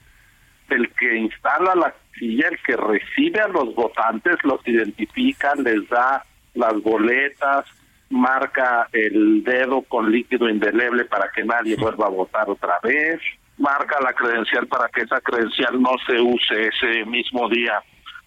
el 0.69 0.89
que 0.93 1.17
instala 1.17 1.75
la 1.75 1.93
casilla, 1.93 2.47
el 2.49 2.59
que 2.59 2.77
recibe 2.77 3.39
a 3.39 3.47
los 3.47 3.73
votantes, 3.75 4.37
los 4.43 4.65
identifica, 4.67 5.53
les 5.55 5.87
da 5.89 6.23
las 6.53 6.81
boletas, 6.81 7.65
marca 8.09 8.87
el 8.91 9.43
dedo 9.43 9.81
con 9.83 10.11
líquido 10.11 10.49
indeleble 10.49 11.05
para 11.05 11.29
que 11.31 11.43
nadie 11.43 11.75
vuelva 11.75 12.07
a 12.07 12.09
votar 12.09 12.49
otra 12.49 12.79
vez, 12.83 13.19
marca 13.57 13.99
la 14.01 14.13
credencial 14.13 14.67
para 14.67 14.89
que 14.89 15.01
esa 15.01 15.21
credencial 15.21 15.81
no 15.81 15.91
se 16.05 16.19
use 16.19 16.67
ese 16.67 17.05
mismo 17.05 17.47
día 17.49 17.81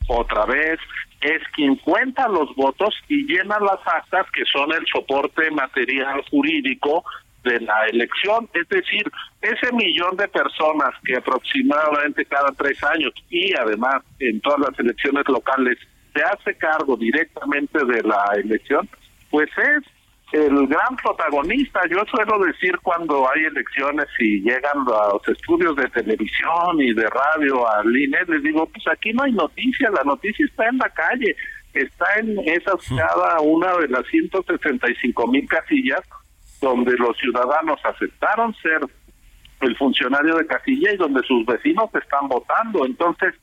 otra 0.08 0.46
vez, 0.46 0.78
es 1.24 1.42
quien 1.54 1.76
cuenta 1.76 2.28
los 2.28 2.54
votos 2.54 2.94
y 3.08 3.24
llena 3.24 3.58
las 3.58 3.80
actas 3.86 4.26
que 4.30 4.44
son 4.44 4.70
el 4.72 4.84
soporte 4.86 5.50
material 5.50 6.22
jurídico 6.30 7.02
de 7.42 7.60
la 7.60 7.86
elección, 7.86 8.48
es 8.54 8.68
decir, 8.68 9.10
ese 9.40 9.72
millón 9.72 10.16
de 10.16 10.28
personas 10.28 10.90
que 11.04 11.16
aproximadamente 11.16 12.24
cada 12.26 12.50
tres 12.52 12.82
años 12.84 13.12
y 13.30 13.54
además 13.54 14.02
en 14.18 14.40
todas 14.40 14.60
las 14.60 14.78
elecciones 14.78 15.24
locales 15.28 15.78
se 16.14 16.22
hace 16.22 16.54
cargo 16.56 16.96
directamente 16.96 17.78
de 17.84 18.02
la 18.02 18.24
elección, 18.36 18.88
pues 19.30 19.48
es 19.58 19.82
el 20.32 20.66
gran 20.66 20.96
protagonista. 21.02 21.80
Yo 21.90 22.04
suelo 22.10 22.38
decir 22.44 22.78
cuando 22.82 23.28
hay 23.30 23.44
elecciones 23.44 24.06
y 24.18 24.40
llegan 24.40 24.84
los 24.84 25.28
estudios 25.28 25.76
de 25.76 25.88
televisión 25.90 26.80
y 26.80 26.92
de 26.92 27.08
radio 27.08 27.68
al 27.70 27.96
INE, 27.96 28.18
les 28.26 28.42
digo, 28.42 28.66
pues 28.66 28.84
aquí 28.88 29.12
no 29.12 29.24
hay 29.24 29.32
noticia, 29.32 29.90
la 29.90 30.02
noticia 30.04 30.44
está 30.46 30.68
en 30.68 30.78
la 30.78 30.88
calle, 30.90 31.36
está 31.72 32.06
en 32.18 32.38
esas 32.48 32.88
cada 32.88 33.40
una 33.40 33.76
de 33.78 33.88
las 33.88 34.06
165 34.06 35.26
mil 35.28 35.46
casillas 35.48 36.00
donde 36.60 36.92
los 36.96 37.16
ciudadanos 37.18 37.78
aceptaron 37.84 38.54
ser 38.54 38.80
el 39.60 39.76
funcionario 39.76 40.36
de 40.36 40.46
casilla 40.46 40.92
y 40.92 40.96
donde 40.96 41.22
sus 41.22 41.44
vecinos 41.46 41.90
están 41.94 42.28
votando. 42.28 42.86
Entonces, 42.86 43.34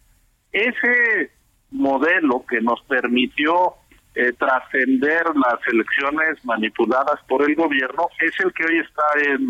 ese 0.51 1.32
modelo 1.71 2.45
que 2.49 2.61
nos 2.61 2.82
permitió 2.84 3.75
eh, 4.16 4.34
trascender 4.34 5.24
las 5.36 5.59
elecciones 5.72 6.43
manipuladas 6.43 7.20
por 7.28 7.47
el 7.47 7.55
gobierno 7.55 8.07
es 8.20 8.34
el 8.39 8.53
que 8.53 8.66
hoy 8.66 8.80
está 8.80 9.32
en 9.32 9.47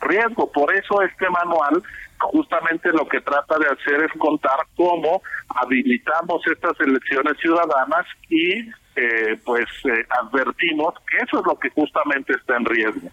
riesgo. 0.00 0.50
Por 0.52 0.72
eso 0.74 1.02
este 1.02 1.28
manual 1.30 1.82
justamente 2.18 2.90
lo 2.92 3.06
que 3.06 3.20
trata 3.20 3.58
de 3.58 3.66
hacer 3.66 4.04
es 4.04 4.12
contar 4.18 4.58
cómo 4.76 5.22
habilitamos 5.48 6.42
estas 6.46 6.78
elecciones 6.80 7.36
ciudadanas 7.40 8.06
y 8.28 8.68
eh, 8.96 9.38
pues 9.44 9.66
eh, 9.84 10.06
advertimos 10.22 10.94
que 11.08 11.18
eso 11.18 11.40
es 11.40 11.46
lo 11.46 11.58
que 11.58 11.70
justamente 11.70 12.32
está 12.32 12.56
en 12.56 12.64
riesgo. 12.64 13.10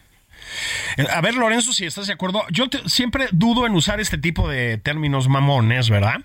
A 1.09 1.21
ver, 1.21 1.35
Lorenzo, 1.35 1.73
si 1.73 1.85
estás 1.85 2.07
de 2.07 2.13
acuerdo, 2.13 2.43
yo 2.49 2.65
siempre 2.85 3.27
dudo 3.31 3.65
en 3.65 3.73
usar 3.73 3.99
este 3.99 4.17
tipo 4.17 4.47
de 4.47 4.77
términos 4.77 5.27
mamones, 5.27 5.89
¿verdad? 5.89 6.21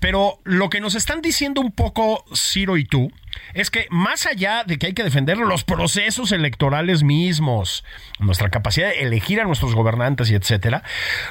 Pero 0.00 0.40
lo 0.44 0.70
que 0.70 0.80
nos 0.80 0.94
están 0.94 1.20
diciendo 1.20 1.60
un 1.60 1.72
poco 1.72 2.24
Ciro 2.34 2.76
y 2.76 2.84
tú 2.84 3.10
es 3.54 3.70
que 3.70 3.86
más 3.90 4.26
allá 4.26 4.64
de 4.64 4.78
que 4.78 4.86
hay 4.86 4.94
que 4.94 5.04
defender 5.04 5.38
los 5.38 5.64
procesos 5.64 6.32
electorales 6.32 7.02
mismos, 7.02 7.84
nuestra 8.18 8.50
capacidad 8.50 8.88
de 8.88 9.02
elegir 9.02 9.40
a 9.40 9.44
nuestros 9.44 9.74
gobernantes 9.74 10.30
y 10.30 10.34
etcétera, 10.34 10.82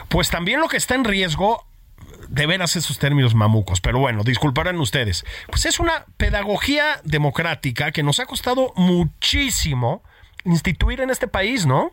pues 0.10 0.30
también 0.30 0.60
lo 0.60 0.68
que 0.68 0.78
está 0.78 0.96
en 0.96 1.04
riesgo 1.04 1.66
de 2.28 2.46
veras 2.46 2.76
esos 2.76 2.98
términos 2.98 3.36
mamucos, 3.36 3.82
pero 3.82 4.00
bueno, 4.00 4.24
disculparán 4.24 4.80
ustedes. 4.80 5.26
Pues 5.48 5.66
es 5.66 5.80
una 5.80 6.06
pedagogía 6.18 7.02
democrática 7.04 7.92
que 7.92 8.04
nos 8.04 8.20
ha 8.20 8.26
costado 8.26 8.74
muchísimo 8.76 10.02
instituir 10.46 11.02
en 11.02 11.10
este 11.10 11.28
país, 11.28 11.66
¿no? 11.66 11.92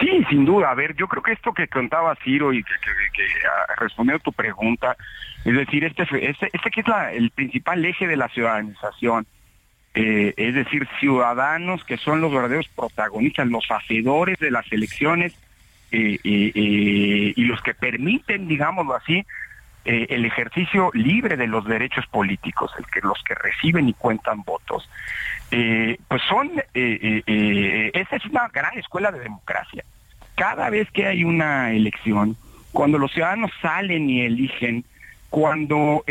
Sí, 0.00 0.24
sin 0.28 0.44
duda. 0.44 0.70
A 0.70 0.74
ver, 0.74 0.96
yo 0.96 1.06
creo 1.06 1.22
que 1.22 1.32
esto 1.32 1.52
que 1.52 1.68
contaba 1.68 2.16
Ciro 2.24 2.52
y 2.52 2.62
que, 2.62 2.72
que, 3.12 3.22
ah, 3.46 3.74
respondió 3.78 4.18
tu 4.18 4.32
pregunta, 4.32 4.96
es 5.44 5.54
decir, 5.54 5.84
este, 5.84 6.02
este, 6.02 6.50
este 6.52 6.70
que 6.70 6.80
es 6.80 6.86
el 7.12 7.30
principal 7.30 7.84
eje 7.84 8.06
de 8.06 8.16
la 8.16 8.28
ciudadanización, 8.28 9.26
eh, 9.94 10.34
es 10.36 10.54
decir, 10.54 10.88
ciudadanos 10.98 11.84
que 11.84 11.96
son 11.96 12.20
los 12.20 12.32
verdaderos 12.32 12.68
protagonistas, 12.68 13.46
los 13.46 13.64
hacedores 13.70 14.38
de 14.40 14.50
las 14.50 14.70
elecciones 14.72 15.32
eh, 15.92 16.18
eh, 16.24 17.32
y 17.36 17.44
los 17.44 17.62
que 17.62 17.74
permiten, 17.74 18.48
digámoslo 18.48 18.96
así, 18.96 19.24
el 19.84 20.24
ejercicio 20.24 20.90
libre 20.94 21.36
de 21.36 21.46
los 21.46 21.64
derechos 21.66 22.06
políticos, 22.06 22.72
el 22.78 22.86
que 22.86 23.00
los 23.00 23.22
que 23.22 23.34
reciben 23.34 23.88
y 23.88 23.92
cuentan 23.92 24.42
votos. 24.42 24.88
Eh, 25.50 25.98
pues 26.08 26.22
son, 26.28 26.50
eh, 26.74 27.22
eh, 27.26 27.90
esa 27.94 28.16
es 28.16 28.24
una 28.26 28.48
gran 28.48 28.76
escuela 28.78 29.12
de 29.12 29.20
democracia. 29.20 29.84
Cada 30.34 30.70
vez 30.70 30.90
que 30.90 31.06
hay 31.06 31.22
una 31.22 31.72
elección, 31.72 32.36
cuando 32.72 32.98
los 32.98 33.12
ciudadanos 33.12 33.52
salen 33.62 34.10
y 34.10 34.22
eligen, 34.22 34.84
cuando 35.30 36.04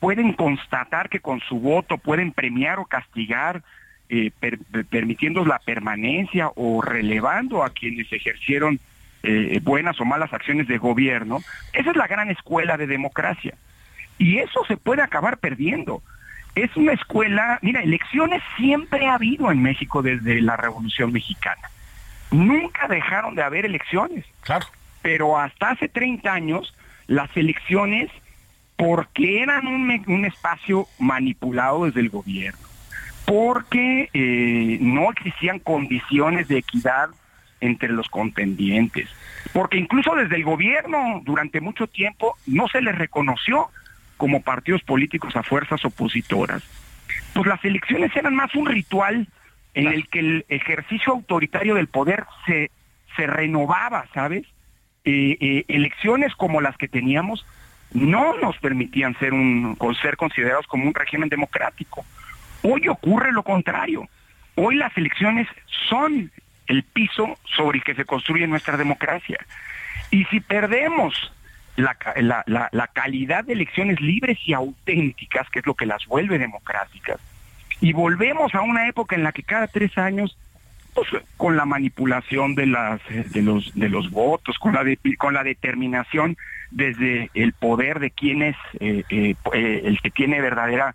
pueden 0.00 0.32
constatar 0.32 1.08
que 1.08 1.20
con 1.20 1.40
su 1.40 1.60
voto 1.60 1.98
pueden 1.98 2.32
premiar 2.32 2.78
o 2.78 2.84
castigar, 2.84 3.62
permitiendo 4.90 5.44
la 5.44 5.58
permanencia 5.58 6.50
o 6.54 6.80
relevando 6.80 7.62
a 7.62 7.70
quienes 7.70 8.12
ejercieron 8.12 8.80
buenas 9.62 10.00
o 10.00 10.04
malas 10.04 10.32
acciones 10.32 10.66
de 10.68 10.78
gobierno, 10.78 11.38
esa 11.72 11.90
es 11.90 11.96
la 11.96 12.06
gran 12.06 12.30
escuela 12.30 12.76
de 12.76 12.86
democracia. 12.86 13.54
Y 14.18 14.38
eso 14.38 14.64
se 14.66 14.76
puede 14.76 15.02
acabar 15.02 15.38
perdiendo 15.38 16.02
es 16.62 16.76
una 16.76 16.92
escuela, 16.92 17.58
mira, 17.62 17.82
elecciones 17.82 18.42
siempre 18.56 19.06
ha 19.06 19.14
habido 19.14 19.50
en 19.50 19.62
México 19.62 20.02
desde 20.02 20.40
la 20.40 20.56
Revolución 20.56 21.12
Mexicana. 21.12 21.70
Nunca 22.30 22.88
dejaron 22.88 23.34
de 23.34 23.42
haber 23.42 23.64
elecciones. 23.64 24.24
Claro. 24.42 24.66
Pero 25.02 25.38
hasta 25.38 25.70
hace 25.70 25.88
30 25.88 26.32
años, 26.32 26.74
las 27.06 27.34
elecciones, 27.36 28.10
porque 28.76 29.42
eran 29.42 29.66
un, 29.66 30.24
espacio 30.24 30.86
manipulado 30.98 31.86
desde 31.86 32.00
el 32.00 32.10
gobierno, 32.10 32.66
porque 33.24 34.10
eh, 34.12 34.78
no 34.80 35.10
existían 35.10 35.58
condiciones 35.58 36.48
de 36.48 36.58
equidad 36.58 37.10
entre 37.60 37.90
los 37.90 38.08
contendientes, 38.08 39.08
porque 39.52 39.78
incluso 39.78 40.14
desde 40.14 40.36
el 40.36 40.44
gobierno 40.44 41.22
durante 41.24 41.60
mucho 41.60 41.86
tiempo 41.86 42.36
no 42.46 42.68
se 42.68 42.80
les 42.80 42.96
reconoció 42.96 43.68
como 44.16 44.42
partidos 44.42 44.82
políticos 44.82 45.36
a 45.36 45.42
fuerzas 45.42 45.84
opositoras, 45.84 46.62
pues 47.34 47.46
las 47.46 47.64
elecciones 47.64 48.14
eran 48.16 48.34
más 48.34 48.54
un 48.54 48.66
ritual 48.66 49.28
en 49.74 49.86
el 49.88 50.08
que 50.08 50.18
el 50.20 50.46
ejercicio 50.48 51.12
autoritario 51.12 51.74
del 51.74 51.86
poder 51.86 52.24
se, 52.46 52.70
se 53.16 53.26
renovaba, 53.26 54.06
¿sabes? 54.12 54.44
Eh, 55.04 55.36
eh, 55.40 55.64
elecciones 55.68 56.34
como 56.34 56.60
las 56.60 56.76
que 56.76 56.88
teníamos 56.88 57.46
no 57.92 58.36
nos 58.38 58.58
permitían 58.58 59.18
ser, 59.18 59.32
un, 59.32 59.76
ser 60.02 60.16
considerados 60.16 60.66
como 60.66 60.86
un 60.86 60.94
régimen 60.94 61.28
democrático. 61.28 62.04
Hoy 62.62 62.88
ocurre 62.88 63.32
lo 63.32 63.42
contrario. 63.42 64.08
Hoy 64.56 64.76
las 64.76 64.96
elecciones 64.96 65.46
son 65.88 66.30
el 66.68 66.82
piso 66.84 67.38
sobre 67.56 67.78
el 67.78 67.84
que 67.84 67.94
se 67.94 68.04
construye 68.04 68.46
nuestra 68.46 68.76
democracia. 68.76 69.38
Y 70.10 70.24
si 70.26 70.40
perdemos 70.40 71.32
la, 71.76 72.44
la, 72.46 72.86
calidad 72.88 73.44
de 73.44 73.52
elecciones 73.52 74.00
libres 74.00 74.38
y 74.44 74.52
auténticas, 74.52 75.48
que 75.50 75.60
es 75.60 75.66
lo 75.66 75.74
que 75.74 75.86
las 75.86 76.06
vuelve 76.06 76.38
democráticas. 76.38 77.20
Y 77.80 77.92
volvemos 77.92 78.54
a 78.54 78.62
una 78.62 78.88
época 78.88 79.14
en 79.14 79.22
la 79.22 79.32
que 79.32 79.42
cada 79.42 79.68
tres 79.68 79.96
años, 79.96 80.36
pues, 80.94 81.08
con 81.36 81.56
la 81.56 81.64
manipulación 81.64 82.54
de, 82.54 82.66
las, 82.66 83.00
de, 83.08 83.42
los, 83.42 83.72
de 83.74 83.88
los 83.88 84.10
votos, 84.10 84.58
con 84.58 84.74
la, 84.74 84.82
con 85.18 85.34
la 85.34 85.44
determinación 85.44 86.36
desde 86.70 87.30
el 87.34 87.52
poder 87.52 88.00
de 88.00 88.10
quién 88.10 88.42
es 88.42 88.56
eh, 88.80 89.04
eh, 89.08 89.34
eh, 89.52 89.82
el 89.84 90.00
que 90.00 90.10
tiene 90.10 90.40
verdadera 90.40 90.94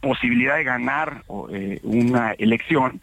posibilidad 0.00 0.56
de 0.56 0.64
ganar 0.64 1.22
una 1.82 2.32
elección, 2.32 3.00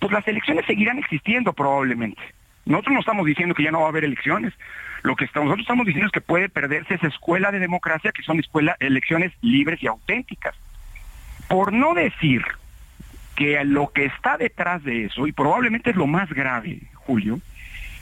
pues 0.00 0.12
las 0.12 0.26
elecciones 0.26 0.66
seguirán 0.66 0.98
existiendo 0.98 1.52
probablemente. 1.52 2.20
Nosotros 2.64 2.94
no 2.94 3.00
estamos 3.00 3.26
diciendo 3.26 3.54
que 3.54 3.62
ya 3.62 3.70
no 3.70 3.80
va 3.80 3.86
a 3.86 3.90
haber 3.90 4.04
elecciones, 4.04 4.52
lo 5.02 5.16
que 5.16 5.26
nosotros 5.34 5.60
estamos 5.60 5.86
diciendo 5.86 6.06
es 6.06 6.12
que 6.12 6.20
puede 6.20 6.48
perderse 6.48 6.94
esa 6.94 7.06
escuela 7.06 7.50
de 7.50 7.58
democracia 7.58 8.12
que 8.12 8.22
son 8.22 8.38
escuela, 8.38 8.76
elecciones 8.80 9.32
libres 9.40 9.82
y 9.82 9.86
auténticas. 9.86 10.54
Por 11.48 11.72
no 11.72 11.94
decir 11.94 12.44
que 13.34 13.64
lo 13.64 13.90
que 13.92 14.04
está 14.06 14.36
detrás 14.36 14.84
de 14.84 15.04
eso, 15.06 15.26
y 15.26 15.32
probablemente 15.32 15.90
es 15.90 15.96
lo 15.96 16.06
más 16.06 16.30
grave, 16.30 16.82
Julio, 16.94 17.40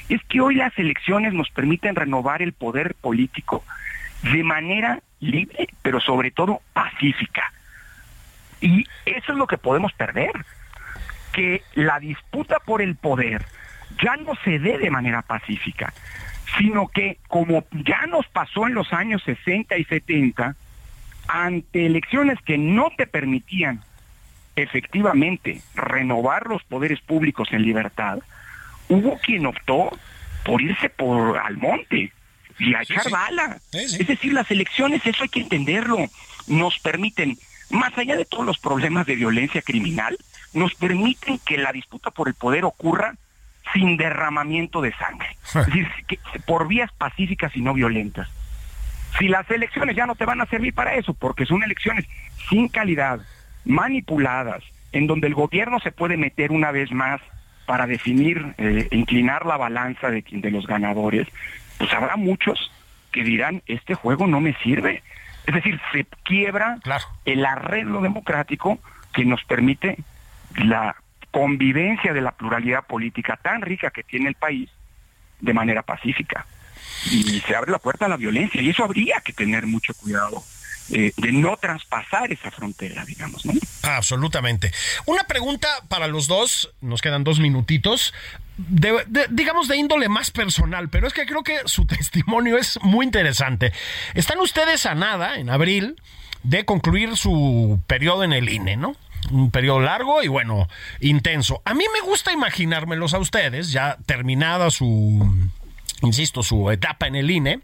es 0.08 0.22
que 0.24 0.40
hoy 0.40 0.56
las 0.56 0.76
elecciones 0.78 1.32
nos 1.32 1.50
permiten 1.50 1.94
renovar 1.94 2.42
el 2.42 2.52
poder 2.52 2.94
político 2.94 3.64
de 4.22 4.42
manera 4.42 5.00
libre, 5.20 5.68
pero 5.82 6.00
sobre 6.00 6.30
todo 6.30 6.60
pacífica. 6.72 7.52
Y 8.60 8.86
eso 9.06 9.32
es 9.32 9.38
lo 9.38 9.46
que 9.46 9.58
podemos 9.58 9.92
perder, 9.92 10.32
que 11.38 11.62
la 11.74 12.00
disputa 12.00 12.58
por 12.58 12.82
el 12.82 12.96
poder 12.96 13.44
ya 14.02 14.16
no 14.16 14.32
se 14.42 14.58
dé 14.58 14.76
de 14.76 14.90
manera 14.90 15.22
pacífica, 15.22 15.92
sino 16.58 16.88
que 16.88 17.18
como 17.28 17.64
ya 17.86 18.06
nos 18.08 18.26
pasó 18.26 18.66
en 18.66 18.74
los 18.74 18.92
años 18.92 19.22
60 19.24 19.78
y 19.78 19.84
70, 19.84 20.56
ante 21.28 21.86
elecciones 21.86 22.40
que 22.44 22.58
no 22.58 22.90
te 22.96 23.06
permitían 23.06 23.84
efectivamente 24.56 25.62
renovar 25.76 26.48
los 26.48 26.64
poderes 26.64 27.00
públicos 27.02 27.46
en 27.52 27.62
libertad, 27.62 28.18
hubo 28.88 29.16
quien 29.18 29.46
optó 29.46 29.96
por 30.44 30.60
irse 30.60 30.90
por 30.90 31.38
al 31.38 31.56
monte 31.56 32.12
y 32.58 32.74
a 32.74 32.82
echar 32.82 33.08
bala. 33.10 33.58
es 33.72 34.06
decir, 34.08 34.32
las 34.32 34.50
elecciones, 34.50 35.06
eso 35.06 35.22
hay 35.22 35.28
que 35.28 35.42
entenderlo, 35.42 35.98
nos 36.48 36.80
permiten, 36.80 37.38
más 37.70 37.96
allá 37.96 38.16
de 38.16 38.24
todos 38.24 38.44
los 38.44 38.58
problemas 38.58 39.06
de 39.06 39.14
violencia 39.14 39.62
criminal, 39.62 40.18
nos 40.54 40.74
permiten 40.74 41.38
que 41.44 41.58
la 41.58 41.72
disputa 41.72 42.10
por 42.10 42.28
el 42.28 42.34
poder 42.34 42.64
ocurra 42.64 43.14
sin 43.72 43.96
derramamiento 43.96 44.80
de 44.80 44.92
sangre. 44.94 45.36
es 45.54 45.66
decir, 45.66 46.20
por 46.46 46.68
vías 46.68 46.90
pacíficas 46.92 47.54
y 47.56 47.60
no 47.60 47.74
violentas. 47.74 48.28
Si 49.18 49.28
las 49.28 49.50
elecciones 49.50 49.96
ya 49.96 50.06
no 50.06 50.14
te 50.14 50.26
van 50.26 50.40
a 50.40 50.46
servir 50.46 50.74
para 50.74 50.94
eso, 50.94 51.14
porque 51.14 51.46
son 51.46 51.62
elecciones 51.62 52.06
sin 52.48 52.68
calidad, 52.68 53.20
manipuladas, 53.64 54.62
en 54.92 55.06
donde 55.06 55.26
el 55.26 55.34
gobierno 55.34 55.80
se 55.80 55.92
puede 55.92 56.16
meter 56.16 56.52
una 56.52 56.70
vez 56.70 56.92
más 56.92 57.20
para 57.66 57.86
definir, 57.86 58.54
eh, 58.58 58.88
inclinar 58.90 59.44
la 59.44 59.56
balanza 59.56 60.10
de, 60.10 60.24
de 60.26 60.50
los 60.50 60.66
ganadores, 60.66 61.26
pues 61.78 61.92
habrá 61.92 62.16
muchos 62.16 62.70
que 63.12 63.22
dirán, 63.24 63.62
este 63.66 63.94
juego 63.94 64.26
no 64.26 64.40
me 64.40 64.54
sirve. 64.62 65.02
Es 65.46 65.54
decir, 65.54 65.80
se 65.92 66.06
quiebra 66.24 66.78
el 67.24 67.44
arreglo 67.44 68.00
democrático 68.00 68.78
que 69.12 69.24
nos 69.24 69.42
permite 69.44 69.98
la 70.56 70.96
convivencia 71.30 72.12
de 72.12 72.20
la 72.20 72.32
pluralidad 72.32 72.86
política 72.86 73.38
tan 73.40 73.62
rica 73.62 73.90
que 73.90 74.02
tiene 74.02 74.28
el 74.28 74.34
país 74.34 74.70
de 75.40 75.54
manera 75.54 75.82
pacífica. 75.82 76.46
Y 77.10 77.40
se 77.40 77.54
abre 77.54 77.70
la 77.70 77.78
puerta 77.78 78.06
a 78.06 78.08
la 78.08 78.16
violencia 78.16 78.60
y 78.60 78.70
eso 78.70 78.84
habría 78.84 79.20
que 79.20 79.32
tener 79.32 79.66
mucho 79.66 79.94
cuidado 79.94 80.42
eh, 80.90 81.12
de 81.16 81.32
no 81.32 81.56
traspasar 81.58 82.32
esa 82.32 82.50
frontera, 82.50 83.04
digamos, 83.04 83.44
¿no? 83.44 83.52
Absolutamente. 83.82 84.72
Una 85.04 85.22
pregunta 85.24 85.68
para 85.88 86.06
los 86.06 86.26
dos, 86.26 86.72
nos 86.80 87.02
quedan 87.02 87.24
dos 87.24 87.40
minutitos. 87.40 88.14
digamos 89.28 89.68
de 89.68 89.76
índole 89.76 90.08
más 90.08 90.30
personal, 90.30 90.88
pero 90.88 91.06
es 91.06 91.12
que 91.12 91.26
creo 91.26 91.42
que 91.42 91.60
su 91.66 91.86
testimonio 91.86 92.56
es 92.56 92.78
muy 92.82 93.04
interesante. 93.04 93.72
Están 94.14 94.40
ustedes 94.40 94.86
a 94.86 94.94
nada, 94.94 95.36
en 95.36 95.50
abril, 95.50 96.00
de 96.42 96.64
concluir 96.64 97.16
su 97.16 97.80
periodo 97.86 98.24
en 98.24 98.32
el 98.32 98.48
INE, 98.48 98.76
¿no? 98.76 98.96
Un 99.30 99.50
periodo 99.50 99.80
largo 99.80 100.22
y 100.22 100.28
bueno, 100.28 100.68
intenso. 101.00 101.60
A 101.64 101.74
mí 101.74 101.84
me 101.92 102.00
gusta 102.00 102.32
imaginármelos 102.32 103.14
a 103.14 103.18
ustedes, 103.18 103.72
ya 103.72 103.98
terminada 104.06 104.70
su 104.70 105.50
insisto, 106.02 106.42
su 106.42 106.70
etapa 106.70 107.06
en 107.06 107.16
el 107.16 107.30
INE, 107.30 107.60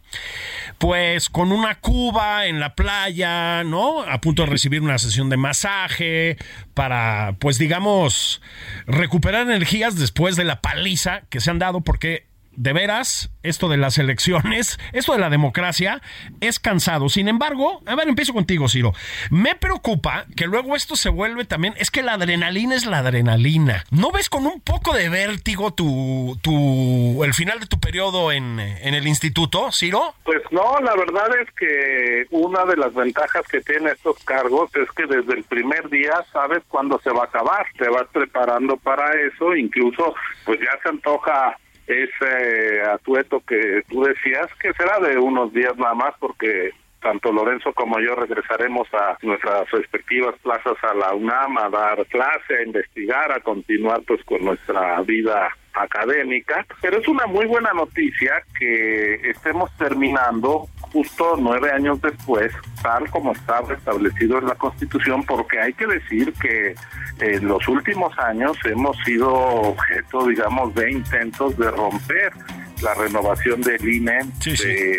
pues 0.79 1.31
con 1.31 1.53
una 1.53 1.77
cuba 1.77 2.47
en 2.47 2.61
la 2.61 2.75
playa, 2.75 3.63
¿no? 3.65 4.03
A 4.03 4.21
punto 4.21 4.43
de 4.43 4.51
recibir 4.51 4.83
una 4.83 4.99
sesión 4.99 5.31
de 5.31 5.37
masaje 5.37 6.37
para, 6.75 7.37
pues 7.39 7.59
digamos, 7.59 8.43
recuperar 8.87 9.43
energías 9.43 9.97
después 9.97 10.37
de 10.37 10.45
la 10.45 10.61
paliza 10.61 11.23
que 11.31 11.41
se 11.41 11.51
han 11.51 11.59
dado, 11.59 11.83
porque 11.83 12.27
de 12.57 12.73
veras, 12.73 13.31
esto 13.43 13.69
de 13.69 13.77
las 13.77 13.99
elecciones, 13.99 14.79
esto 14.93 15.13
de 15.13 15.19
la 15.19 15.31
democracia, 15.31 16.01
es 16.41 16.59
cansado. 16.59 17.09
Sin 17.09 17.29
embargo, 17.29 17.83
a 17.87 17.95
ver, 17.95 18.09
empiezo 18.09 18.33
contigo, 18.33 18.69
Ciro. 18.69 18.93
Me 19.31 19.55
preocupa 19.55 20.27
que 20.37 20.47
luego 20.47 20.77
esto 20.77 20.97
se 20.97 21.09
vuelve 21.09 21.45
también, 21.45 21.75
es 21.79 21.91
que 21.91 22.03
la 22.03 22.15
adrenalina 22.15 22.75
es 22.75 22.87
la 22.87 22.99
adrenalina. 22.99 23.85
¿No 23.91 24.11
ves 24.11 24.29
con 24.29 24.47
un 24.47 24.61
poco 24.61 24.95
de 24.95 25.09
vértigo 25.09 25.73
tu, 25.73 26.39
tu 26.43 27.25
el 27.25 27.35
final 27.35 27.61
de 27.61 27.67
tu 27.67 27.79
periodo 27.79 28.33
en, 28.33 28.59
en 28.59 28.95
el 28.95 29.07
instituto, 29.07 29.71
Ciro? 29.73 30.15
Pues 30.25 30.43
no, 30.51 30.79
la 30.81 30.95
verdad 30.95 31.29
es 31.41 31.51
que 31.55 32.27
una 32.31 32.65
de 32.65 32.77
las 32.77 32.95
ventajas 32.95 33.47
que 33.49 33.61
tiene 33.61 33.91
estos 33.91 34.19
cargos 34.25 34.71
es 34.77 34.91
que 34.93 35.07
desde 35.07 35.35
el 35.35 35.45
primer 35.45 35.89
día 35.89 36.13
sabes 36.33 36.63
cuándo 36.69 37.01
se 37.03 37.11
va 37.11 37.23
a 37.23 37.27
acabar, 37.27 37.67
te 37.79 37.89
vas 37.89 38.07
preparando 38.13 38.77
para 38.77 39.13
eso, 39.21 39.55
incluso 39.55 40.15
pues 40.45 40.61
ya 40.61 40.79
se 40.83 40.89
antoja 40.89 41.57
ese 41.87 42.83
atueto 42.83 43.41
que 43.47 43.83
tú 43.89 44.05
decías, 44.05 44.47
que 44.61 44.73
será 44.75 44.99
de 45.01 45.19
unos 45.19 45.53
días 45.53 45.77
nada 45.77 45.95
más, 45.95 46.15
porque 46.19 46.71
tanto 47.05 47.31
Lorenzo 47.33 47.73
como 47.75 48.01
yo 48.01 48.15
regresaremos 48.15 48.89
a 48.95 49.19
nuestras 49.23 49.71
respectivas 49.71 50.35
plazas 50.43 50.77
a 50.83 50.95
la 50.95 51.15
UNAM 51.15 51.59
a 51.59 51.69
dar 51.69 52.07
clase, 52.07 52.57
a 52.59 52.63
investigar, 52.63 53.31
a 53.31 53.41
continuar 53.41 54.01
pues 54.07 54.25
con 54.25 54.43
nuestra 54.43 55.03
vida 55.03 55.51
académica, 55.75 56.65
pero 56.81 56.99
es 56.99 57.07
una 57.07 57.27
muy 57.27 57.47
buena 57.47 57.73
noticia 57.75 58.43
que 58.59 59.17
estemos 59.29 59.71
terminando 59.77 60.67
justo 60.95 61.35
nueve 61.37 61.73
años 61.73 62.01
después, 62.01 62.53
tal 62.81 63.11
como 63.11 63.33
estaba 63.33 63.75
establecido 63.75 64.39
en 64.39 64.47
la 64.47 64.55
Constitución, 64.55 65.25
porque 65.25 65.61
hay 65.61 65.73
que 65.73 65.87
decir 65.89 66.33
que 66.35 66.77
en 67.19 67.49
los 67.49 67.67
últimos 67.67 68.17
años 68.19 68.57
hemos 68.65 68.97
sido 69.05 69.35
objeto, 69.35 70.27
digamos, 70.29 70.73
de 70.77 70.93
intentos 70.93 71.59
de 71.59 71.69
romper 71.73 72.33
la 72.81 72.95
renovación 72.95 73.61
del 73.61 73.89
INE, 73.89 74.21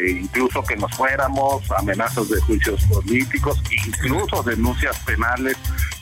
incluso 0.10 0.64
que 0.64 0.76
nos 0.76 0.92
fuéramos, 0.98 1.72
amenazas 1.72 2.30
de 2.30 2.42
juicios 2.42 2.84
políticos, 2.86 3.62
incluso 3.88 4.44
denuncias 4.44 5.00
penales 5.00 5.58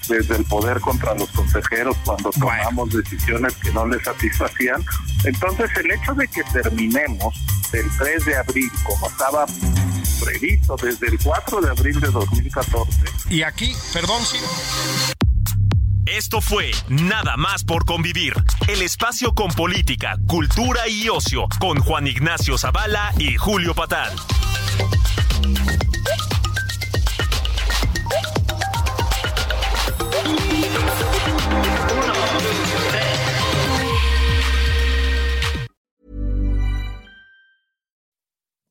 desde 0.07 0.37
el 0.37 0.45
poder 0.45 0.79
contra 0.79 1.13
los 1.13 1.29
consejeros 1.31 1.95
cuando 2.03 2.31
tomamos 2.31 2.89
decisiones 2.91 3.55
que 3.57 3.71
no 3.71 3.87
les 3.87 4.03
satisfacían. 4.03 4.83
Entonces 5.23 5.69
el 5.77 5.91
hecho 5.91 6.13
de 6.13 6.27
que 6.27 6.43
terminemos 6.51 7.35
el 7.73 7.89
3 7.97 8.25
de 8.25 8.37
abril 8.37 8.71
como 8.83 9.07
estaba 9.07 9.45
previsto 10.23 10.75
desde 10.77 11.07
el 11.07 11.19
4 11.21 11.61
de 11.61 11.69
abril 11.69 11.99
de 11.99 12.07
2014. 12.09 13.01
Y 13.29 13.43
aquí, 13.43 13.73
perdón, 13.91 14.21
sí. 14.25 14.37
Esto 16.05 16.41
fue 16.41 16.71
Nada 16.89 17.37
más 17.37 17.63
por 17.63 17.85
convivir, 17.85 18.33
el 18.67 18.81
espacio 18.81 19.33
con 19.33 19.51
política, 19.51 20.17
cultura 20.27 20.87
y 20.87 21.09
ocio, 21.09 21.47
con 21.59 21.79
Juan 21.79 22.07
Ignacio 22.07 22.57
Zavala 22.57 23.13
y 23.17 23.35
Julio 23.35 23.73
Patán. 23.73 24.11